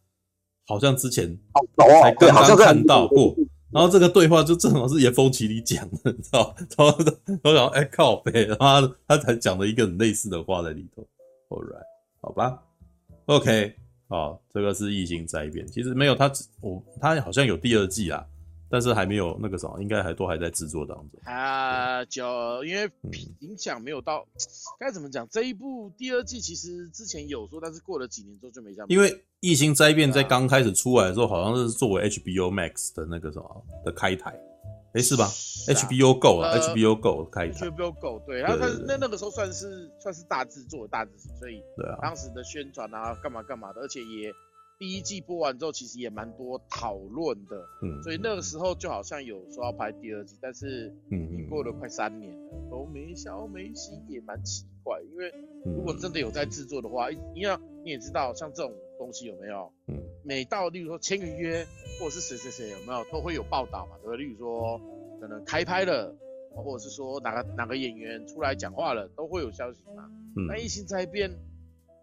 [0.67, 1.37] 好像之前
[1.77, 3.35] 才刚刚看到过，
[3.73, 6.99] 然后这个对话就正好是严峰奇里讲的，你知道，然后
[7.45, 11.03] 我想哎靠北，然后他才讲了一个很类似的话在里头
[11.49, 11.83] ，All right，
[12.21, 12.63] 好吧
[13.27, 13.75] ，OK，
[14.09, 16.31] 好，这个是异星灾变，其实没有他，
[16.61, 18.25] 我他好像有第二季啊。
[18.71, 22.05] 但是还没有那个什么，应该还都还在制作当中啊。
[22.05, 22.89] 就因为
[23.41, 24.25] 影响没有到，
[24.79, 25.27] 该、嗯、怎么讲？
[25.29, 28.87] 这一部第二季其实之前有说，但是过了几年之后就没这样。
[28.89, 29.11] 因为
[29.41, 34.31] 《异星灾变》在刚开始出来的时候，好像是作为 HBO Max 的那个什么的开台，
[34.93, 44.33] 哎、欸，是吧是、啊、？HBO Go 啊、呃、，HBO Go 开台，HBO Go 对，然后他那那个时候算是算是大制作，大制作，所以对啊，当时的宣传啊，干嘛干嘛的，而且也。
[44.81, 55.03] 第一季播完之后，其实也蛮多讨论的，嗯，所以那个时候就好像有说要拍第二季，但是，嗯，已过了快三年了，都没消没息，也蛮奇怪。
[55.03, 55.35] 因为
[55.67, 59.71] 如果真的有在制作的话，你要你也知道，像这种东西有没有？
[59.89, 61.67] 嗯，每到例如说签个约，
[61.99, 64.25] 或者是谁谁谁有没有，都会有报道嘛，对不对？
[64.25, 64.81] 例如说
[65.21, 66.17] 可能开拍了，
[66.55, 70.11] 或者是说哪个哪个演员出来讲话了，都会有消息嘛。
[70.39, 71.31] 嗯，那异星在变。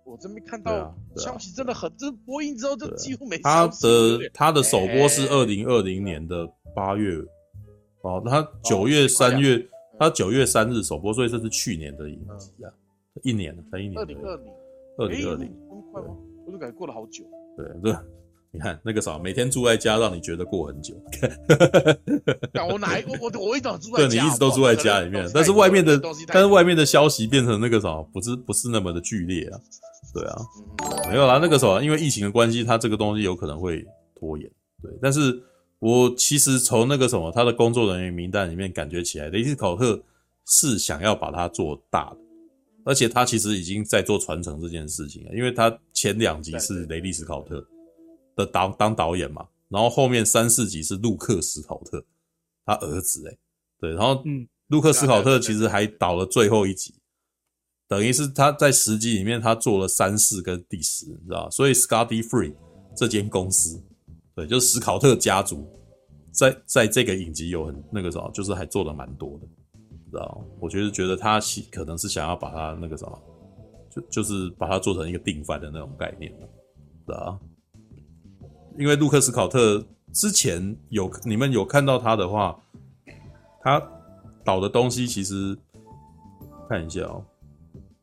[0.08, 3.38] 我真没看到消息，真的很，就是播映之后就几乎没。
[3.40, 7.18] 他的他的首播是二零二零年的八月，
[8.02, 9.68] 哦，他九月三月，
[10.00, 12.72] 他九月三日首播，所以这是去年的影集啊，
[13.22, 14.00] 一年了，才一年。
[14.00, 14.54] 二零二零，
[14.98, 16.16] 二零二零，那么快吗？
[16.46, 17.26] 我就感觉过了好久。
[17.58, 17.92] 对对，
[18.58, 20.96] 你看那个啥，每天住在家，让你觉得过很久。
[22.68, 29.60] 我哪我我我一直住在家，对，你一直都住在家里面，但是外面的但是外面的消息变成那个啥，不是不是那么的剧烈啊。
[30.12, 30.36] 对啊，
[31.12, 33.86] 没有啦，那个时候因为疫情的关系，他这个东西有可能会
[34.20, 34.50] 拖延。
[34.82, 35.40] 对，但是
[35.78, 40.02] 我其实从那个什么他的工作人员名单里面感觉起来，雷利斯考特
[40.48, 42.18] 是想要把它做大的，
[42.86, 47.64] 而且他其实已经在做传承这件事情了，因为他前两集是雷利斯考特
[48.38, 52.06] 的导当导演嘛，然后后面三四集是路克斯考特
[52.64, 53.40] 他儿子诶、欸，
[53.80, 56.94] 对，然后嗯，路克斯考特其实还导了最后一集。
[57.90, 62.54] 等于是他在十集里面，他做了三四跟第十，你知道，所以 Scotty Free
[62.96, 63.82] 这间公司，
[64.36, 65.66] 对，就是史考特家族，
[66.34, 69.48] 在在这个影集有很那个什么，就是还做的蛮多的，
[69.90, 70.46] 你知道？
[70.60, 71.40] 我觉得觉得他
[71.72, 73.22] 可能是想要把他那个什么，
[73.90, 76.30] 就就是把它做成一个定番的那种概念，
[77.06, 77.40] 知道？
[78.78, 82.58] 因为路克斯考特之前有你们有看到他的话，
[83.62, 83.82] 他
[84.44, 85.58] 导的东西其实
[86.70, 87.24] 看一下哦。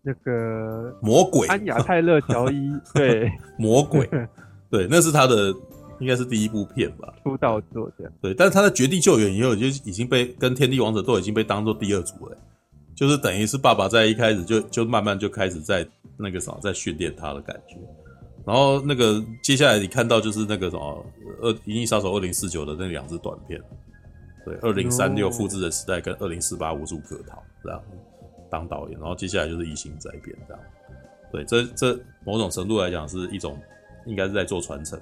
[0.03, 4.07] 那个魔鬼安雅泰勒乔伊， 对，魔鬼，
[4.69, 5.55] 对，那是他的
[5.99, 8.13] 应该是第一部片吧，出道作这样。
[8.21, 12.37] 对，但是他在绝地救援以后就已经被跟天地王者都已经被当做第二组了，
[12.95, 17.77] 就是等于是爸爸在一开始就就慢慢就开始在那个啥在训练他的感觉。
[18.47, 21.07] 然后那个接下来你看到就是那个什么
[21.41, 23.61] 二银翼杀手二零四九的那两支短片，
[24.45, 27.83] 对，二零三六复制的时代跟二零四八无处可逃，这样。
[28.51, 30.63] 当导演，然后接下来就是异星灾变这样，
[31.33, 33.59] 对，这这某种程度来讲是一种，
[34.07, 34.97] 应该是在做传承，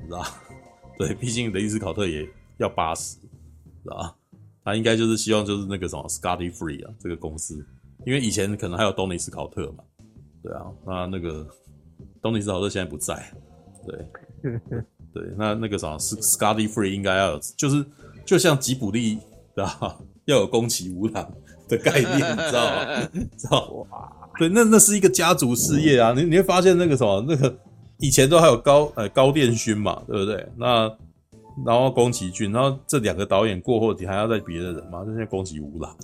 [0.00, 0.24] 你知道？
[0.98, 4.16] 对，毕竟雷利斯考特也要八十，知道？
[4.64, 7.64] 他应该就是希望就是那个什么 Scotty Free 啊，这个公司，
[8.04, 9.84] 因为以前可能还有东尼斯考特嘛，
[10.42, 11.46] 对啊，那那个
[12.22, 13.32] 东尼斯考特现在不在，
[13.86, 14.50] 对，
[15.12, 17.84] 对，那那个什么 Scotty Free 应该要有，就是
[18.24, 19.18] 就像吉卜力，
[19.54, 19.98] 对吧？
[20.26, 21.30] 要有宫崎吾朗。
[21.68, 23.08] 的概念，你知道吗？
[23.38, 24.12] 知道哇？
[24.38, 26.12] 对，那那是一个家族事业啊！
[26.14, 27.56] 你你会发现那个什么，那个
[27.98, 30.46] 以前都还有高呃高电勋嘛，对不对？
[30.56, 30.82] 那
[31.64, 35.02] 然后宫崎骏，然后这两个导演过后，你还要再别的人吗？
[35.04, 35.96] 就像宫崎吾朗，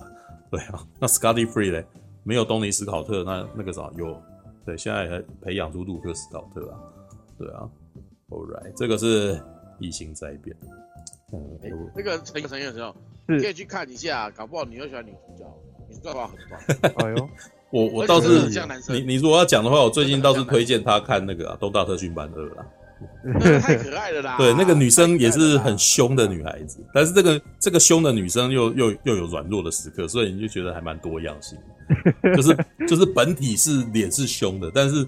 [0.50, 1.84] 对啊，那 Scotty Free 嘞，
[2.22, 4.22] 没有东尼斯考特，那那个啥有，
[4.68, 6.76] 对，现在还培养出杜克斯考特啊，
[7.38, 7.66] 对啊
[8.28, 9.40] ，All right，这个是
[9.78, 10.54] 异形灾变。
[11.32, 12.94] 嗯，欸、那个陈陈先生，
[13.26, 15.58] 你可以去看一下，搞不好你又喜欢女主角，
[15.88, 16.92] 女主角很棒。
[17.06, 17.30] 哎呦，
[17.70, 18.50] 我我倒是
[18.92, 22.66] 你你如果要讲的话，我最近倒是推荐他看那个《东大特训班二》啦。
[23.60, 24.36] 太可爱了啦！
[24.38, 31.58] 对，那个女生也是很凶的女孩子，但是这个这个凶的女生又又又有软弱的时刻，所以你就觉得还蛮多样性。
[32.36, 35.06] 就是就是本体是脸是凶的，但是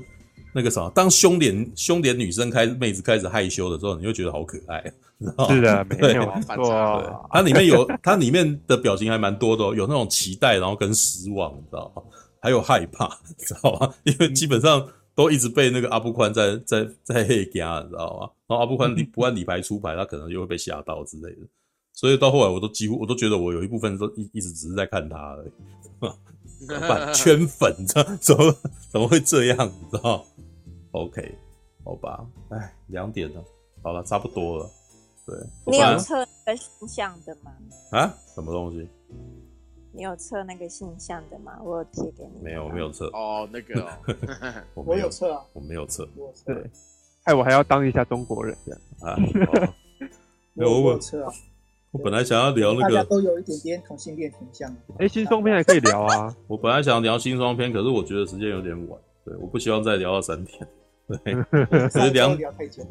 [0.54, 4.82] 那个什么，当凶脸凶脸女生开始妹子开始害羞的时候，你就觉得好可爱，
[5.48, 6.24] 是的，没有
[6.56, 7.28] 错。
[7.30, 12.02] 它里面有它里面的表情还蛮多的，有那种期待，然后跟失望，你知道吗？
[12.40, 13.06] 还有害怕，
[13.38, 13.92] 知道吗？
[14.04, 14.86] 因为基本上。
[15.14, 18.30] 都一直被那个阿布宽在在在黑加，你知道吗？
[18.46, 21.46] 然后阿布宽理 不按理牌出牌，他可能就会被吓到之类的。
[21.92, 25.50] 所以到后来，我都几乎我都觉得我有一部分都一一直只是在看他而已，
[27.14, 28.54] 圈粉，这怎么
[28.90, 29.66] 怎么会这样？
[29.66, 30.24] 你知道
[30.92, 31.34] ？OK，
[31.84, 33.44] 好吧，哎，两点了，
[33.82, 34.70] 好了，差不多了。
[35.26, 35.36] 对，
[35.66, 37.52] 你有测个形象的吗？
[37.92, 38.14] 啊？
[38.34, 38.88] 什么东西？
[40.00, 41.58] 你有测那个性向的吗？
[41.62, 42.42] 我有贴给你。
[42.42, 43.08] 没有，我没有测。
[43.08, 43.88] 哦，那个、哦
[44.72, 45.44] 我，我有测啊。
[45.52, 46.08] 我没有测。
[46.46, 46.56] 对，
[47.24, 49.68] 哎，我还要当一下中国人这样啊。
[50.56, 51.30] 有我有测啊。
[51.90, 54.74] 我本来想要聊那个，大家都有一点点同性恋倾向。
[54.98, 56.34] 哎，新双片还可以聊啊。
[56.46, 60.66] 我本来想要聊新双片，可是我觉得时间有点晚，对，我不希望再聊到三点。
[61.24, 61.34] 对，
[61.90, 62.36] 可是两，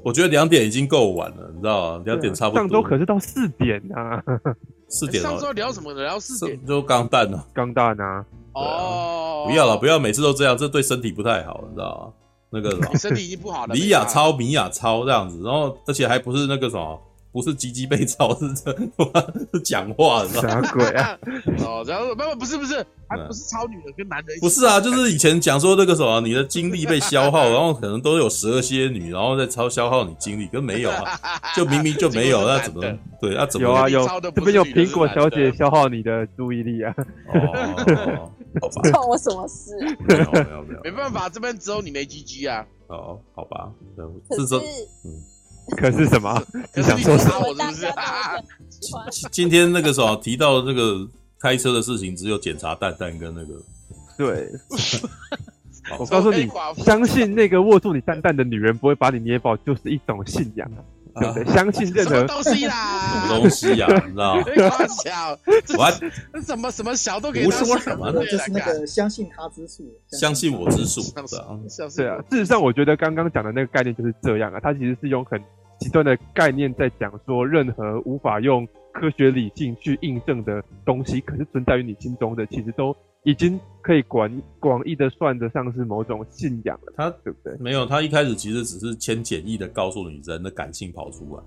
[0.03, 2.03] 我觉得两点已经够晚了，你知道吗？
[2.05, 2.61] 两点差不多。
[2.61, 4.21] 上周可是到四点啊。
[4.89, 5.21] 四点。
[5.21, 6.03] 上周聊什么的？
[6.03, 7.47] 聊四点就钢弹了。
[7.53, 8.25] 钢弹啊！
[8.53, 12.13] 哦，不要了，不要每次都这样，这对身体不太好，你知道吗？
[12.51, 13.75] 那个什么身体已经不好了。
[13.75, 16.99] 李亚超、米亚超这样子，然后而且还不是那个什么。
[17.31, 18.75] 不是鸡鸡被操，是这
[19.53, 20.49] 是讲话，你知道吗？
[20.63, 21.17] 啥鬼啊？
[21.63, 24.41] 哦，然后不不不是不是，还不是超女的跟男的一起。
[24.41, 31.19] 不是啊，就是以前讲说那个什么，你的精力被消耗，然后可能都有蛇蝎女，然后再超消耗你精力，跟没有啊，
[31.55, 33.35] 就明明就没有，那怎么对？
[33.35, 34.07] 那怎么有啊有？
[34.21, 36.93] 这边有苹果小姐消耗你的注意力啊？
[37.31, 39.75] 哦，好吧，关我什么事？
[40.07, 42.65] 没有没有没有，没办法，这边只有你没鸡鸡啊。
[42.87, 43.69] 哦，好吧，
[44.31, 44.59] 是说
[45.05, 45.21] 嗯。
[45.77, 46.41] 可是什么？
[46.75, 47.39] 你想说什么？
[47.39, 49.27] 我是不是？
[49.31, 51.07] 今天那个时候提到这个
[51.39, 53.61] 开车的事情，只有检查蛋蛋跟那个。
[54.17, 54.49] 对。
[55.97, 56.47] 我告诉你，
[56.83, 60.69] 相信那个握住你蛋蛋的女人不会把你捏爆，就是一种信仰。
[61.15, 61.45] 对不对？
[61.53, 63.87] 相信任何东西啦，什么东西呀？
[64.05, 64.43] 你知道吗？
[65.03, 65.37] 小，
[65.75, 65.91] 我
[66.41, 67.45] 什么什么小都可以。
[67.45, 68.11] 胡说什么？
[68.25, 71.01] 就是那个相信他之术，相信我之术。
[71.97, 74.59] 对啊，事实上，我觉得刚刚讲的那个概念就是这样啊。
[74.61, 75.41] 他其实是用很
[75.79, 82.95] 极端的概念在讲说，任何无法用科学理性去印证的东西，可是存在于你心中的，其实都。
[83.23, 87.53] 已经可以广广义的算得上是某种信仰了，他对不对？
[87.59, 91.43] 没有，他一开始其实只是先简易的告诉你人的感性跑出来，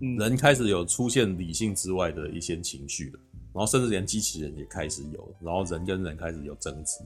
[0.00, 3.20] 嗯，人开始有出现理性之外的一些情绪了，
[3.52, 7.04] 然后甚至连机器人也开始有，然后人跟人开始有争执，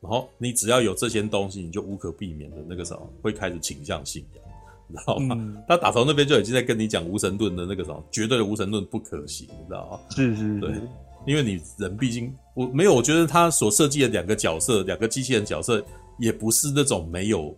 [0.00, 4.44] 然后你只要有这些东西，你就无可避免的那个什么会开始倾向信仰，
[4.88, 5.36] 你知道吗？
[5.38, 10.00] 嗯，他打从那边就已经在跟你讲无神论的那个什么绝对的无神论不可行，你知道吗？
[10.10, 10.74] 是是是，对。
[11.26, 15.84] 因为你人毕竟我没有，我觉得他所设计的两个角色，两个机器人角色，
[16.18, 17.54] 也不是那种没有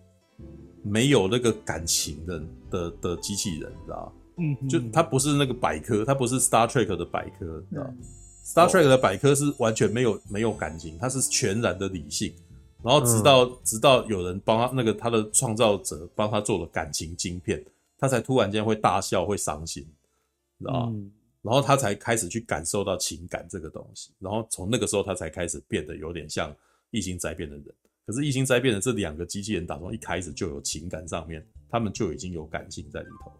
[0.82, 7.98] 没有那个感情的的的机器人，你知道吗嗯，就他不是那个百科，他不是 Star Trek 的百科，你知道、嗯、
[8.44, 12.32] Star Trek 的百科是完全没有没有感情，它是全然的理性，
[12.82, 17.64] 然后直到、嗯、直到有人帮他那个他的创造者帮他做了感情晶片，
[17.98, 19.82] 他才突然间会大笑会伤心，
[20.58, 20.90] 知道？
[20.92, 21.12] 嗯
[21.42, 26.54] 然后他才开始去感受到情感这个东西，然后从那个时候他才开始变得有点像
[26.90, 27.64] 异星灾变的人。
[28.06, 33.32] 可是异星灾变的这两个机器人，打中一开始就有情感上面，他们就已经有感性在里头，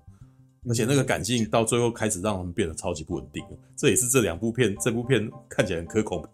[0.66, 3.50] 而且那个感性到最后开始让他们变得超级不稳定了。
[3.76, 6.26] 这也是这两部片，这部片看起来很可恐、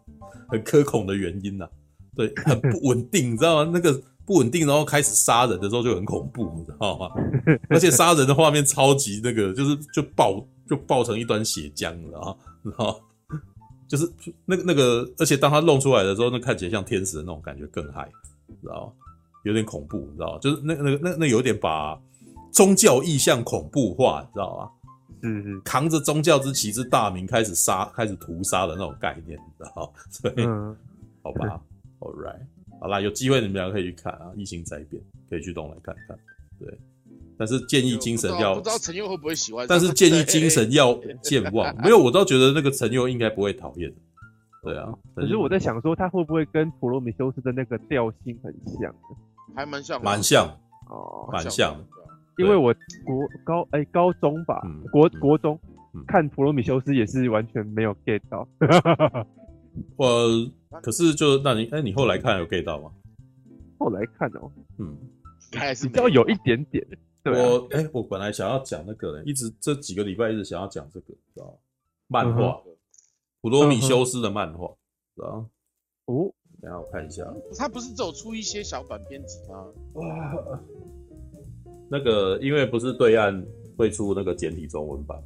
[0.49, 1.71] 很可恐的原因呐、啊。
[2.17, 3.71] 对，很不 稳定，你知道吗？
[3.73, 3.93] 那个
[4.25, 7.11] 不稳定，然后开始杀人的时候就很恐怖，你知道吗？
[7.71, 10.45] 而且杀人的画面超级那个，就是就爆。
[10.69, 13.01] 就爆成一端血浆了，然后
[13.87, 14.05] 就是
[14.45, 18.11] 那个那个，而且当他弄出来的时候，那看起来像天使的那种感觉更嗨，
[18.61, 18.93] 知道吗？
[19.45, 20.39] 有点恐怖，你知道吗？
[20.41, 21.97] 就是那那个那那有点把
[22.51, 24.91] 宗教意象恐怖化，你知道吗？
[25.23, 30.01] 嗯嗯，扛着宗教之旗之大名开始杀，开始屠杀的那种概念，你知道吗？
[30.11, 30.77] 所以，嗯、
[31.23, 31.61] 好吧
[32.01, 32.41] ，All right，
[32.81, 36.19] 好啦，有机会你们俩可以去看啊，异星灾变可以去动来看看，
[36.59, 36.79] 对。
[37.39, 39.67] 但是建议精神要不知道陈佑会不会喜欢？
[39.69, 41.77] 但是建议精神要健忘。
[41.83, 43.93] 没有，我倒觉得那个陈佑应该不会讨厌。
[44.63, 44.89] 对啊。
[45.15, 48.95] 可是我在想说，他会不会跟普罗米修斯的那个调性很像？
[49.55, 50.47] 还蛮像，蛮像
[50.89, 51.77] 哦，蛮像。
[52.39, 52.75] 因为我
[53.05, 55.61] 国高哎、欸、高中吧，嗯、国国中、
[55.93, 58.49] 嗯、看普罗米修斯也是完全没有 get 到。
[59.97, 60.51] 我
[60.83, 62.93] 可是就那你哎、欸，你后来看有 get 到吗？
[63.79, 64.97] 后来看哦，嗯，
[65.53, 66.87] 还是比较有一点点。
[67.23, 71.59] 对啊、我哎、欸，我本来想要讲那个，一直这几个礼拜一直想要讲这个，知道
[72.07, 72.63] 漫画，
[73.41, 74.69] 普罗米修斯的漫画，
[75.15, 75.49] 知道
[76.05, 79.67] 哦，等下我看一下，他不是走出一些小短篇集吗？
[79.95, 80.61] 哇。
[81.89, 83.45] 那个，因为不是对岸
[83.77, 85.21] 会出那个简体中文版，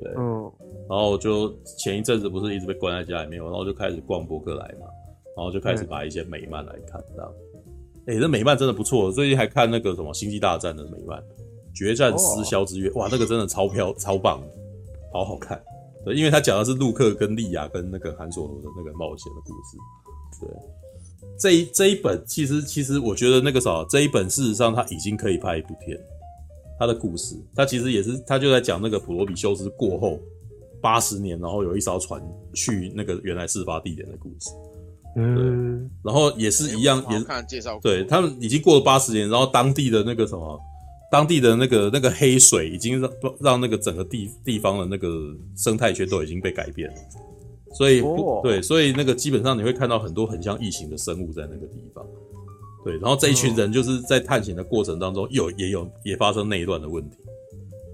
[0.00, 0.52] 对，嗯，
[0.88, 4.86] 然后就前一阵子不是一直被关在家里面，然后就开始逛博客来嘛，
[5.36, 7.32] 然后就开始把一些美漫来看，这样，
[8.06, 11.18] 哎、欸，这美漫真的不错，最近还看那个什么《星际大战》的美漫，
[11.74, 14.42] 《决战厮枭之月》，哇，那个真的超飘超棒，
[15.12, 15.62] 好好看，
[16.04, 20.48] 对，因为他讲的是陆克跟莉亚跟那个韩索罗的那个冒险的故事，对。
[21.38, 25.98] 这一这一本其实其实我觉得那个啥，这一本事实上他已经可以拍一部片，
[26.78, 30.20] 他的故事，他其实也是他就在讲那个普罗米修斯过后
[30.82, 32.20] 八十年，然后有一艘船
[32.52, 34.50] 去那个原来事发地点的故事，
[35.16, 40.60] 嗯，然后也是一样，也是看介绍，对他们已经过了八十年，然后当地的那个什么，
[41.10, 43.10] 当地的那个那个黑水已经让
[43.40, 45.08] 让那个整个地地方的那个
[45.56, 46.96] 生态圈都已经被改变了。
[47.74, 52.04] 所以不对，所以那个基本上你会看到很多很像异形的生物在那个地方，
[52.84, 57.16] 对，然后这一群人就是在探险的过程当中有也有也发生内乱的问题，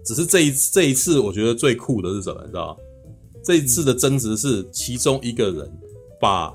[0.08, 2.76] 只是这一这一次我觉得最酷的是什么，你知道吗？
[3.44, 5.70] 这一次的争执是其中一个人
[6.18, 6.50] 把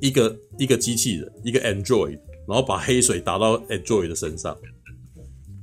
[0.00, 4.58] 一个一个机器人一个 android，然后把黑水打到 android 的身上，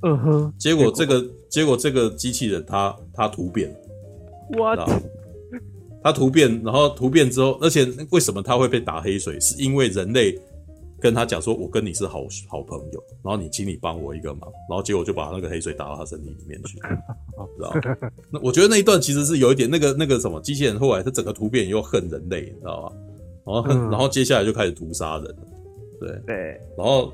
[0.04, 3.70] 嗯哼，结果这个结果这个机器人它它突变
[4.58, 4.80] ，what？
[6.02, 9.38] 他突变，然后突变之后，而且为什么它会被打黑水？
[9.42, 10.40] 是因为人类
[11.04, 17.98] 跟他讲说：“我跟你是好好朋友，然后你请你帮我一个忙。”然后结果就把那个黑水打到他身体里面去， 知道吗？
[18.32, 22.96] 那我觉得那一段其实是有一点那个那个什么机器人后来他整个突变又恨人类，你知道吧？
[23.46, 25.36] 然后恨，然后接下来就开始屠杀人，
[26.00, 26.36] 对对，
[26.78, 27.12] 然后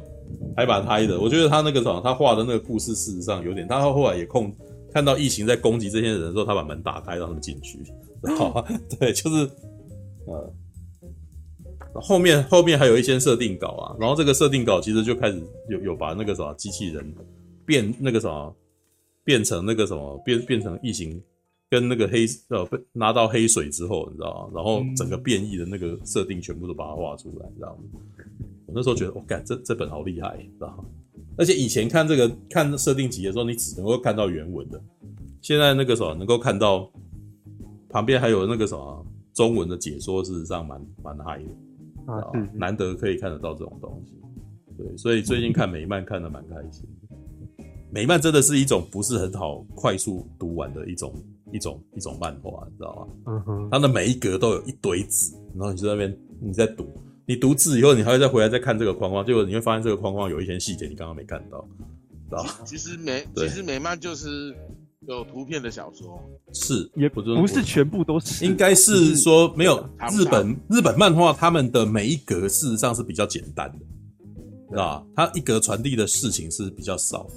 [0.55, 1.19] 还蛮嗨的。
[1.19, 4.55] 我觉得他那个什么，他画的那个故事事实上有点，他后来也控
[4.93, 7.79] 看到异形在攻击这些人的时候，他把门打开让他们进去。
[8.37, 8.63] 好，
[8.99, 9.49] 对，就是，
[10.27, 10.53] 呃，
[11.95, 17.13] 后面后面还有一些设定稿啊，然后这个设定稿其实就开始有有把那个什么机器人
[17.65, 18.55] 变那个什么
[19.23, 21.21] 变成那个什么变变成异形，
[21.69, 24.51] 跟那个黑呃被拿到黑水之后，你知道吗？
[24.55, 27.99] 然后整个变异的那个设定全部都把它画出来，你知道吗？
[28.65, 30.85] 我那时候觉得，我、哦、干这这本好厉害，知道吗？
[31.37, 34.81] 而且以前看这个看设定集的时候，你只能够看到原文的，
[35.41, 36.89] 现在那个什么能够看到。
[37.91, 41.45] 旁边还有那个什么中文的解说，事实上蛮蛮嗨的
[42.11, 44.15] 啊，难得可以看得到这种东西。
[44.77, 47.65] 对，所以最近看美漫看得蛮开心的。
[47.91, 51.13] 美漫真的是一种不是很好快速读完的一种
[51.51, 53.07] 一种一种漫画，你知道吗？
[53.27, 56.87] 嗯哼，它的每一格都有一堆字，然后你在那边你在读，
[57.25, 61.67] 你读字以后，你还会再回来再看这个框框，结果你会发现这个框框有一些细节你刚刚没看到，
[62.29, 62.51] 知道吗？
[62.63, 64.55] 其实美其实美漫就是。
[65.07, 66.21] 有图片的小说。
[66.53, 69.77] 是，也不不是全部都是，应该是说没有
[70.11, 73.85] 日本日本漫画，他们的每一格事实上是比较简单的，
[74.69, 75.03] 是吧？
[75.15, 77.27] 它一格传递的事情是比较少，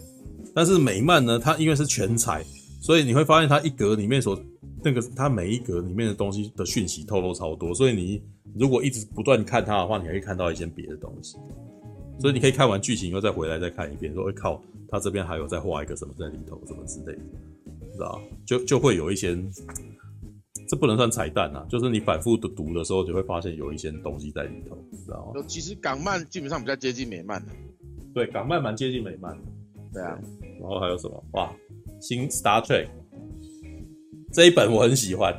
[0.54, 2.44] 但是美漫呢，它因为是全彩，
[2.80, 4.38] 所以你会发现它一格里面所
[4.82, 8.22] 那个它每一格里面的东西的讯息透露超多，所以你
[8.58, 11.36] 如果一直不断看它的话，你还会看到一些别的东西，
[12.22, 17.22] 所以你可以看完剧情以后再回来再看一遍，说会靠他这边还有再画一个什么在里头什么之类的。
[17.92, 19.36] 知道，就就会有一些，
[20.68, 25.44] 这不能算彩蛋啊，就是你反复的读的时候，就会发现有一些东西在里头，知道吗？
[25.48, 27.52] 其实港漫基本上比较接近美漫的，
[28.14, 29.42] 对，港漫蛮接近美漫的，
[29.92, 30.16] 对啊。
[30.60, 31.24] 然后还有什么？
[31.32, 31.52] 哇，
[32.00, 32.86] 新 Star Trek
[34.32, 35.34] 这一本我很喜欢，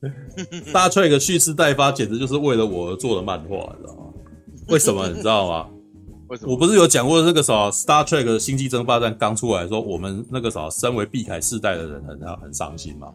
[0.72, 4.14] Star Trek 的蓄势待发，简直就是为了我而做的漫画，你知道吗？
[4.68, 5.08] 为什么？
[5.08, 5.68] 你知道吗？
[6.46, 13.12] 我不是有讲过那个啥，Star Trek 的星际争霸战刚出来的时候，我们那个啥，身为碧凯世代的人很很伤心嘛，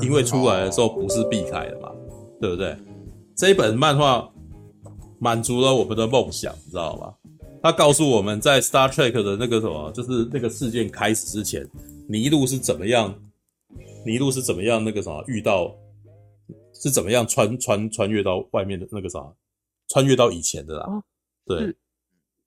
[0.00, 1.90] 因为出来的时候不是碧凯的嘛，
[2.40, 2.76] 对不对？
[3.36, 4.28] 这一本漫画
[5.18, 7.14] 满足了我们的梦想，你知道吗？
[7.62, 11.68] 他告诉我们在 Star Trek 的那个什么，就是那个事件开始之前，
[12.08, 13.14] 尼禄是怎么样，
[14.06, 15.74] 尼禄是怎么样那个啥遇到，
[16.72, 19.20] 是怎么样穿穿穿越到外面的那个啥，
[19.88, 21.02] 穿越到以前的啦，
[21.46, 21.74] 对。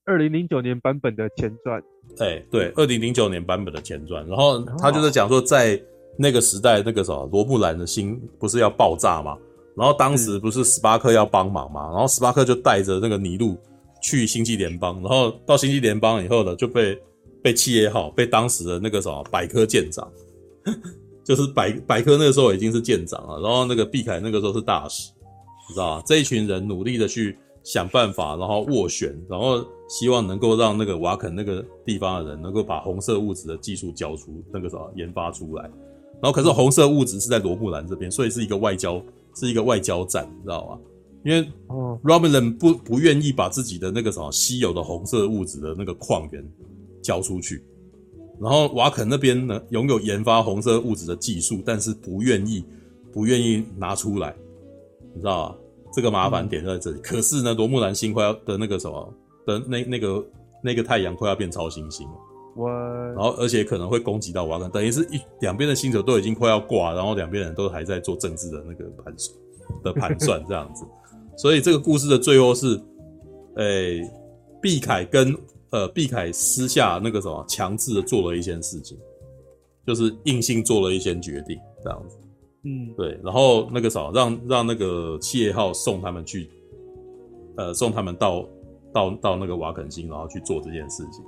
[0.08, 1.84] 二零零九年版本的前传，
[2.20, 5.80] 哎，对，二零零九年版本的前传，然后他就是讲说，在
[6.18, 9.38] 那个时代，那个什么罗布兰的心不是要爆炸吗？
[9.76, 13.58] 然后当时不是斯巴克要帮忙嘛，然后斯巴克就带着那个尼禄
[14.02, 16.98] 去星际联邦，然后到星际联邦以后呢，就被
[17.44, 20.10] 被企业号被当时的那个什么百科舰长，
[21.22, 25.12] 就是百百科那个时候已经是舰长了，然后那个毕凯那个时候是大使，
[25.68, 26.04] 你知道吧？
[26.08, 27.38] 这一群人努力的去
[27.74, 35.64] 想办法，然后斡旋，然后希望能够让那个瓦肯那个地方的人能够把红色物质的技术交出那个什么研发出来，
[36.22, 39.02] 然后可是红色物质是在罗布兰这边，所以是一个外交。
[39.40, 40.80] 是一个外交战，你知道吗？
[41.24, 41.48] 因为
[42.04, 46.44] Romulan 不不愿意把自己的那个什么稀有的红色物质的那个矿源
[47.04, 47.64] 交出去，
[48.42, 52.66] 然后瓦肯那边呢拥有研发红色物质的技术，但是不愿意
[53.14, 54.36] 不愿意拿出来，
[55.14, 55.56] 你知道吗？
[55.94, 57.00] 这个麻烦点在这里。
[57.02, 59.14] 可是呢，罗木兰星快要的那个什么
[59.46, 60.26] 的那那个
[60.64, 62.14] 那个太阳快要变超新星了。
[62.56, 69.38] 我，然后而且可能会攻击到瓦肯，等于是一两边的星球都已经快要挂，然后两边人都还在做政治的那个盘算
[69.84, 70.84] 的盘算这样子，
[71.38, 72.82] 所以这个故事的最后是，
[73.58, 74.12] 诶、欸，
[74.60, 75.38] 毕凯跟
[75.70, 78.98] 呃毕凯私下那个什么强制的做了一件事情，
[79.86, 82.18] 就是硬性做了一些决定这样子，
[82.68, 86.50] 嗯，对，然后那个什么让让那个企业号送他们去，
[87.56, 88.46] 呃，送他们到
[88.94, 91.24] 到到那个瓦肯星，然后去做这件事情。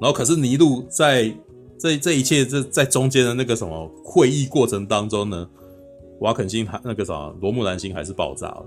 [0.00, 1.32] 然后，可是尼禄在
[1.78, 5.48] 这这一切这在中间的那个什么会议过程当中呢，
[6.20, 8.66] 瓦肯星还那个啥罗木兰星还是爆炸了，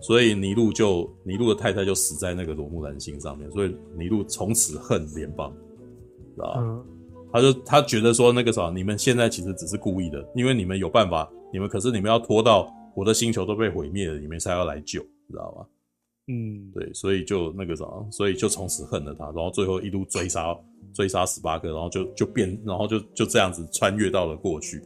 [0.00, 5.52] 所以尼禄就尼禄的太太就死在那个罗木兰星上面，所以尼禄从此恨联邦，
[6.36, 6.60] 知道吧？
[6.60, 6.84] 嗯、
[7.34, 15.66] 他就他觉得说那个啥，你们现在其实只是故意的，因为你们有办法，你们可是你们要拖到我的星球都被毁灭了，你们才要来救，知道吧？
[16.28, 20.56] 嗯，对，所以就那个啥，所以就从此恨了他，然后最后一路追杀
[20.94, 24.80] 追杀十八个，然后就就变，然后就就这样子穿越到了过去，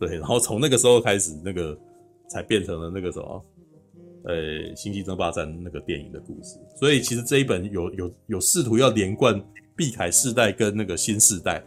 [0.00, 1.78] 对，然后从那个时候开始，那个
[2.26, 3.44] 才变成了那个什么，
[4.24, 4.34] 呃，
[4.76, 6.58] 《星际争霸战》那个电影的故事。
[6.74, 9.38] 所以其实这一本有有有试图要连贯
[9.76, 11.62] 毕凯世代跟那个新世代，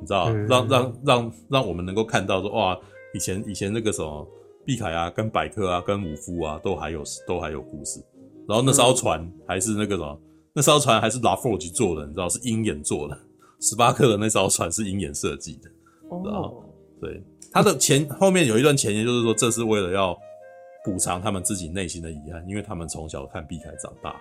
[0.00, 2.78] 你知道，嗯、让让让让我们能够看到说，哇，
[3.14, 4.26] 以前以前那个什么
[4.64, 8.00] 毕凯啊，跟百科啊，跟武夫啊，都还有都还有故事。
[8.48, 10.20] 然后那艘船还是那个什么，
[10.52, 13.18] 那艘船还是 LaForge 做的，你知道是鹰眼做的。
[13.60, 15.70] 十八克的那艘船是鹰眼设计的，
[16.24, 16.62] 然后
[17.00, 17.22] 对。
[17.52, 20.14] 他的前后面有一段前言，就是说这是为了要
[20.84, 24.14] 补偿他们自己内心的遗憾，因为他们从小看毕凯长大，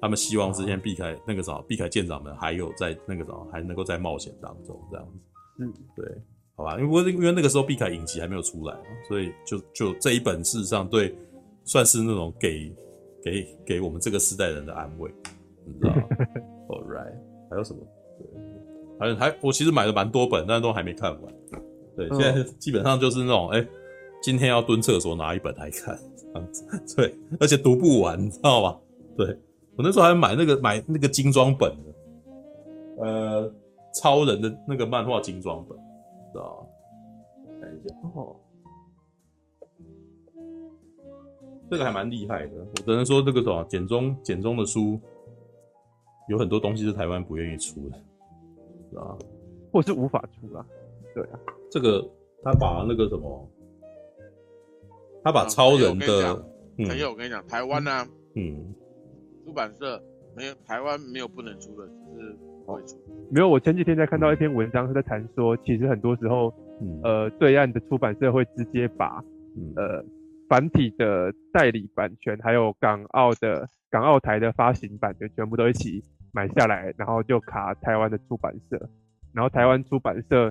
[0.00, 5.18] 他们希望之前避开那个什么毕凯舰长们还有在那个什么还能够在冒险当中这样子。
[5.60, 6.06] 嗯，对，
[6.56, 8.76] 好吧，因为因为那个时候避开影集还没有出来，
[9.08, 11.16] 所以就就这一本事实上对
[11.64, 12.74] 算是那种给。
[13.20, 15.12] 给给我们这个时代人的安慰，
[15.66, 16.02] 你知道吗？
[16.70, 17.12] All right，
[17.50, 17.80] 还有什么？
[18.16, 18.26] 对，
[18.98, 21.34] 还有还我其实买了蛮多本，但都还没看完。
[21.96, 23.68] 对，现在基本上就是那种，哎、欸，
[24.22, 26.64] 今天要蹲厕所拿一本来看，这样子。
[26.96, 28.78] 对，而且读不完，你知道吗？
[29.16, 29.36] 对，
[29.78, 33.54] 我那时候还买那个买那个精装本的，呃，
[33.94, 35.78] 超人的那个漫画精装本，
[36.32, 36.66] 知道吗？
[37.60, 38.34] 看一下哦。
[41.70, 44.98] 这个还蛮厉害的，我只能说这个什么简中简中的书，
[46.28, 47.96] 有很多东西是台湾不愿意出的，
[48.90, 49.16] 是吧？
[49.70, 50.66] 或是无法出啊？
[51.14, 51.38] 对啊，
[51.70, 52.04] 这个
[52.42, 53.48] 他把那个什么，
[55.22, 56.34] 他把超人的，
[56.78, 58.04] 朋友，我跟你讲，台湾呢，
[58.34, 58.74] 嗯，
[59.48, 59.98] 出版社
[60.36, 62.98] 没有台湾没有不能出的，只是不会出。
[63.30, 66.52] 没有，我前几天在看到一篇文章是在谈说，其实很多时候，
[67.02, 69.24] 呃，对岸的出版社会直接把，
[69.74, 70.04] 呃。
[70.48, 76.02] 繁体的代理版权，还有港澳的港澳台的发行版权，全部都一起
[76.32, 78.88] 买下来，然后就卡台湾的出版社。
[79.34, 80.50] 然后台湾出版社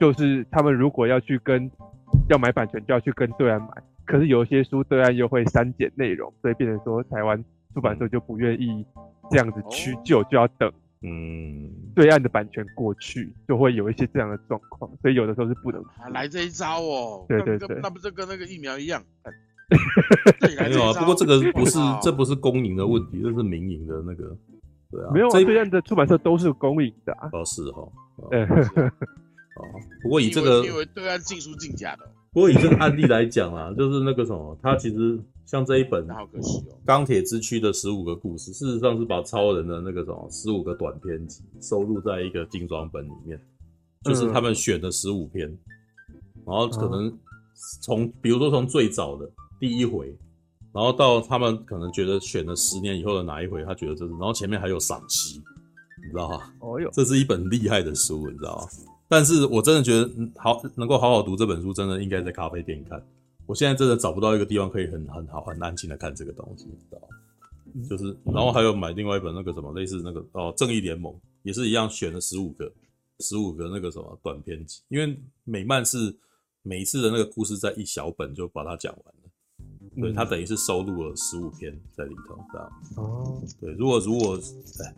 [0.00, 1.70] 就是他们如果要去跟
[2.28, 3.68] 要买版权，就要去跟对岸买。
[4.04, 7.44] 可是有些书对岸又会删减内容，所以变成说台湾
[7.76, 8.82] 出版社就不愿意
[9.30, 10.72] 这样子屈就，就要等。
[11.02, 17.26] 嗯，对岸的版权过去就会有一些这样的状况，所以有的时候是不能来这一招哦。
[17.28, 19.04] 对对对，那不就跟那个疫苗一样？
[20.58, 24.34] 没有啊，不过这个不是，这不是公营的问题，这是民营的那个。
[24.90, 27.28] 对啊，没有啊，对岸的出版社都是公营的啊。
[27.34, 27.86] 哦，是哈。
[28.30, 28.42] 对。
[28.44, 29.62] 哦，
[30.02, 32.08] 不过以这个，因为对岸禁书禁假的。
[32.32, 35.20] 不过以这个案例来讲啊，就是那个什么，他其实。
[35.46, 43.40] 像这一本《好可惜哦钢铁之躯》的十五个故事，事实上是把超人的那个什么十五个短篇集收录在一个精装本里面，
[44.02, 45.48] 就是他们选的十五篇，
[46.44, 47.16] 然后可能
[47.80, 50.08] 从比如说从最早的第一回，
[50.72, 55.40] 然后到他们可能觉得选了十年以后的哪一回，他觉得这是，然后前面还有赏析，
[56.04, 56.40] 你知道吗？
[56.58, 58.66] 哦哟，这是一本厉害的书，你知道吗？
[59.08, 63.00] 但是我真的觉得好能够好好读这本书，真的应该在咖啡店看。
[63.46, 67.08] 我现在真的找不到一个地方可以很很好很安静的看这个东西，知道吗？
[67.88, 72.72] 就是，然后还有买另外一本那个什么类似那个哦，正义联盟也是一样，选了十五个
[73.20, 76.16] 十五个那个什么短篇集，因为美漫是
[76.62, 84.40] 每一次的那个故事在一小本就把它讲完了，对，它等于是收录了十五篇在里头，这样哦，对，如果如果
[84.82, 84.94] 哎，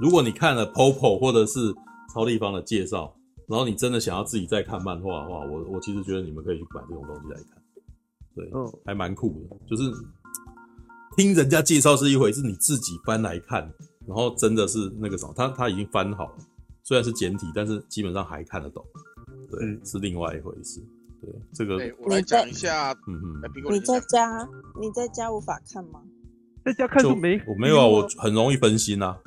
[0.00, 1.74] 如果你看了 Popo 或者是
[2.14, 3.12] 超立方的介绍，
[3.48, 7.57] 然后你真的想要自己再看漫画的话，我我其实觉得你们可以去买这种东西来看。
[8.38, 9.90] 对，嗯，还蛮酷的，就是
[11.16, 13.62] 听人家介绍是一回事，你自己翻来看，
[14.06, 16.36] 然后真的是那个什么，他他已经翻好了，
[16.84, 18.84] 虽然是简体，但是基本上还看得懂，
[19.50, 20.80] 对，嗯、是另外一回事。
[21.20, 24.48] 对，这个我来讲一下，嗯嗯，你在家
[24.80, 26.00] 你在家无法看吗？
[26.64, 29.18] 在家看就没，我没有啊，我很容易分心啊。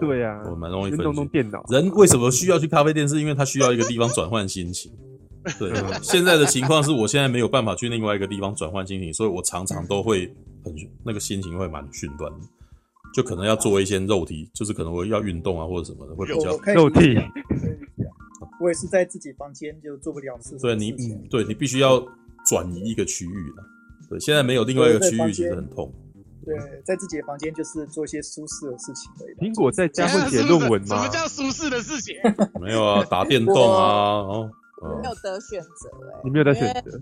[0.00, 1.04] 对呀，我蛮容易分心。
[1.04, 3.06] 动动电脑，人为什么需要去咖啡店？
[3.06, 4.90] 是因为他需要一个地方转换心情。
[5.58, 5.72] 对，
[6.02, 10.26] 现在的情况是我现在没有办法去另外一个地方转换心情，所以我常常都会
[10.64, 12.38] 很那个心情会蛮混乱的，
[13.14, 17.16] 就可能要做一些肉体，就是可能我要运动啊或者什么的会比较肉体。
[18.60, 20.56] 我也是在自己房间就做不了事。
[20.58, 20.92] 对你，
[21.28, 22.02] 对你必须要
[22.46, 23.64] 转移一个区域了。
[24.08, 25.92] 对，现在没有另外一个区域其实很痛。
[26.44, 29.48] 对，在自己的房间就是做一些舒适的事情而已。
[29.48, 30.86] 苹果在家会写论文吗？
[30.86, 32.14] 什么叫舒适的事情？
[32.60, 34.22] 没有啊，打电动啊，
[34.82, 34.98] 哦。
[35.02, 37.00] 没有得选择哎、欸，你没有得选择。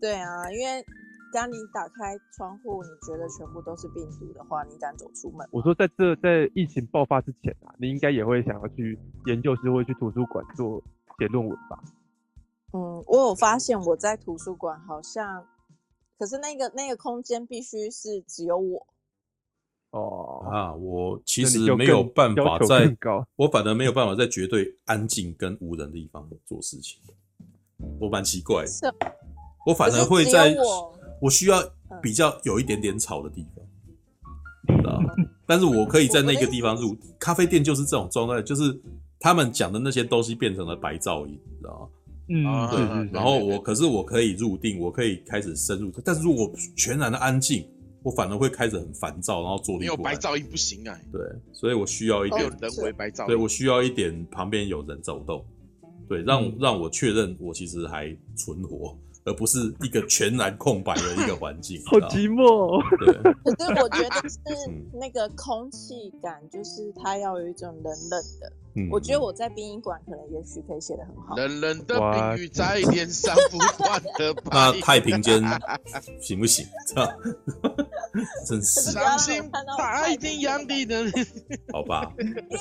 [0.00, 0.84] 对啊，因为
[1.32, 5.46] 当你打开窗户，你觉得全部都是病毒的话，你敢走出门？
[5.52, 10.82] 我说在这在疫情爆发之前啊，你应该也会想要去研究室或去图书馆做
[11.18, 11.82] 写论文吧？
[12.72, 15.46] 嗯，我有发现我在图书馆好像，
[16.18, 18.86] 可是那个那个空间必须是只有我。
[19.90, 22.96] 哦啊，我其实没有办法在，
[23.36, 27.00] 我反而没有办法在绝对安静跟无人的地方做事情，
[27.98, 28.94] 我蛮奇怪的。
[29.66, 30.54] 我反而会在，
[31.20, 31.60] 我需要
[32.00, 33.64] 比较有一点点吵的地方，
[34.78, 35.00] 知道？
[35.44, 38.80] 但是我可以在那个地方入咖啡店，就是这种状态，就是
[39.18, 41.90] 他们讲的那些东西变成了白噪音，知道？
[42.28, 43.12] 嗯，对。
[43.12, 47.66] 然后我，可是我可以入定，我可以开始深入，但是如果全然的安静。
[48.02, 49.98] 我反而会开始很烦躁，然后坐立不安。
[49.98, 50.98] 没有白噪音不行啊。
[51.12, 51.20] 对，
[51.52, 53.26] 所以我需要一点人为白噪音。
[53.26, 55.44] 对，我需要一点旁边有人走动，
[56.08, 58.96] 对，让、嗯、让我确认我其实还存活。
[59.22, 62.82] 而不是一个全然空白的一个环境， 好寂寞。
[62.96, 63.12] 对，
[63.44, 64.38] 可是我觉得是
[64.94, 68.50] 那个空气感，就是它要有一种冷冷的。
[68.76, 71.34] 嗯，我觉得我在殡仪馆可能也许可以写得很好。
[71.36, 74.50] 冷冷的冰雨在脸上不断的拍。
[74.50, 75.42] 那太平间
[76.20, 76.64] 行不行？
[78.46, 79.42] 真是伤心
[79.76, 81.12] 太平洋的人。
[81.72, 82.12] 好吧，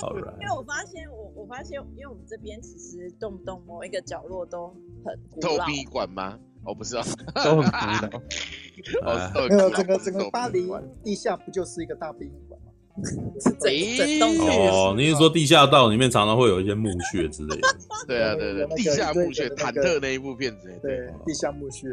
[0.02, 0.36] 好了。
[0.42, 4.68] 因为我发现，我我发现，因为我们这边其实动不动某一个角落都
[5.06, 5.66] 很古老。
[5.66, 6.40] 殡仪馆吗？
[6.66, 7.02] 我不知道，
[7.44, 8.22] 都很古老。
[9.50, 10.68] 没有，整个整个巴黎
[11.04, 12.60] 地下不就是一个大殡仪馆
[13.00, 14.54] 吗？
[14.72, 17.68] 哦，你是说地下道里面常常会有一些墓穴之类的？
[18.08, 20.72] 对啊，对对，地下墓穴，忐忑那一部片子。
[20.82, 21.88] 对，地下墓穴。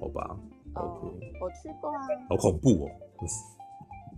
[0.00, 0.36] 好吧，
[0.74, 2.00] 哦，我去过啊。
[2.28, 2.90] 好恐怖哦，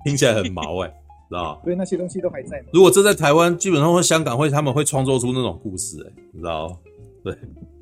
[0.04, 0.88] 听起来很毛哎，
[1.28, 2.62] 知道所以 那些东西都还在。
[2.72, 6.76] 如果这在台湾，基本上会香港会他们会创作出那种故事哎，你知道？
[7.24, 7.36] 对，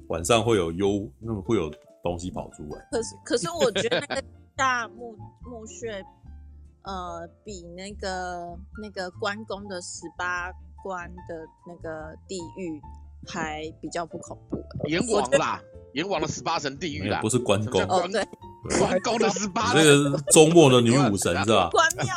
[0.09, 1.71] 晚上会有幽，那么会有。
[2.03, 4.23] 东西跑出来，可是可是我觉得那个
[4.57, 5.15] 大墓
[5.45, 6.03] 墓穴，
[6.83, 10.51] 呃，比那个那个关公的十八
[10.83, 12.81] 关的那个地狱
[13.27, 14.63] 还比较不恐怖。
[14.89, 15.61] 阎王啦，
[15.95, 18.27] 阎王的十八层地狱啦，不是关公哦，对，
[18.79, 21.69] 关公的十八，那个周末的女武神是吧？
[21.71, 22.15] 关庙。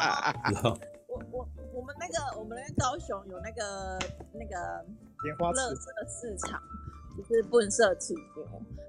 [1.08, 4.00] 我我我们那个我们那个高雄有那个
[4.34, 4.86] 那个
[5.24, 6.62] 莲花乐色市场。
[7.16, 8.42] 就是不能设气球，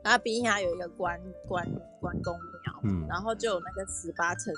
[0.03, 1.63] 然后冰下有一个关关
[2.01, 4.51] 关公庙，嗯，然后就有那个十八层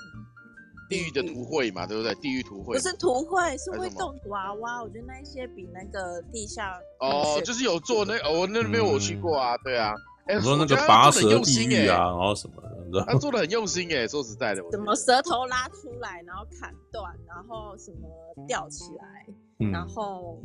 [0.89, 2.13] 地狱的图绘嘛，对不对？
[2.15, 2.75] 地狱图绘。
[2.75, 4.81] 不是图绘，是会动娃娃。
[4.81, 9.93] 我觉得那一些比那个地下哦，就是有做那哦，那边我去过啊，对啊。
[10.27, 12.61] 我说那个拔舌地狱啊，然后什么
[12.91, 18.09] 的，他做的很用心哎，说实在的，怎么舌头拉出来，然后砍断，然后什么
[18.47, 20.37] 吊起来，然后。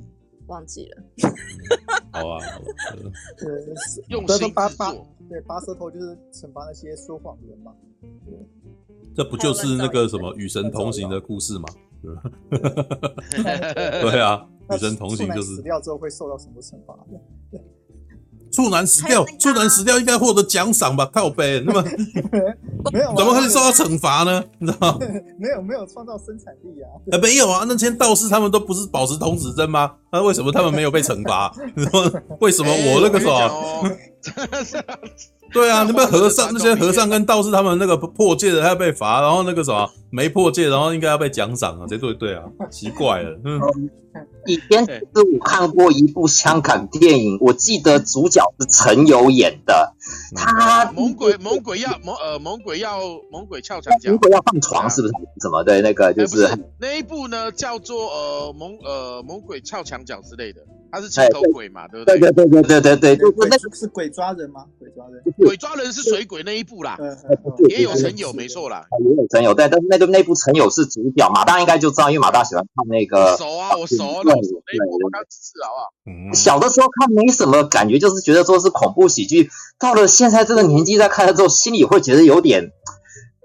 [0.49, 1.03] 忘记了，
[2.13, 2.41] 好啊，
[3.39, 3.49] 对，
[4.09, 4.93] 用心拔拔，
[5.29, 7.73] 对，拔舌头就是惩罚那些说谎的人嘛。
[9.17, 11.69] 这不就是那个什么与神同行的故事吗？
[12.51, 14.45] 对啊，
[14.75, 16.95] 与神同行就是死掉之后会受到什么惩罚？
[18.53, 21.07] 处男死掉，处男死掉应该获得奖赏吧？
[21.07, 21.83] 靠背，那么
[22.93, 24.45] 没有，怎么可以受到惩罚呢？
[24.59, 24.99] 你知道
[25.39, 26.93] 没有，没有创造生产力啊！
[27.13, 29.95] 哎，没有啊，那些道士他们都不是保持童子针吗？
[30.13, 31.51] 那为什么他们没有被惩罚？
[31.75, 33.33] 你说为什么我那个时候
[35.53, 43.39] 对啊，那边和尚那些和尚跟道士他们那个破戒的他要被罚，然后那个什么没破戒，然后应该要被奖赏啊，这对对啊， 奇怪了。
[43.45, 43.61] 嗯，
[44.47, 49.93] 以前是我看过一部香港电影，我记得主角是陈友演的，
[50.35, 53.01] 他猛鬼猛鬼要猛呃猛鬼要
[53.31, 55.15] 猛鬼翘墙角，猛鬼要放床是不是？
[55.43, 60.61] 什么的那个就是那一部呢，叫做呃猛呃猛鬼翘墙角之类的。
[60.93, 62.19] 他是青头鬼嘛，对不对？
[62.19, 64.67] 对对对对对对对，就是那个是鬼抓人吗？
[64.79, 66.99] 鬼抓人，鬼抓人是水鬼那一部啦，
[67.71, 73.39] 也有陈友没错啦，也有陈友，但，但是那个那部陈友是主角，马大应该就知道，因为马大喜欢看那个。
[73.39, 74.41] 熟啊，我熟，那部
[75.01, 76.35] 我刚几次好不好？
[76.35, 79.49] 小的时候看没什么感觉，就是觉得说是恐怖喜剧，
[79.79, 82.71] 到了现在这个年纪再看了之后，心里会觉得有点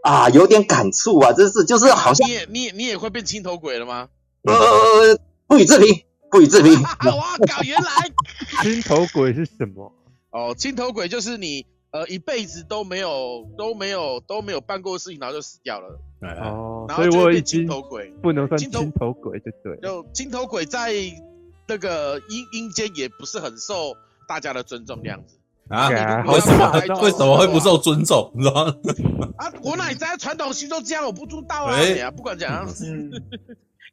[0.04, 4.10] 啊，有点感触啊，真是就是好像你也你也你也会变青头鬼了吗？
[4.44, 5.18] 呃，
[5.48, 6.04] 不予置评。
[6.32, 6.74] 不予置评。
[7.06, 7.62] 我靠！
[7.64, 7.92] 原来
[8.64, 9.92] 青头鬼是什么？
[10.32, 16.00] 哦，青头鬼就是你呃一辈子都没有都没有都没有办过事情，然后就死掉了。
[16.42, 19.78] 哦，然后就会变青头鬼，不能算青头鬼就对。
[19.82, 20.92] 就青头鬼在
[21.68, 23.94] 那个阴阴间也不是很受
[24.28, 25.36] 大家的尊重，这样子
[25.70, 25.90] 啊？
[26.28, 26.72] 为什么
[27.02, 28.32] 为什么会不受尊重？
[28.36, 28.74] 你知道吗？
[29.38, 31.06] 啊，我哪里在传统习俗这样？
[31.06, 31.74] 我不知道啊。
[31.76, 32.68] 哎呀，不管怎样。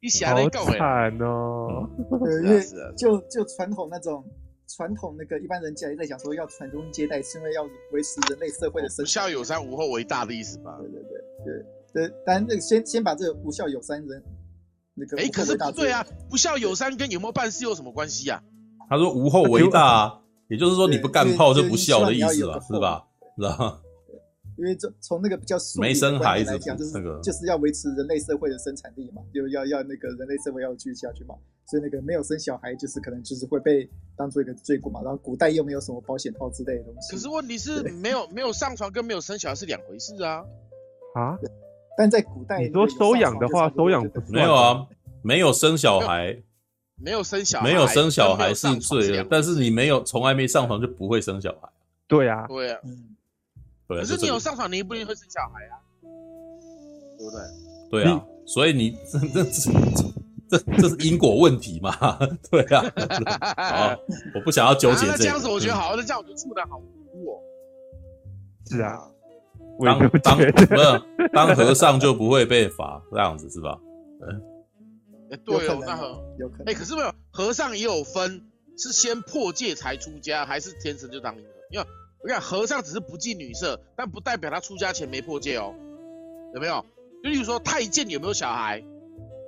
[0.01, 1.89] 一下好惨哦！
[2.23, 2.61] 对， 因为
[2.97, 4.23] 就就传统那种
[4.67, 9.03] 传统那个一般人家也在讲说要传宗接代，是因为要维持人类社会的生。
[9.03, 10.77] 不孝有三，无后为大的意思吧？
[10.79, 11.09] 对对对
[11.45, 12.15] 对对。
[12.25, 14.23] 但那个先先把这个不孝有三人
[14.93, 15.17] 那个。
[15.17, 16.05] 哎，可是不对啊！
[16.29, 18.41] 不孝有三跟有没有办事有什么关系啊？
[18.89, 23.05] 他说无后为大，也就是说你不干炮就不孝的意思了，是吧？
[23.35, 23.81] 是吧？
[24.57, 26.91] 因为这从那个比较没生孩子来讲，就是
[27.21, 35.01] 就是要维持人类社会的生产力嘛，就要要那个人类社会要继续下去嘛，所以那个没有生小孩，就是可能就是会被当做一个罪过嘛。
[35.03, 37.11] 然后古代又没有什么保险套之类的东西。
[37.11, 40.43] 可是问题是没有没有上床跟没有生小孩是两回事啊
[41.15, 41.37] 啊！
[41.97, 44.87] 但在古代，你说收养的话，收养没有啊，
[45.21, 46.37] 没有生小孩，
[46.95, 51.69] 没有生小孩，没有生小孩是罪的，但是你没有从来没上床就不会生小孩。
[52.07, 52.79] 对啊，对啊。
[53.87, 55.77] 可是你有上床，你不一定会生小孩啊，
[57.17, 58.03] 对不对？
[58.03, 62.17] 对啊，所以你 这这这这这是因果问题嘛？
[62.49, 62.83] 对啊，
[63.57, 63.95] 好，
[64.33, 65.07] 我不想要纠结这。
[65.07, 67.39] 那这样子我觉得好，那这样我就处得好哭哦。
[68.67, 68.99] 是啊，
[69.83, 73.79] 当当不是当和尚就不会被罚，这样子是吧？
[74.21, 74.41] 嗯，
[75.29, 76.65] 哎， 对哦，那和有可能。
[76.65, 78.41] 哎，可是没有和尚也有分，
[78.77, 81.49] 是先破戒才出家，还是天生就当和尚？
[81.71, 81.85] 因为。
[82.23, 85.73] 我看和尚只是不近女色，但不代表他出家前没破戒哦，
[86.53, 86.83] 有没有？
[87.23, 88.83] 就例如说太监有没有小孩？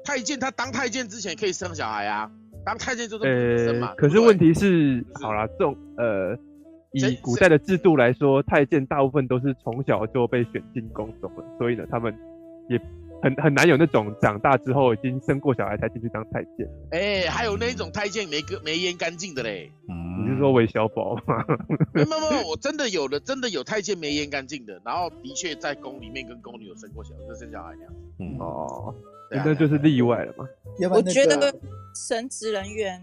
[0.03, 2.31] 太监他当太监之前可以生小孩啊，
[2.65, 3.89] 当太监就是不生嘛。
[3.89, 6.37] 呃、可是问题是，好啦，这种呃，
[6.93, 12.15] 以古代的制度来说，太监大部分都是从小就被选进宫中了，所以呢，他们
[12.69, 12.79] 也
[13.21, 16.67] 很很难有那种长大之后已经生过小孩才进去当太监。
[16.91, 19.71] 哎、欸，还有那种太监没个没阉干净的嘞。
[19.89, 21.43] 嗯你是说韦小宝吗？
[21.93, 27.93] 没有没有，我真的有的，真的有太监没阉干净的，然后的确在宫里面跟宫女有生过小孩，就生小孩那样。
[28.19, 28.93] 嗯哦，
[29.31, 30.45] 那就是例外了嘛。
[30.91, 31.55] 我觉得
[31.95, 33.01] 神职人员，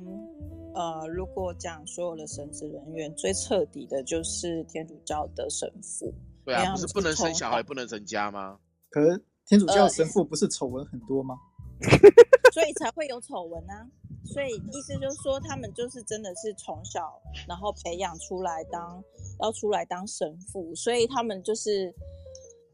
[0.74, 6.12] 呃，如果讲所有的神职人员，最彻底的就是天主教的神父。
[6.44, 8.58] 对啊，不是不能生小孩，不能成家吗？
[8.90, 11.36] 可是天主教神父不是丑闻很多吗？
[12.52, 13.86] 所以才会有丑闻啊。
[14.24, 19.02] 所以意思就是说，他们就是真的是从小然后培养出来当
[19.42, 21.94] 要出来当神父，所以他们就是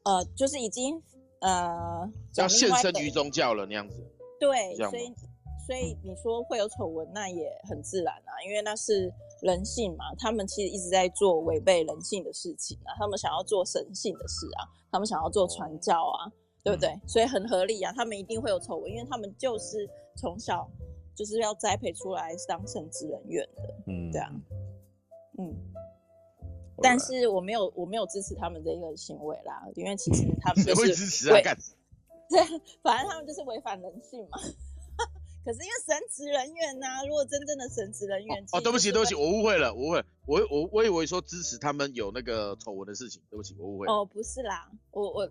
[0.05, 1.03] 呃，就是已经
[1.41, 3.97] 呃要献身于宗教了那样子。
[4.39, 5.13] 对，所以
[5.67, 10.05] 所以你说会有丑闻，那也很自然啊，因为那是人性嘛。
[10.19, 16.31] 他们其实一直在做违背人性的事情啊，他们想要做神性的事啊，他们想要做传教啊，
[16.65, 16.89] 对不对？
[16.91, 20.71] 嗯、所以很合理啊，他们一定会有丑闻，因为他们就是从小。
[21.13, 24.33] 就是要栽培出来当神职人员的，嗯，对啊，
[25.39, 25.53] 嗯，
[26.81, 31.55] 但是我没有，我没有支持他们这个行为啦，因为其实 他们就是会支持啊，干，
[32.31, 32.41] 对，
[32.83, 34.39] 反正他们就是违反人性嘛。
[35.45, 43.87] 可是因为神职人员呐、啊，如果真正的神职人员，哦，对不起，对不起，我误会了，我误会，我我我以为说支持他们有那个丑闻的事情，对不起，我误会。
[43.89, 45.31] 哦，不是啦，我我。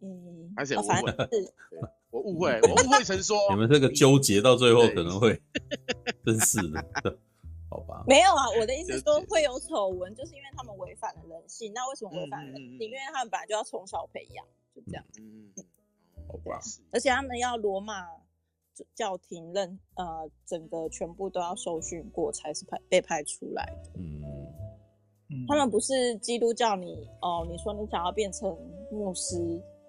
[0.00, 1.14] 嗯，还是误会，
[2.10, 5.40] 我误会，我误会成说你们这个纠结到最后可能会
[6.24, 7.18] 真是的，
[7.68, 8.04] 好吧？
[8.08, 11.72] 没有啊，我的意思是说会有丑闻，就是因为他们违反了人性。
[11.72, 12.78] 那为什么违反人性？
[12.80, 14.44] 因为他们本来就要从小培养，
[14.74, 15.04] 就这样。
[15.18, 15.64] 嗯嗯，
[16.28, 16.60] 好吧。
[16.90, 18.06] 而且他们要罗马
[18.94, 23.90] 教廷认，呃，整个全部都要受训过才是派被派出来的。
[24.00, 24.22] 嗯
[25.32, 28.48] 嗯他们不是基督教你，你哦，你说你想要变成
[28.90, 29.36] 牧师，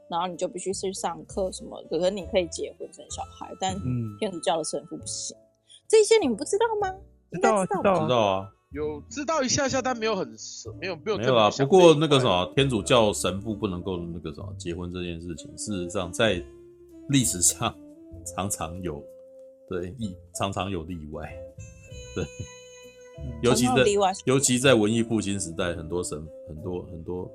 [0.09, 3.75] 然后你就必须去上课什么，可是你可以结婚生小孩，但
[4.19, 5.35] 天主教的神父不行。
[5.35, 5.41] 嗯、
[5.87, 6.95] 这些你们不知道吗？
[7.31, 10.27] 知道知道，知道啊，有知道一下下，但没有很
[10.79, 11.49] 没有没有没有啊。
[11.57, 16.43] 不过那个什么，天主教神父不能够那个什么结婚这件事情，事实上在
[17.09, 17.73] 历史上
[18.35, 19.01] 常常有
[19.67, 21.33] 对例，常常有例外，
[22.13, 22.23] 对。
[23.41, 23.85] 尤其在
[24.25, 26.17] 尤其在文艺复兴时代，很多神
[26.47, 27.31] 很多很多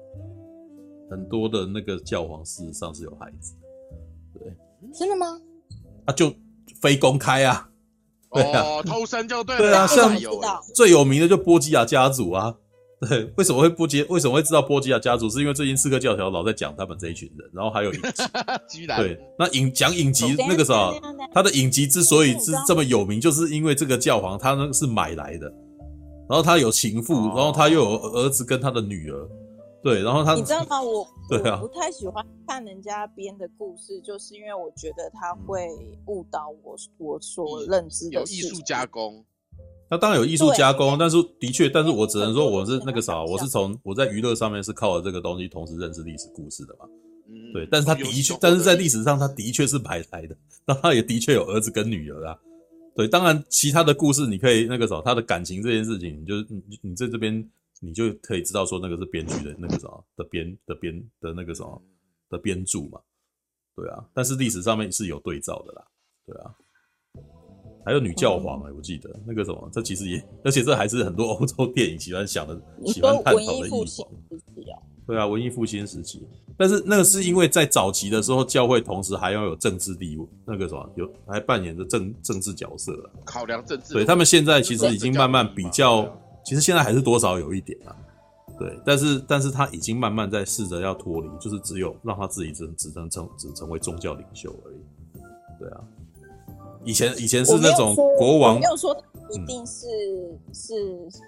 [1.11, 3.55] 很多的那个教皇事实上是有孩子
[4.35, 4.53] 的，对，
[4.99, 5.41] 真的吗？
[6.05, 6.33] 啊，就
[6.81, 7.69] 非公开啊，
[8.33, 10.13] 对啊，哦、偷生就对了，对啊，像
[10.75, 12.55] 最有名的就波吉亚家族啊。
[12.99, 14.03] 对，为什么会不接？
[14.05, 15.29] 为什么会知道波吉亚家族？
[15.29, 18.01] 是因为最近四个教条老在讲他们这一群人，然后还有影
[18.67, 18.87] 集。
[18.97, 20.99] 对，那影讲影集那个时候，
[21.35, 25.53] 他的影集之所以是这么有名，就是因为这个教皇他呢是买来的，
[26.29, 29.29] 然后他有情妇，然后他又有儿子跟他的女儿。
[29.83, 30.83] 对，然后他你知道吗？
[30.83, 35.69] 我 对啊，不太喜欢看人家编的故事，就是因为我觉得他会
[36.07, 39.25] 误导我我所认知的有艺术加工。
[39.89, 46.87] 那当然有艺术加工，但是的确，但是我只能说我是那个啥，我是从我在娱乐上面是靠了这个东西，同时认识历史故事的嘛。
[47.29, 50.37] 嗯，对，但是他的确，但是在历史上他的确是白来的，
[50.67, 52.37] 那他也的确有儿子跟女儿啊。
[52.97, 57.49] 对，当然其他的故事你可以那个什么，他的感情这件事情，你就你你在这边
[57.81, 61.83] 你就可以知道说那个是编剧的那个什么的编的编的那个什么
[62.31, 62.99] 的编著嘛。
[63.77, 65.87] 对啊，但是历史上面是有对照的啦。
[66.27, 66.55] 对啊。
[67.85, 73.95] 还有女教皇哎、欸，我记得那个什么，这其实也，而且这还是很多欧洲电影喜欢想的、喜欢探讨的议题。
[75.07, 76.27] 对啊，文艺复兴时期，
[76.57, 83.11] 但是那个是因为在早期的时候，教会同时还要有政治地位，那个什么有还扮演着政政治角色了。
[83.25, 86.05] 考量政治，对他们现在其实已经慢慢比较，
[86.45, 87.95] 其实现在还是多少有一点啊。
[88.59, 95.21] 对，但是但是他已经慢慢在试着要脱离，就是只有让他自己只只能成只成为宗教领袖而已。
[95.61, 95.81] 对啊。
[96.85, 98.97] 以前以前是那种国王，没有说
[99.31, 99.87] 一定是、
[100.47, 100.75] 嗯、是，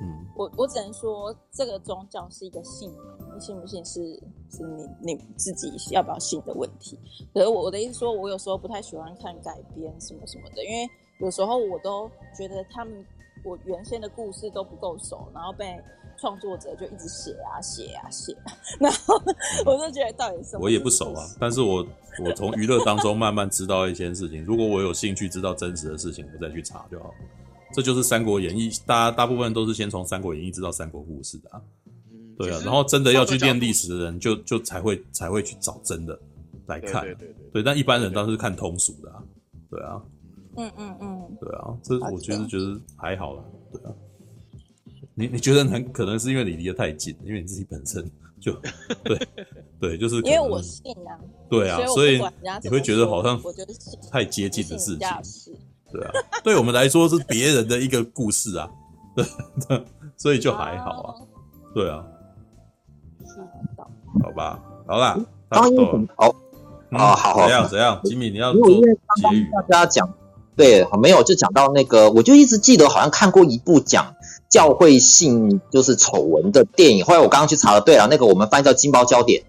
[0.00, 4.00] 嗯，我我只能说这个宗教是一个信仰，你信不信是
[4.50, 4.62] 是
[5.02, 6.98] 你你自己要不要信的问题。
[7.34, 10.88] 可是我的意思说，我有时候不太喜欢看改编什么什么的，因为
[11.20, 13.04] 有时候我都觉得他们
[13.44, 15.80] 我原先的故事都不够熟，然后被。
[16.20, 18.36] 创作者就一直写啊写啊写，
[18.80, 19.14] 然后
[19.64, 20.64] 我就觉得到底什么？
[20.64, 21.86] 我也不熟啊，但是我
[22.24, 24.44] 我从娱乐当中慢慢知道一些事情。
[24.44, 27.14] 如果我有兴趣知道真实的事情，我再去查就好。
[27.73, 31.61] 这就是《三国演义》，大家大部分都是先从《三国演义》知道三国故事的啊。
[32.36, 36.19] 对啊，然后真的要去练历史的人就，就就才会才会去找真的
[36.66, 37.03] 来看。
[37.03, 39.23] 对对对，对，对，但一般人当然是看通俗的啊。
[39.69, 40.01] 对啊，
[40.57, 43.45] 嗯嗯嗯，对啊，这我觉得觉得还好了。
[43.73, 43.93] 对啊。
[45.15, 48.09] 你你觉得很可能是因为你离得太近，因为你自己本身
[48.40, 48.53] 就
[49.03, 49.19] 对
[49.81, 51.19] 对，就是因为我信啊，
[51.51, 52.20] 对啊，所以
[52.62, 53.40] 你会觉得好像
[54.12, 55.09] 太接近的事情，
[55.93, 56.12] 对啊，
[56.44, 58.69] 对我们来说是别人的一个故事啊，
[59.15, 59.24] 对，
[60.16, 61.15] 所以就还好啊，
[61.74, 62.05] 对啊，
[64.23, 65.19] 好吧，好啦，
[65.51, 65.62] 好，
[66.16, 66.35] 好，
[66.90, 68.74] 啊，好，怎样怎样，吉米你要做结
[69.32, 70.09] 语，大家讲，
[70.56, 74.15] 对，没有就讲到那个，我就一直记得好像看过一部讲。
[74.48, 79.43] 教会性就是丑闻的电影，后来我刚刚去查了，对了，那个我们翻译叫《金包焦点》，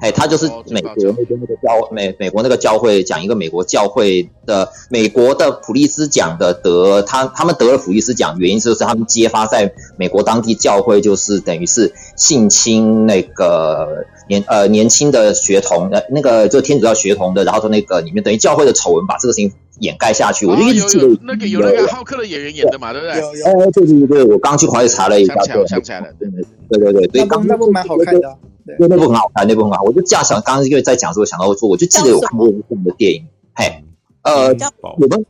[0.00, 19.52] 哎，他就是美国那边那个教美美国那个教会讲一个美国教会的美国的普利斯奖的得他他们得了普利斯奖，原因就是他们揭发在美国当地教会就是等于是性侵那个年呃年轻的学童呃那个就天主教学童的，然后说那个里面等于教会的丑闻把这个事情。
[19.80, 23.20] 掩盖下去，我就一直记得那个有那个浩克的演员演的嘛，对不对？
[23.20, 23.46] 有有。
[23.46, 27.26] 哎，对对对，我刚去华语查了一下，对，想起来了，对对对对对。
[27.26, 28.36] 刚那部蛮好看的，
[28.76, 29.82] 对，那部很好看，那部很好。
[29.82, 33.82] 我就这样想，刚刚因为在讲的时候想到说，我就记得有看过一部的电影，嘿，
[34.22, 34.48] 呃，
[34.82, 35.26] 我们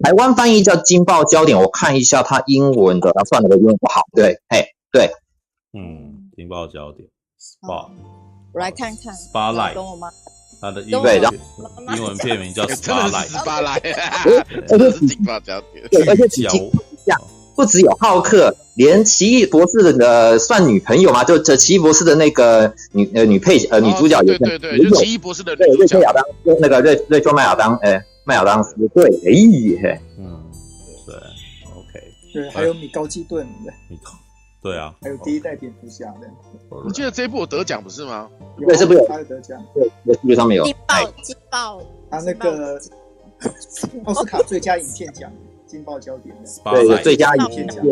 [0.00, 5.10] 台湾翻译叫《惊爆焦点》，我看一下它英文的，它，算了，我英文不好，对，嘿，对，
[5.72, 7.08] 嗯，《惊爆焦点》
[7.40, 7.88] ，Spot，
[8.52, 10.10] 我来看看，Spotlight，懂我吗？
[10.60, 11.22] 他的英文
[11.96, 13.80] 英文片名叫 《Spotlight》，
[14.70, 16.48] 而且警报焦点，对，而且警
[17.04, 17.20] 讲
[17.54, 26.24] 不只有浩克，连奇异博士的呃算女朋友嘛，就这奇异博士的那个女呃女配呃女主角也对对对，就奇异博士的对瑞秋亚当，
[26.60, 30.44] 那个瑞瑞秋麦亚当，哎麦亚当斯对，哎嗯
[31.06, 31.14] 对
[31.76, 32.00] ，OK，
[32.32, 33.46] 对，还有米高基顿
[33.88, 34.10] 米高。
[34.62, 36.30] 对啊，还有第一代蝙蝠侠的，
[36.70, 38.30] 我记得这一部有得奖不是吗？
[38.66, 40.64] 对，这部有他的得奖，对，在这上面有。
[40.64, 42.80] 劲爆劲爆，他那个
[44.04, 45.30] 奥斯卡最佳影片奖，
[45.74, 47.84] 劲爆焦点的，对，最佳影片奖，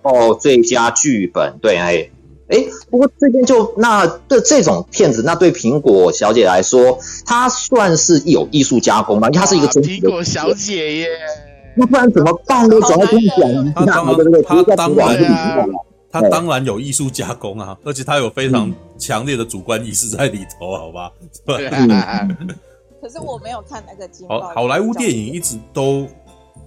[0.00, 2.08] 哦，最佳剧本，对，哎，
[2.48, 9.28] 哎，不过这边就那对这种片子，那对苹果小姐来说，它算是有艺术加工吗？
[9.28, 11.08] 因为它是一个真实的苹果小姐耶。
[11.76, 12.80] 那不然怎么办呢？
[12.80, 14.06] 主要跟你讲，他当
[14.64, 15.68] 他当然，
[16.10, 21.12] 他当然有艺术加工啊，而且他有非常强烈的主观意识在里头，好吧？
[21.44, 21.68] 对。
[23.00, 24.26] 可是我没有看那个金。
[24.26, 26.04] 好，好莱坞电影一直都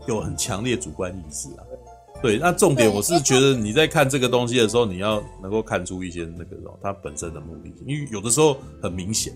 [0.08, 1.64] 有很强烈主观意识啊。
[2.22, 9.34] 对，那重点我是觉得你在看这个东西的时候，你要能够看出一些那个他本身的目的性，因为有的时候很明显，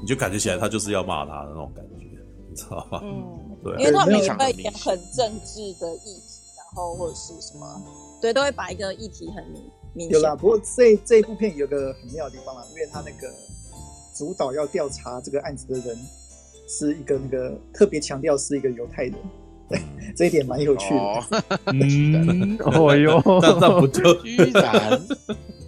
[0.00, 2.06] 你就感觉起来他就是要骂他的那种感觉，
[2.50, 3.00] 你知道吧？
[3.02, 3.42] 嗯。
[3.64, 7.82] 对因为他们也会演很政治的议题，然后或者是什么，
[8.20, 9.62] 对，都会把一个议题很明
[9.92, 10.12] 明显。
[10.12, 13.28] 有啦，不过这这一部片有个很妙的地方啦，因为他那个
[14.14, 15.98] 主导要调查这个案子的人
[16.68, 19.14] 是一个那个特别强调是一个犹太人，
[19.68, 19.80] 对，
[20.16, 21.00] 这一点蛮有趣的。
[21.00, 21.22] 哦、
[21.66, 25.00] 嗯， 哦哟，那那不就居然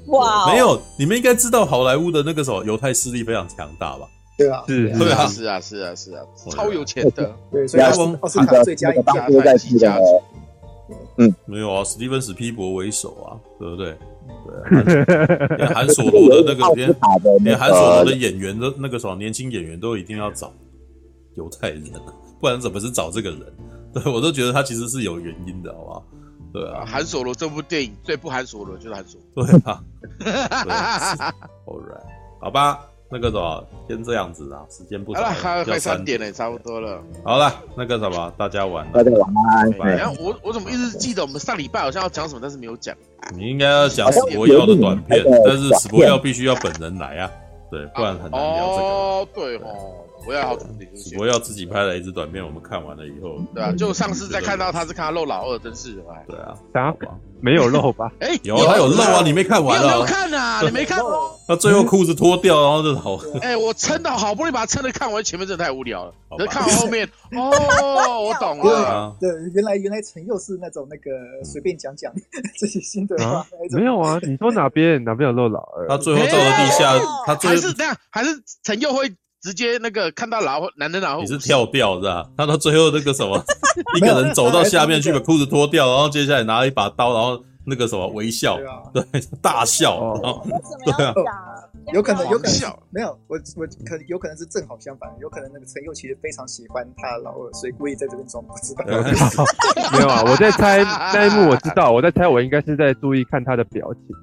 [0.07, 0.51] 哇？
[0.51, 4.09] 没有，你们应该知道好莱坞的那个什么犹太势力非常强大吧？
[4.39, 7.35] 对啊，是，对啊，是啊，是啊，是啊，超有钱的。
[7.51, 9.99] 对，所以奥斯卡最佳影片在西加。
[11.19, 13.95] 嗯，没有啊，史蒂芬史皮博为首啊，对不对？
[15.05, 16.95] 对，连韩索罗的那个，连
[17.43, 20.53] 连韩索罗的演员都那个什么年轻演员都一定要找
[21.35, 21.83] 犹太人，
[22.41, 23.41] 不然怎么是找这个人？
[23.95, 26.05] 对，我都觉得他其实是有原因的，好不好？
[26.53, 29.47] 对啊，韩索罗这部电影最不韩索罗就是韩索罗。
[29.47, 29.83] 对啊。
[31.67, 32.03] All right，
[32.41, 32.81] 好吧。
[33.11, 37.03] 那个什么，先这样子啊，时间不早了，快快三点了，差不多了。
[37.25, 39.97] 好了，那个什么，大家晚安，大家晚安。
[39.97, 42.95] 然后我我怎么一直记得我们上礼拜好像要讲什么，但是没有讲。
[43.35, 47.31] 你应该要讲史博耀的短片，但是史博耀必须要本人来啊，
[47.71, 48.83] 对，不然很难聊这个。
[48.83, 50.05] 哦，对哦。
[50.27, 56.95] 我要好主题，我要自己拍了一支短片，我们看完了以后，对啊，就上次再看到他是看他露老二，真是的，对啊，啥？
[57.41, 58.11] 没有露吧？
[58.21, 59.87] 哎，有，他有露啊，你没看完啊？
[59.87, 61.11] 没有看啊，你没看吗？
[61.47, 63.17] 他最后裤子脱掉，然后就好。
[63.41, 66.13] 哎，我撑到好不容易把它撑的看完，前面真的太无聊了。
[66.39, 69.17] 你看完后面， 哦，我懂了。
[69.21, 71.11] 对，原来原来陈佑是那种那个
[71.45, 72.13] 随便讲讲
[72.59, 73.47] 这些心得话。
[73.71, 75.89] 没有啊，你说哪边哪边有露老二？
[75.89, 78.31] 他最后到了地下，他还是这样，还是
[78.65, 79.11] 陈佑会。
[79.41, 82.29] 直接那个看到老男的然后你是跳掉是吧？
[82.37, 83.43] 他到最后那个什么，
[83.97, 88.59] 一个人走到下面去把裤子脱掉，然后接下来拿了一把刀，然后那个什么微笑，
[88.93, 89.03] 对，
[89.41, 90.45] 大笑，然后
[90.85, 91.35] 对啊，
[91.93, 98.85] 有可能有可能没有我我可有可能是正好相反，有可能那个陈佑其实非常喜欢他的老二，所以故意在这边装不知道。
[99.93, 100.83] 没有啊，我在猜
[101.15, 104.17] 那一幕我知道，我在猜我应该是在注意看他的表情。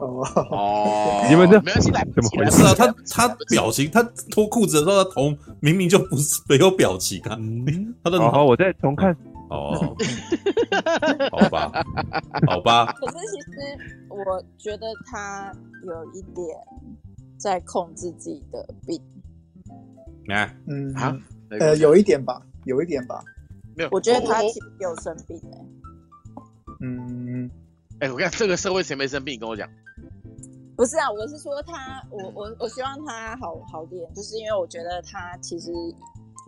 [0.00, 2.74] 哦，你们这没关系，怎么回事啊？
[2.74, 7.38] 他他表情，他脱裤子的时候，他头明明就不是没有表情啊。
[8.02, 9.14] 他的好，我再重看。
[9.50, 9.74] 哦，
[11.32, 11.70] 好吧，
[12.46, 12.86] 好吧。
[12.92, 13.50] 可是其实
[14.08, 15.52] 我觉得他
[15.84, 16.46] 有一点
[17.36, 18.98] 在控制自己的病。
[20.34, 21.14] 啊，嗯，好，
[21.58, 23.20] 呃，有一点吧，有一点吧。
[23.76, 25.58] 没有，我觉得他其实有生病哎。
[26.80, 27.50] 嗯。
[27.98, 29.34] 哎、欸，我看这个社会谁没生病？
[29.34, 29.68] 你跟我讲。
[30.80, 35.70] 不是啊，我是说他，我我我希望他好好点，就是因为我觉得他其实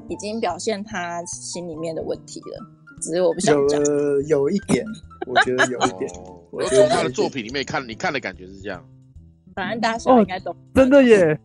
[0.09, 2.67] 已经表现他心里面的问题了，
[3.03, 3.79] 只是我不想讲。
[3.85, 4.87] 有有一点，
[5.29, 6.11] 我觉得有一点。
[6.51, 8.83] 我从他的作品里面看，你看的感觉是这样。
[9.55, 10.57] 反正大家应该懂。
[10.75, 11.39] 真的耶。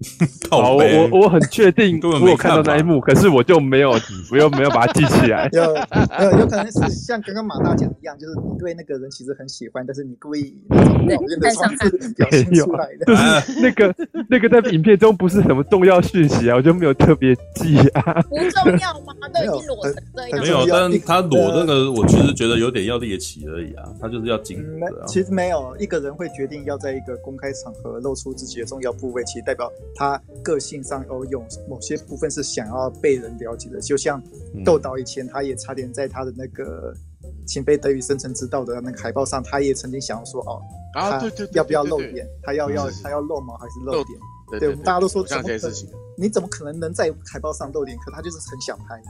[0.50, 3.90] 好，我我很确定，我有看到那一幕，可是我就没有，
[4.32, 5.48] 我又没有把它记起来。
[5.52, 13.04] 有，有，有可能是像刚刚马大讲一样，就是你对那个人其实很喜欢，但是你故意那种表现的方式表现出来的。
[13.04, 13.94] 就是那个
[14.28, 18.22] 那个在影片中不是什么重要讯息啊，我就没有特别记啊。
[18.22, 19.14] 不重要吗？
[19.34, 20.40] 都已经裸成这样。
[20.40, 23.84] 没有，但他裸那个，我其实觉得有点要猎奇而已啊。
[24.00, 24.64] 他就是要精。
[25.06, 29.70] 其实没有一个人会决定要在一个公开场合露出自己的重要部位，其实代表。
[29.94, 34.22] 他个性上哦，有某些部分是想要被人了解的，就像
[34.64, 36.94] 窦导以前，他也差点在他的那个
[37.46, 40.62] “情非得已，生存之道”的那个海报上，他也曾经想要说哦，
[40.94, 41.20] 他
[41.52, 42.26] 要不要露脸？
[42.42, 44.18] 他要要他要露毛还是露点？
[44.58, 45.72] 对，我们大家都说怎么可能，
[46.16, 47.96] 你怎么可能能在海报上露脸？
[47.98, 49.00] 可他就是很想拍，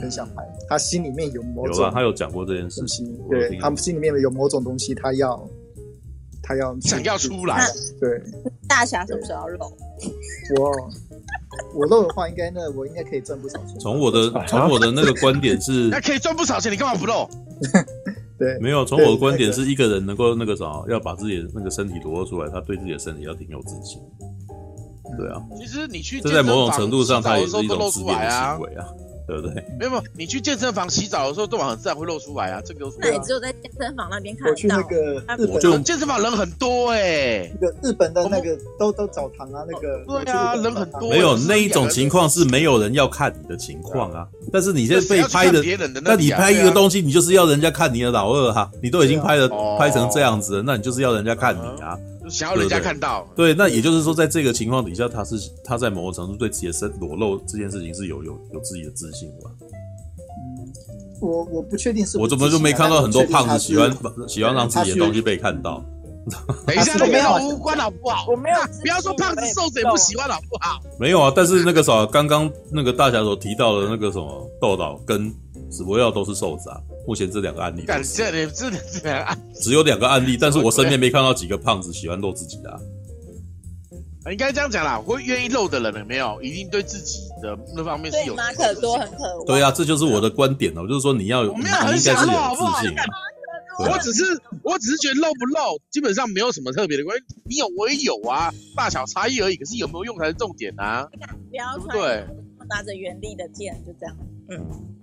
[0.00, 5.48] 很想拍，他心里面有某种，他有讲过这件事情，对，他们心里面有某种东西，他要。
[6.44, 7.66] 他要想要出来，
[7.98, 8.22] 对。
[8.68, 9.72] 大侠什么时候要露？
[10.60, 10.70] 我
[11.74, 13.78] 我露的话，应该那我应该可以赚不少钱。
[13.78, 17.28] 从我的从我的那个观点是， 那可以赚不少钱，你干嘛不露？
[18.38, 18.84] 对，没有。
[18.84, 24.00] 从我的观点是一个人能够那个啥，要把自己的那个身体裸露出来，他对自己的身体要挺有自信。
[25.16, 28.86] 对啊，其实你去，这在某种程度上，他也是一种自恋的行为啊。
[29.26, 29.54] 对不对？
[29.78, 34.50] 没有没有，你去健身房洗澡的时候，都很自然会露出来啊，这个那也只有在健身房那边看到。
[34.50, 34.96] 我去那个
[35.38, 41.10] 日本，就健身房人很多哎、欸，那个日本的那个都都澡堂啊，那个对啊，人很多。
[41.10, 45.62] 没有那一种情况是没有人要看你的情况啊，但是你现在被拍的，
[46.02, 49.48] 那你拍一个东西，你就是要人家看你的老二哈，你都已经拍了
[49.78, 51.98] 拍成这样子了，那你就是要人家看你啊。
[52.30, 59.50] 想要人家看到，对，那也就是说，在这个情况底下，他是他在某个程度对自己的身裸露这件事情是有有有自己的自信的吧？
[59.60, 60.72] 嗯，
[61.20, 63.94] 我我不确定是，我怎么就没看到很多胖子喜欢
[64.26, 65.84] 喜欢让自己的东西被看到？
[66.66, 68.24] 等一下，都没有无关好不好？
[68.30, 70.80] 我没有， 不要说胖子瘦子也不喜欢好不好？
[70.98, 75.30] 没有啊，但是那个啥，刚刚那个大侠所提到的那个什么豆豆跟
[75.70, 76.80] 史博耀都是瘦子啊。
[77.06, 82.80] 目前这两个案例，感谢你，这两个案只有两个案例，但是我身边没看到几个胖子喜欢露自己的、啊。
[84.30, 89.44] 应该这样讲啦，会愿意露的人有没有，一定对自己的那方面是有马可多很可恶。
[89.46, 92.78] 对啊，这就是我的观点哦，就是说你要有，我没有很想露，好不好？
[92.78, 92.82] 啊、
[93.90, 94.22] 我只是，
[94.62, 97.24] 我只是觉得露不露，基本上没有什么特别的关系。
[97.44, 99.56] 你有我也有啊，大小差异而已。
[99.56, 101.06] 可是有没有用才是重点啊。
[101.50, 102.24] 不要对，
[102.66, 104.16] 拿着原力的剑，就这样。
[104.48, 104.93] 嗯。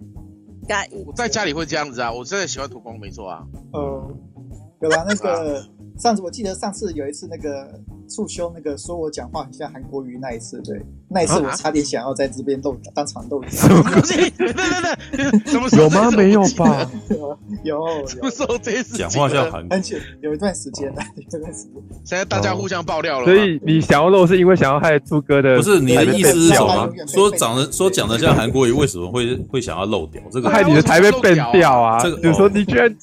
[1.06, 3.46] 我在家里会这样子啊，我真的喜欢涂光，没错啊。
[3.74, 4.12] 呃，
[4.82, 5.64] 有啦，那个
[5.98, 7.82] 上次我记得上次有一次那个。
[8.12, 13.44] 促修那个说我讲话很像韩国瑜那一次，对，那一次我差点想要在这边露当场露。
[13.50, 14.30] 什么东西？
[14.32, 14.64] 对对
[15.12, 16.10] 对， 什么有吗？
[16.16, 16.90] 没有吧？
[17.64, 18.08] 有。
[18.08, 20.02] 什么时候这一次讲话像韩国瑜？
[20.22, 21.74] 有一段时间了，有一段时间。
[22.06, 23.26] 现在大家互相爆料了。
[23.26, 25.58] 所以你想要露是因为想要害朱哥的？
[25.58, 26.90] 不是你的意思是什么？
[27.08, 30.22] 说长得说讲的像韩国语，为什么会会想要露掉？
[30.32, 32.00] 这个害你的台被变掉啊！
[32.02, 32.94] 这个就说你居然。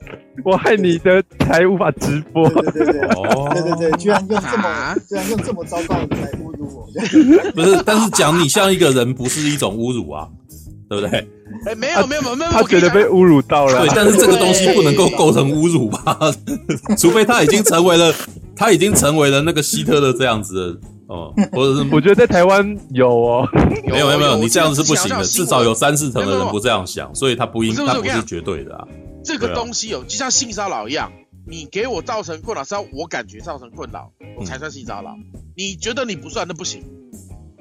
[0.45, 6.87] 我害你的才无法直播，对对对，哦，对对对，居然用这么居然用这么糟糕的来侮辱我，
[7.57, 10.29] 不是，但是讲你像一个人不是一种侮辱啊，
[10.89, 11.29] 对不对？
[11.67, 16.19] 哎，没有没有没有没有，他觉得被侮辱到了，对，但是这个东西不能够构成侮辱吧？
[16.99, 18.15] 除非他已经成为了
[18.55, 23.49] 他已经成为了那个希特勒这样子的哦，或者是 我觉得在台湾有哦，
[23.87, 28.87] 没有没有没有，你这样子是不行的，至少有三四成的人不这样想，所以他不应他不是绝对的啊。
[29.25, 31.11] 这个东西有，就像性骚扰一样，
[31.47, 35.17] 你给我造成困扰，是要我感觉造成困扰，我才算性骚扰。
[35.57, 36.83] 你觉得你不算，那不行。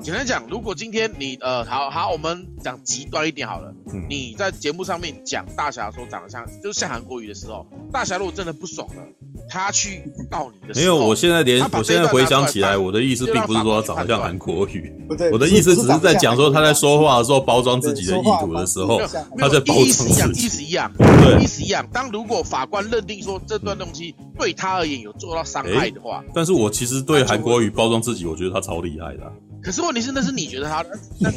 [0.03, 3.74] 简单讲，如果今天你呃，好好，我们讲极端一点好了。
[4.07, 9.02] 你在节目上面讲大侠说长得像，就是像韩国语的时候，大侠如果真的不爽了，
[9.49, 14.94] 他去告你的时候，没有，我现在连我现在回想起来，我的意思并不是说他长得像韩国瑜，
[15.32, 18.99] 我的意思只是在讲说他在说话的时候包装自己的意图的时候，
[19.38, 20.45] 他在包装自己。
[20.45, 21.86] 意思一样，对，意思一样。
[21.91, 29.24] 当如果法官认定说这段东西对他而言有做到伤害的话，但是我其实对韩国语包装自己，我觉得他超厉害的。
[29.64, 30.86] 可是问题是，那是你觉得他，
[31.20, 31.32] 那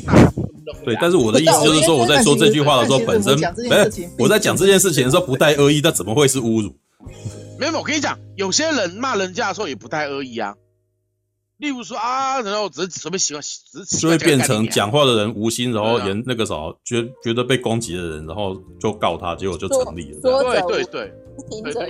[0.84, 3.34] 对，但是我的意思就是说，我在说这句话的时候，本身，
[3.70, 3.88] 哎，
[4.18, 6.76] 我在讲这件事情的时候不带恶意，那怎么会是侮辱？
[7.58, 10.54] 没有，我跟你讲，有些人骂人家的时候也不带恶意啊。
[11.58, 20.20] 例如说啊，然后只是随便喜欢，只是就会变成讲话的人无心，然后人那个啥，觉觉得被攻击的人，然后就告他，结果就成立了。
[20.22, 21.12] 对对对，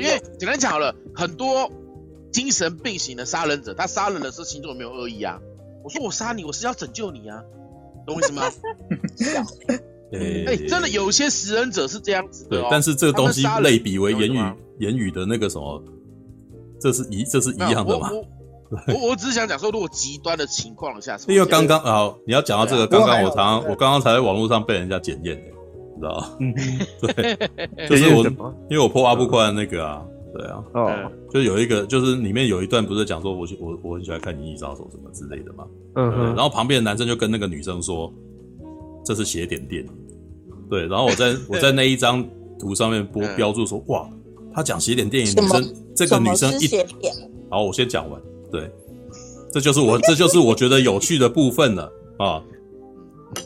[0.00, 1.70] 因为简单讲好了，很多
[2.32, 5.38] 精神病型的杀人者，他杀人的时候心中没有恶意啊。
[5.82, 7.42] 我说我杀你，我是要拯救你啊，
[8.06, 8.42] 懂我意思吗？
[10.12, 12.60] 哎、欸，真的有些食人者是这样子的、哦。
[12.62, 14.38] 对，但是这个东西类比为言语
[14.80, 15.80] 言语的那个什么，
[16.80, 18.10] 这是一这是一样的嘛？
[18.12, 25.42] 我我我只是想讲说，如果极端的情况下，因为刚刚啊，你要讲到这个，刚刚我常常我刚刚才在网络上被人家检验的，
[25.94, 26.36] 你知道吗？
[26.40, 26.54] 嗯，
[27.86, 28.24] 对， 就是我
[28.68, 30.04] 因为我破阿布宽那个啊。
[30.32, 35.66] 对啊，哦，就有一个，就是里面有一段不是讲说我，我我我很喜欢看《银翼杀手》什么之类的嘛，
[35.96, 38.12] 嗯哼，然后旁边的男生就跟那个女生说，
[39.04, 39.90] 这是邪点电影，
[40.68, 42.24] 对，然后我在 我在那一张
[42.58, 44.08] 图上面播标注说，哇，
[44.54, 46.68] 他讲邪点电影，女生这个女生一，
[47.48, 48.20] 好，我先讲完，
[48.52, 48.70] 对，
[49.52, 51.92] 这就是我这就是我觉得有趣的部分了。
[52.18, 52.42] 啊，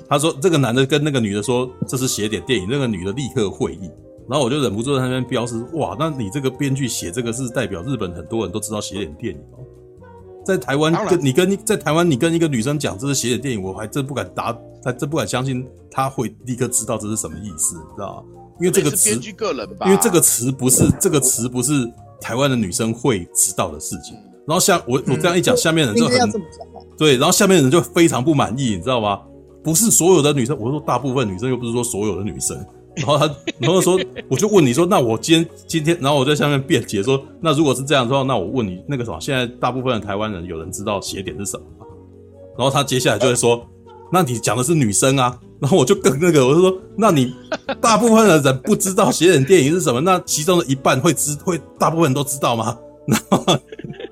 [0.09, 3.89] 他说这个男的跟那个女的说这是邪点电影，那个女的立刻会意。
[4.29, 9.61] 然后我就忍不住在那边标示，哇，那你这个编剧写这个是代表日本很多人都知道邪典电影哦，
[10.45, 18.23] 在台湾跟你跟在台湾你跟一个女生讲这是邪典电影，我还真不敢答，还真不敢相信她会立刻知道这是什么意思，你知道吗？
[18.61, 21.73] 因为这个词，编剧个人吧，因为这个词不是这个词不是
[22.21, 24.17] 台湾的女生会知道的事情。
[24.47, 26.19] 然后像我我这样一讲，下面人就很
[26.97, 29.21] 对，然后下面人就非常不满意，你知道吗？
[29.63, 32.57] 不是所有的女生，我说大部分女生又不是说所有的女生。
[32.97, 33.99] 然后他，然后说，
[34.29, 41.87] 我就问你说，那我今天今天，然后我在下面辩解说，那如果是这样的话，那我问你那个什么，现在大部分的台湾人有人知道邪典是什么吗？
[42.57, 43.67] 然后他接下来就会说，
[44.13, 47.35] 那你讲的是女生啊，然后我就更那个，我就说，那你
[47.81, 52.79] 大部分的人不知道邪典电影是什么，那其中的一半会知会大部分人都知道吗？
[53.07, 53.45] 然后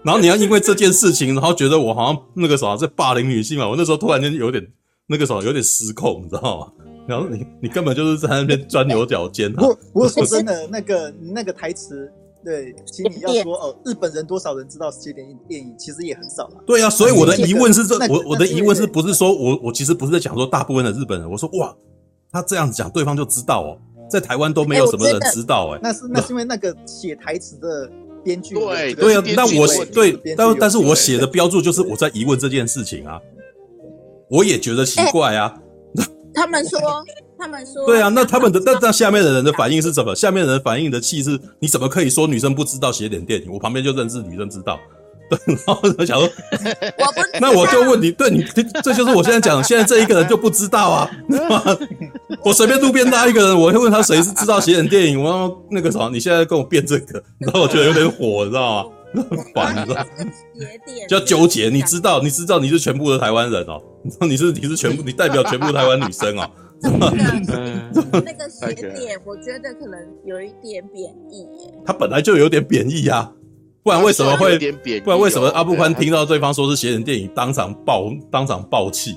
[0.02, 3.66] 然后你要因为这件事情，然后觉得我好像那个什么在霸凌女性嘛？
[3.66, 4.62] 我那时候突然间有点
[5.06, 6.66] 那个什么有点失控，你知道吗？
[7.06, 9.52] 然后你你根本就是在那边钻牛角尖。
[9.52, 12.10] 不不是说真的，那个 那个台词，
[12.44, 15.74] 对，请你要说哦，日本人多少人知道邪典电影电影？
[15.78, 16.54] 其实也很少了。
[16.66, 21.74] 对啊，所以我的疑问是这，我我的疑问是不是说我我其实不是在讲说大部分的日本人，我说哇，
[22.30, 25.80] 他这样讲对方就知道哦，在台湾都没有什么人知道哎。
[25.82, 27.90] 那是那是因为那个写台词的
[28.24, 28.54] 编剧。
[28.54, 33.20] 对对啊，那我对，但但是我写的标注就是我在疑问这件事情啊，
[34.28, 35.58] 我也觉得奇怪啊。
[36.34, 36.80] 他们说，
[37.38, 40.14] 他们说，对啊，那他们的那那下面的人的反应是什么？
[40.14, 43.52] 下面的人反应的气是，你怎么可以说女生不知道写点电影？
[43.52, 44.78] 我旁边就认识女生知道，
[45.28, 46.28] 对， 然后我想说，
[46.98, 48.44] 我不，那我就问你，对你，
[48.82, 51.10] 这就是我现在讲，现在这一个人就不知道啊，
[52.44, 55.22] 我随便路边拉一个人，我会问他谁是知道写点电影？
[55.22, 58.90] 我说那个什么，你现在跟我辩这个，然后我觉得有点火，你知道吗？
[59.54, 60.06] 烦，你知道？
[61.08, 62.20] 叫纠结，你知道？
[62.22, 63.82] 你知道你是全部的台湾人哦？
[64.02, 66.50] 你说你是你是全部，你代表全部台湾女生哦？
[66.82, 71.74] 那个邪典，我觉得可能有一点贬义耶。
[71.86, 73.32] 他本来就有点贬义啊，
[73.82, 74.58] 不然为什么会？
[75.00, 79.16] 不然为什么阿布宽听到对方说是邪典电影，当场爆当场爆气？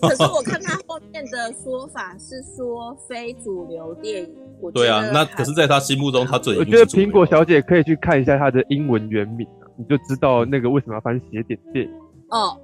[0.00, 4.28] 可是我看他后面的说法是说非主流电影。
[4.72, 9.46] 对啊，那可是在他心目中，他最我觉得苹果小姐可以去看一下她的英文原名，
[9.76, 11.92] 你就知道那个为什么要翻邪典电影。
[12.30, 12.58] 哦，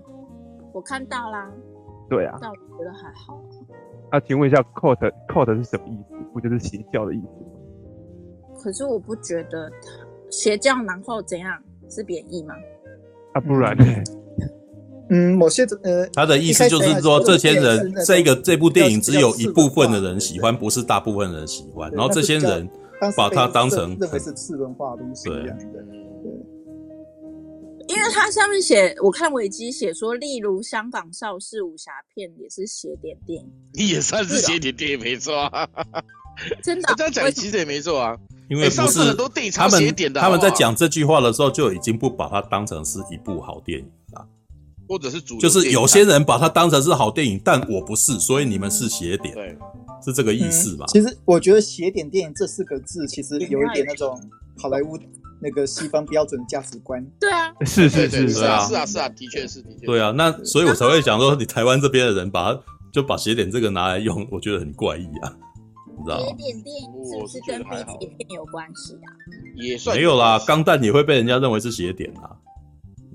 [0.72, 1.50] 我看到啦。
[2.08, 3.40] 对啊，那我觉得还好。
[4.10, 4.98] 那、啊、请问一下，cult
[5.28, 6.16] cult 是什么意思？
[6.32, 8.64] 不就是邪教的意思？
[8.64, 9.70] 可是我不觉得
[10.30, 11.56] 邪教然后怎样
[11.88, 12.54] 是贬义吗？
[13.34, 13.84] 啊，不然呢？
[15.10, 21.90] 嗯，某些呃，他的意思就是说，这些人这个这部电影只有一部分的人喜欢，不是大部分人喜欢。
[21.90, 22.68] 然后这些人
[23.16, 25.28] 把它当成认为是次文化东西。
[25.28, 25.34] 对，
[27.88, 33.50] 因为它上面写，我看维基写说，例如香港邵氏武侠片也是写点电影，
[33.88, 35.50] 也算是写点电影，没错。
[36.62, 38.16] 真的， 这样讲其实也没错啊，
[38.48, 39.12] 因为不是
[39.50, 39.82] 他们
[40.14, 43.90] 他们在讲这句话的时候，就已经不把它当成是一部好电影了。
[44.90, 49.56] 或者是主，就是有些人把它当成是好电影，但我不是，所以你们是邪点，对，
[50.04, 50.84] 是这个意思吧？
[50.88, 54.20] 其实我觉得“邪点电影”这四个字，其实有一点那种
[54.58, 54.98] 好莱坞
[55.40, 57.06] 那个西方标准价值观。
[57.20, 59.86] 对啊， 是是是是啊是啊是啊，的确是的确。
[59.86, 62.60] 对啊，那所以我才会想说，你台湾这边的人把它
[62.92, 65.32] 就把“邪点”这个拿来用，我觉得很怪异啊，
[65.86, 66.26] 你知道吗？
[66.26, 69.06] 邪典电影是不是跟 B 级片有关系啊？
[69.54, 72.34] 也算没有啦，钢弹也会被人家认为是邪点啊。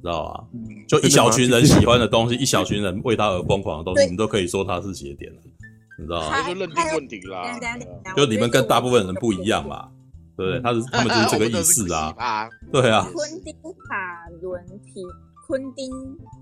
[0.06, 0.44] 知道啊，
[0.88, 5.42] 就一小群人喜欢的东西，一小群人为他而疯狂的东西，你都可以说他是邪典了，
[5.98, 6.44] 你知道吗？
[6.48, 7.60] 就认定问题啦。
[8.16, 9.90] 就你们跟大部分人不一样嘛，
[10.38, 10.62] 对不对？
[10.62, 13.08] 他是他们就是这个意思啊，对啊。
[13.12, 13.52] 昆汀
[13.90, 14.64] 卡伦
[14.94, 15.02] 提，
[15.48, 15.92] 昆汀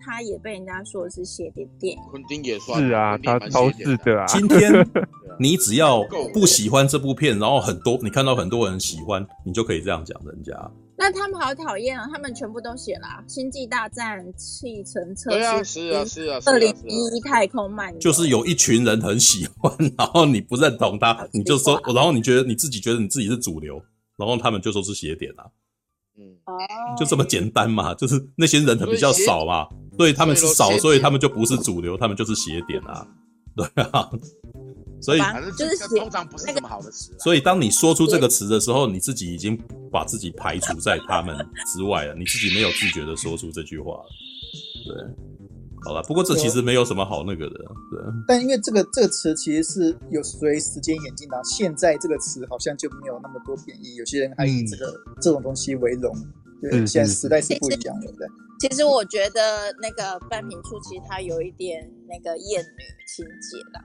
[0.05, 4.25] 他也被人家说是邪典电影，昆汀也算是啊，他超是的啊。
[4.25, 4.85] 今天
[5.39, 6.03] 你只要
[6.33, 10.53] 不喜欢这部片，然后很多你看到很多人喜欢，你就可以这样讲人家。
[11.03, 12.07] 那他们好讨厌啊！
[12.09, 23.83] 他们全部都写了《星际大战》、《计程车》、对啊，是啊，是啊，二零一一太空漫游，就是有一群人很喜欢，然后你不认同他，你就说， 然后你觉得你自己觉得你自己是主流，
[24.15, 25.43] 然后他们就说是邪点啊，
[26.17, 26.37] 嗯，
[26.97, 29.67] 就这么简单嘛，就是那些人很比较少嘛，
[29.97, 33.05] 所以他们是少，所以他们就不是主流，他们就是邪点啊，
[33.57, 34.09] 对啊。
[35.03, 35.19] 所以
[35.57, 37.13] 就是通常不是那么好的词。
[37.19, 39.55] 所以当你说出这个词的时候，你自己已经
[39.91, 41.35] 把自己排除在他们
[41.73, 44.05] 之外了，你自己没有自觉的说出这句话了。
[44.85, 44.95] 对，
[45.83, 47.55] 好了，不过这其实没有什么好那个的。
[47.91, 48.01] 对。
[48.27, 56.15] 但因为这个这个词其实是有随时间演进的，现在这个词好像就没有那么多贬义，有些人还以这个、嗯、这种东西为荣。
[56.61, 58.07] 对，现在时代是不一样的。
[58.13, 58.27] 对。
[58.59, 63.81] 其实我觉得那个半瓶醋其实它有一点那个厌女情节的。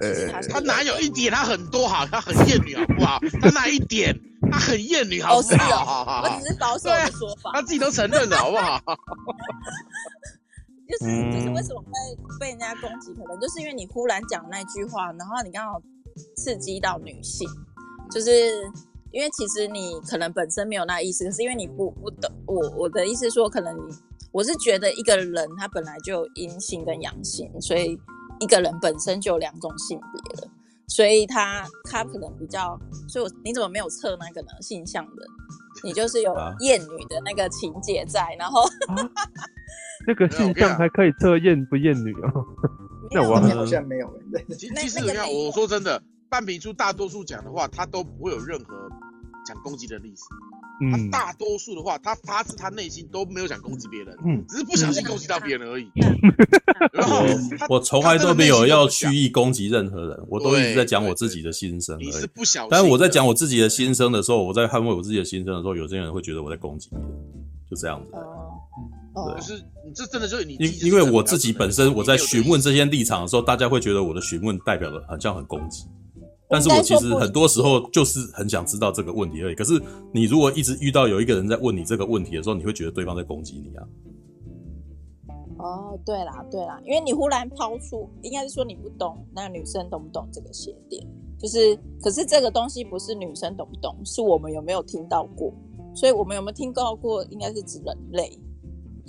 [0.00, 1.32] 呃，他哪有一点？
[1.32, 3.18] 他很多好，他很厌女，好不好？
[3.42, 4.14] 他哪一点？
[4.50, 6.22] 他很厌女，好不好？
[6.22, 8.80] 我只是保守的说法，他自己都承认了，好不好？
[10.88, 11.92] 就是就是为什么会
[12.38, 13.12] 被人家攻击？
[13.14, 15.82] 可能就是因为你忽然讲那句话，然后你刚好
[16.36, 17.48] 刺激到女性，
[18.10, 18.30] 就是
[19.10, 23.94] 因为其实你可能本身没有那意思，可是因为你不不懂我我的意思说，可能你
[24.30, 27.98] 我是觉得一个人他本来就有阴性跟阳性，所以。
[28.40, 30.50] 一个人本身就有两种性别了，
[30.86, 32.78] 所以他他可能比较，
[33.08, 34.48] 所以我你怎么没有测那个呢？
[34.60, 35.26] 性向的，
[35.82, 38.62] 你就是有厌女的那个情节在，然后，
[40.06, 42.44] 这个性向还可以测厌不厌女哦？
[43.10, 44.12] 那我好像没有。
[44.56, 48.88] 其其实你看，我说真的，半瓶出大多数讲的话，他都不会有任何
[49.46, 50.14] 讲攻击的意
[50.78, 51.10] 思。
[51.10, 55.90] 他大多数的话，他发自他内心都没有想攻击别人，嗯，只是不小心攻击到别人而已。
[56.92, 57.24] 然后
[57.68, 62.06] 我从来都没有要蓄意攻击任何人，我都一直在讲我自己的心声而已。
[62.06, 62.68] 你是不小心。
[62.70, 67.08] 但是我在讲我自己的心声的时候，我在捍卫我自己的心声的时候，有些人会觉得我在攻击别人，
[67.70, 68.12] 就这样子。
[69.14, 70.54] 哦，对，就是你这真的就是你。
[70.60, 75.84] 因因为我自己本身我在询问这些立场的时候，大家会觉得我的询问代表的好像很攻击。
[76.48, 79.54] 但是我其实很多时候就是很想知道这个问题而已。
[79.54, 79.80] 可是
[80.12, 83.86] 你如果一直遇到有一个人在问你这个问题的时候，你会觉得对方在攻击你啊。
[85.58, 91.04] 哦，对啦，对啦，因为你忽然抛出，应该是说你不懂那女生懂不懂这个鞋垫，
[91.36, 95.52] 就是，可是这个东西不是女生懂不懂，是我们有没有听到过，
[95.94, 98.38] 所以我们有没有听到过，应该是指人类。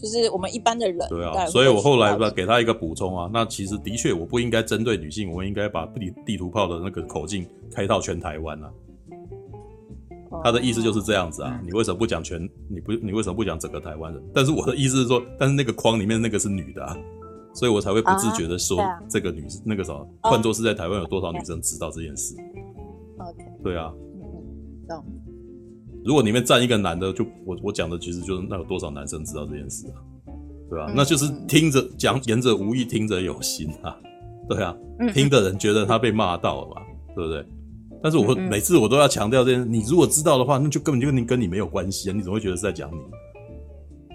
[0.01, 8.71] 就是我们一般的人，对啊，所以我后来吧给他一个补充啊，那其实的确我不应该针对女性，我应该把地地图炮的那个口径开到全台湾啊。
[10.43, 12.41] 他的意思就是这样子啊，你为什么不讲全？
[12.69, 14.23] 你不你为什么不讲整个台湾人？
[14.33, 16.95] 但是我的意思是说，但是那个框里面那个是女的啊，
[17.53, 22.35] 所以我才会不自觉的说这个女那个什么，换作是在台湾有多少女生知道这件事
[23.17, 25.03] ？OK，对啊，嗯懂。
[26.05, 29.99] 如果里面站一个男的，就我我讲的其实就是那有多少男生知道这件事啊，
[30.69, 30.93] 对吧、啊？
[30.95, 33.95] 那就是听着讲言者无意，听者有心啊，
[34.49, 34.75] 对啊，
[35.13, 36.81] 听的人觉得他被骂到了嘛，
[37.15, 37.45] 对不对？
[38.01, 42.97] 但是我每次我都要强调这件事，你如果知道的话，那就根本就跟你跟你没有关系啊，你怎么会觉得是在讲你？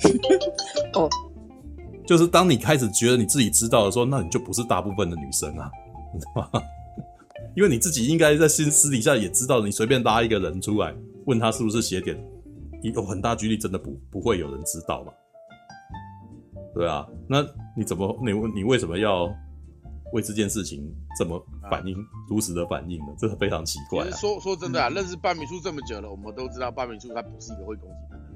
[0.99, 1.09] 哦，
[2.07, 5.71] 就是当你开始觉得你自己知道的时候，那你就不是大部分的女生啊，
[6.15, 6.63] 你知道吗？
[7.55, 10.95] 因为你自己应该在心私底下也知道，你随便拉一个人出来。
[11.27, 12.17] 问他是不是鞋点，
[12.83, 15.13] 有很大几率真的不不会有人知道嘛？
[16.75, 17.41] 对啊，那
[17.77, 19.33] 你怎么你你为什么要
[20.13, 20.85] 为这件事情
[21.17, 21.41] 这么
[21.71, 23.15] 反应、啊、如实的反应呢？
[23.17, 24.11] 这是非常奇怪、啊。
[24.11, 28.27] 说说真的啊，嗯、认识半米叔这么久了，我们都知道半米叔他不是一个会攻击的人，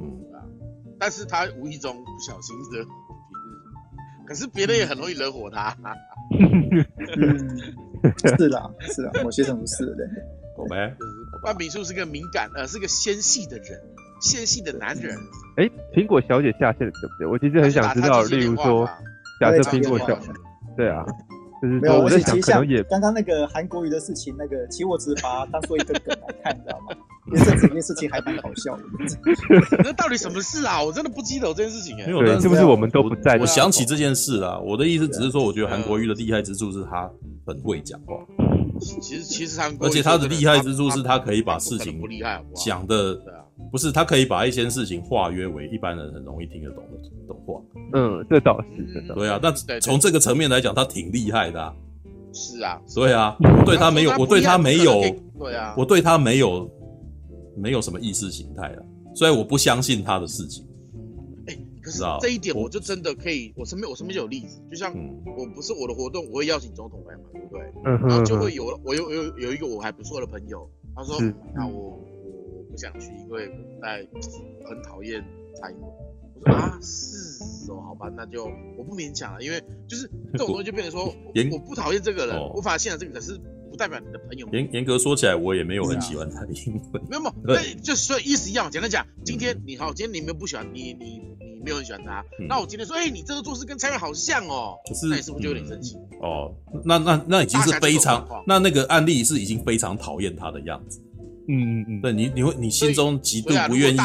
[0.00, 0.44] 嗯啊，
[0.98, 2.90] 但是他无意中不小心惹火
[3.30, 3.36] 别
[4.20, 5.74] 人，可是别人也很容易惹火他。
[6.30, 7.58] 嗯，
[8.38, 10.06] 是啦，是啦，某些程度是的。
[10.56, 10.76] 懂没？
[11.42, 13.80] 半米叔是个敏感，呃，是个纤细的人，
[14.20, 15.16] 纤细的男人。
[15.56, 17.26] 哎、欸，苹果小姐下线了，对不对？
[17.26, 18.88] 我其实很想知道，例如说，
[19.40, 20.18] 假设苹果小，
[20.76, 21.04] 对啊，
[21.62, 26.96] 就是说我在想，可能也刚刚那个韩国瑜的事情，那个其实我只是把它当做一个梗来看，你知道吗？
[27.30, 28.82] 因为这整件事情还蛮好笑的。
[29.84, 30.82] 那到底什么事啊？
[30.82, 32.06] 我真的不记得这件事情哎。
[32.06, 33.42] 没有，是不是我们都不在我？
[33.42, 37.08] 我想起这件事啊，我的意思只是说，我觉得韩国瑜的厉害之处是他
[37.46, 38.16] 很会讲话。
[38.80, 42.00] 其实其实他，而且他的厉害之处是他可以把事情
[42.54, 43.20] 讲的，
[43.70, 47.60] 不是他可以把一些事情化约为一般人很容易听得懂的懂话。
[47.92, 49.38] 嗯，这倒是，对啊。
[49.40, 51.72] 但从这个层面来讲，他挺厉害的。
[52.32, 55.00] 是啊，对啊，我对他没有，我对他没有，
[55.38, 56.70] 对啊，我对他没有
[57.56, 58.78] 没有什么意识形态啊，
[59.14, 60.64] 所以我不相信他的事情。
[61.82, 64.94] 可是这一点我就真的可以，我身边我身边就有例子，就像
[65.36, 67.60] 我不是我的活动，我会邀请总统来嘛，对不对？
[67.84, 71.16] 然后就会有我有有有一个我还不错的朋友，他说
[71.54, 74.06] ：“那我我不想去，因为我在
[74.68, 75.24] 很讨厌
[75.54, 75.90] 蔡英文。”
[76.42, 78.44] 我说： “啊，是哦，好吧，那就
[78.76, 81.04] 我不勉强了，因为就是这种东西就变成说，
[81.52, 83.38] 我不讨厌这个人，无法信任这个，可是
[83.70, 84.46] 不代表你的朋友。
[84.52, 88.70] 严严格说起来，我也没有很喜欢蔡英文，没有 没有，那就所以意思一样。
[88.70, 91.30] 简单讲，今天你好，今天你们不喜欢你你你。”
[91.62, 96.18] 没有很喜欢他，嗯、那我今天说，哎、欸，你这个做事跟蔡英文好像哦，可是那你是不是就有点生气、嗯？
[96.20, 96.54] 哦，
[96.84, 101.00] 那那那已经是非常，那那个案例是已经非常讨厌他的样子。
[101.48, 103.98] 嗯嗯嗯，对你你会你心中极度不愿意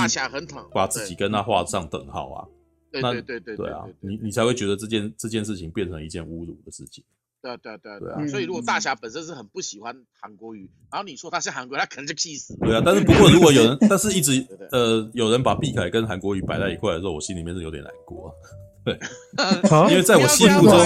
[0.73, 2.47] 把自己跟他画上等号啊？
[2.91, 7.03] 对对对对对啊，你你才会觉得这件这件事情变成一件侮辱的事情。
[7.45, 12.57] 对啊对啊对啊对啊，所以如果大侠本身是很不喜欢韩国语，然后你说他是韩国瑜，他可能就气死。
[12.59, 18.33] 对啊，但是不过如果有人， 但是一直呃有人把毕凯跟韩国语摆在一块的时候，我心里面是有点难过。
[18.83, 18.97] 对，
[19.89, 20.79] 因为在我心目中，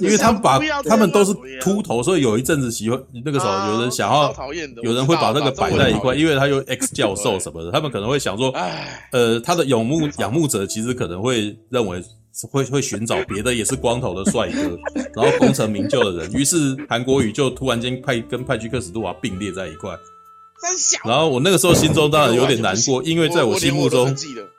[0.00, 4.34] 因为他们把他们都是秃头，所以有一阵子喜欢那个时候有人想要，
[4.82, 8.52] 有人会把那个摆在一块，因为他有 X 教授什么的，他们可能会想说，
[9.12, 12.02] 呃，他的仰慕仰慕者其实可能会认为。
[12.46, 14.78] 会会寻找别的也是光头的帅哥，
[15.14, 16.32] 然后功成名就的人。
[16.32, 19.90] 于是韩国瑜就突然间派跟派屈克史杜华并列在一块。
[21.04, 24.14] 然后我那个时候心中当然有点难过，因为在我心目中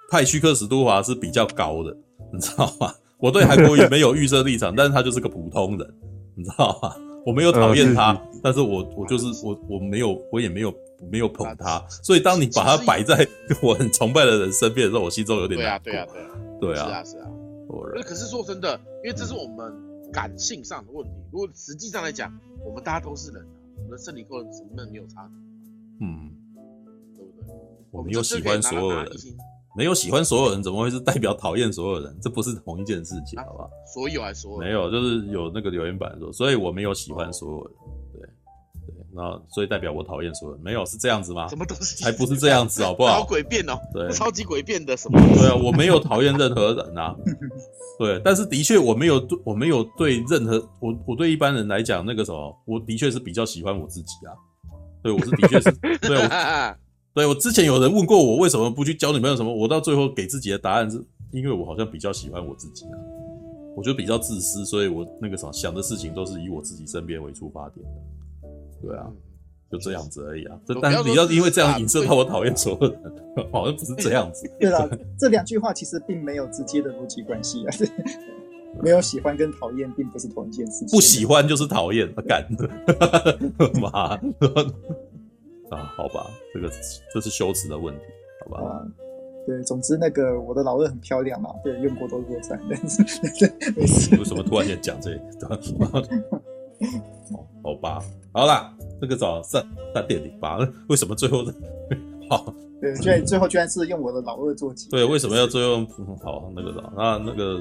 [0.10, 1.96] 派屈克史都华是比较高的，
[2.34, 2.94] 你知道吗？
[3.18, 5.94] 我对韩国瑜没有预设立场，但是他就是个普通人，
[6.36, 6.96] 你知道吗？
[7.26, 10.74] 我没有讨厌他，但是我我就是我我没有我也没有
[11.12, 13.28] 没有捧他，所以当你把他摆在
[13.62, 15.92] 我很崇拜的人身边的时候，我心中有点难过。
[15.92, 16.30] 对啊，对啊，
[16.62, 17.26] 对啊，对啊，是啊。
[18.04, 21.12] 可是说真的，因为这是我们感性上的问题。
[21.32, 22.32] 如果实际上来讲，
[22.66, 23.46] 我们大家都是人，
[23.78, 25.30] 我们的生理构成成分没有差。
[26.02, 26.32] 嗯，
[27.16, 27.56] 对不对？
[27.92, 29.10] 我们有喜欢所有人，
[29.76, 32.18] 没有喜欢所有人，怎么会是代表讨厌所有人？
[32.22, 33.70] 这不是同一件事情，好不好？
[33.94, 34.58] 所有还是所有？
[34.60, 37.74] 没有，就是有那个留言板说，所以我没有喜欢所有人。
[39.20, 40.64] 那所以代表我讨厌所有人？
[40.64, 41.50] 没有是这样子吗？
[41.50, 42.02] 什么东西？
[42.06, 43.20] 还不是这样子，好不好？
[43.20, 45.20] 好诡辩哦，对， 超级诡辩的什么？
[45.36, 47.14] 对啊，我没有讨厌任何人啊，
[48.00, 54.32] 对，但是的确我没有对，我没有对任何我我对一般人来讲那个什么，我的确是比较喜欢我自己啊，
[55.04, 56.76] 对，我是的确是，对，我，
[57.14, 62.96] 对我之前有人问过我为什么不去交女朋友什么，我到最后给自己的答案是因为我好像比较喜欢我自己啊，
[63.76, 67.92] 我觉得比较自私，所以我那个什么想的事情都是以我自己身边为出发点的。
[68.82, 69.08] 对啊，
[69.72, 70.60] 就这样子而已啊。
[70.66, 73.02] 这但你要因为这样影射到我讨厌所有人，
[73.52, 74.50] 好像不是这样子。
[74.60, 74.90] 对了，
[75.20, 77.76] 这两句话其实并没有直接的逻辑关系啊。
[78.84, 80.90] 没有喜欢跟讨厌并不是同一件事情。
[80.90, 82.48] 不喜欢就是讨厌，干
[83.82, 83.90] 妈
[85.70, 86.70] 啊，好吧，这个
[87.12, 88.02] 这是羞耻的问题，
[88.46, 88.70] 好吧。
[88.70, 88.86] 啊，
[89.48, 93.02] 对，总之那个我的老二很漂亮嘛，对，用过都过赞，但是
[93.76, 94.16] 没事。
[94.16, 95.60] 为什么突然间讲这个？
[97.64, 98.02] 好吧，
[98.34, 99.64] 好啦，这个早上
[99.94, 100.58] 三点零八，
[100.88, 101.46] 为什么最后
[102.30, 102.54] 好？
[102.82, 104.90] 对，居然最后居然是用我的老二做结。
[104.90, 105.86] 对，为什么要最后
[106.24, 106.94] 好那个早？
[106.96, 107.60] 那那个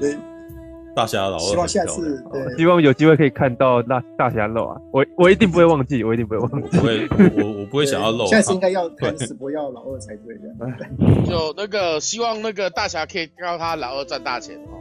[0.95, 4.79] 大侠老二，希望下次对，希望有机会可以看到那大侠露啊！
[4.93, 8.25] 我 我一定不会忘记，我一定不会忘记，不会，我我不会想要露。
[8.27, 11.25] 下次应该要看史博要老二才对的。
[11.25, 14.79] 就那个希望那个大侠可以告他老二赚大钱哦。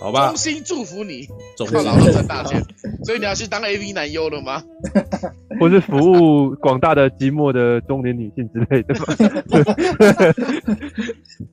[0.00, 1.26] 好吧，衷心祝福你，
[1.70, 2.62] 靠老二赚大钱，
[3.04, 4.62] 所以你要去当 AV 男优了吗？
[5.58, 9.04] 或是服务广大的寂寞的中年女性之类的吗？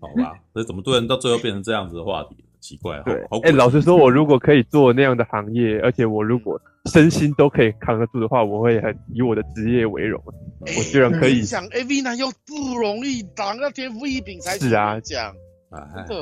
[0.01, 2.35] 好吧，所以怎么突然到最后变成这样子的话题？
[2.59, 10.23] 奇怪，对，哎、欸，老实说，我如果可以做那样的行业，而且我如果身心都可以扛得住的话，我会很以我的职业为荣。
[10.65, 15.35] 欸、我居然可以想 AV 男优不容易，当那天赋异禀才是啊，讲
[15.71, 16.17] 啊，真的，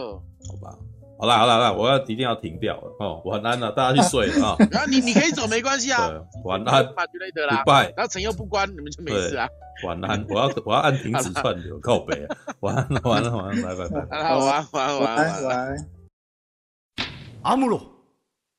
[0.48, 0.76] 好吧。
[1.22, 4.58] 好啦好啦好啦，我要一定要停掉了哦，晚安了，大家去睡了 啊。
[4.72, 6.10] 然后你你可以走没关系啊，
[6.44, 7.94] 晚安，巴之类的啦，拜。
[7.96, 9.48] 然后陈又不关，你们就没事啊。
[9.86, 12.28] 晚安， 我要我要按停止串流，靠北。
[12.62, 14.24] 晚安 晚安晚安，拜拜拜。
[14.24, 15.90] 好，晚安晚安晚安晚安。
[17.44, 17.80] 阿姆罗，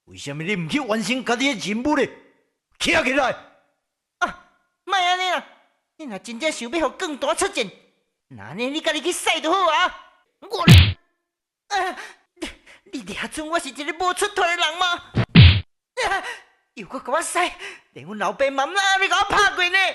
[0.04, 2.06] 为什么你唔去完成家己的任务呢？
[2.78, 3.30] 起来起来！
[4.18, 4.46] 啊，
[4.84, 5.44] 莫安尼啦，
[5.98, 7.66] 你若真正想要互更大出战，
[8.28, 9.96] 那呢你家己去使就好啊。
[10.42, 10.62] 我，
[11.74, 11.98] 啊。
[12.92, 14.86] 你抓准我是一个无出头的人吗？
[16.10, 16.22] 啊、
[16.74, 17.38] 又搁给我使，
[17.92, 19.78] 连阮老爸妈妈你给我拍过呢？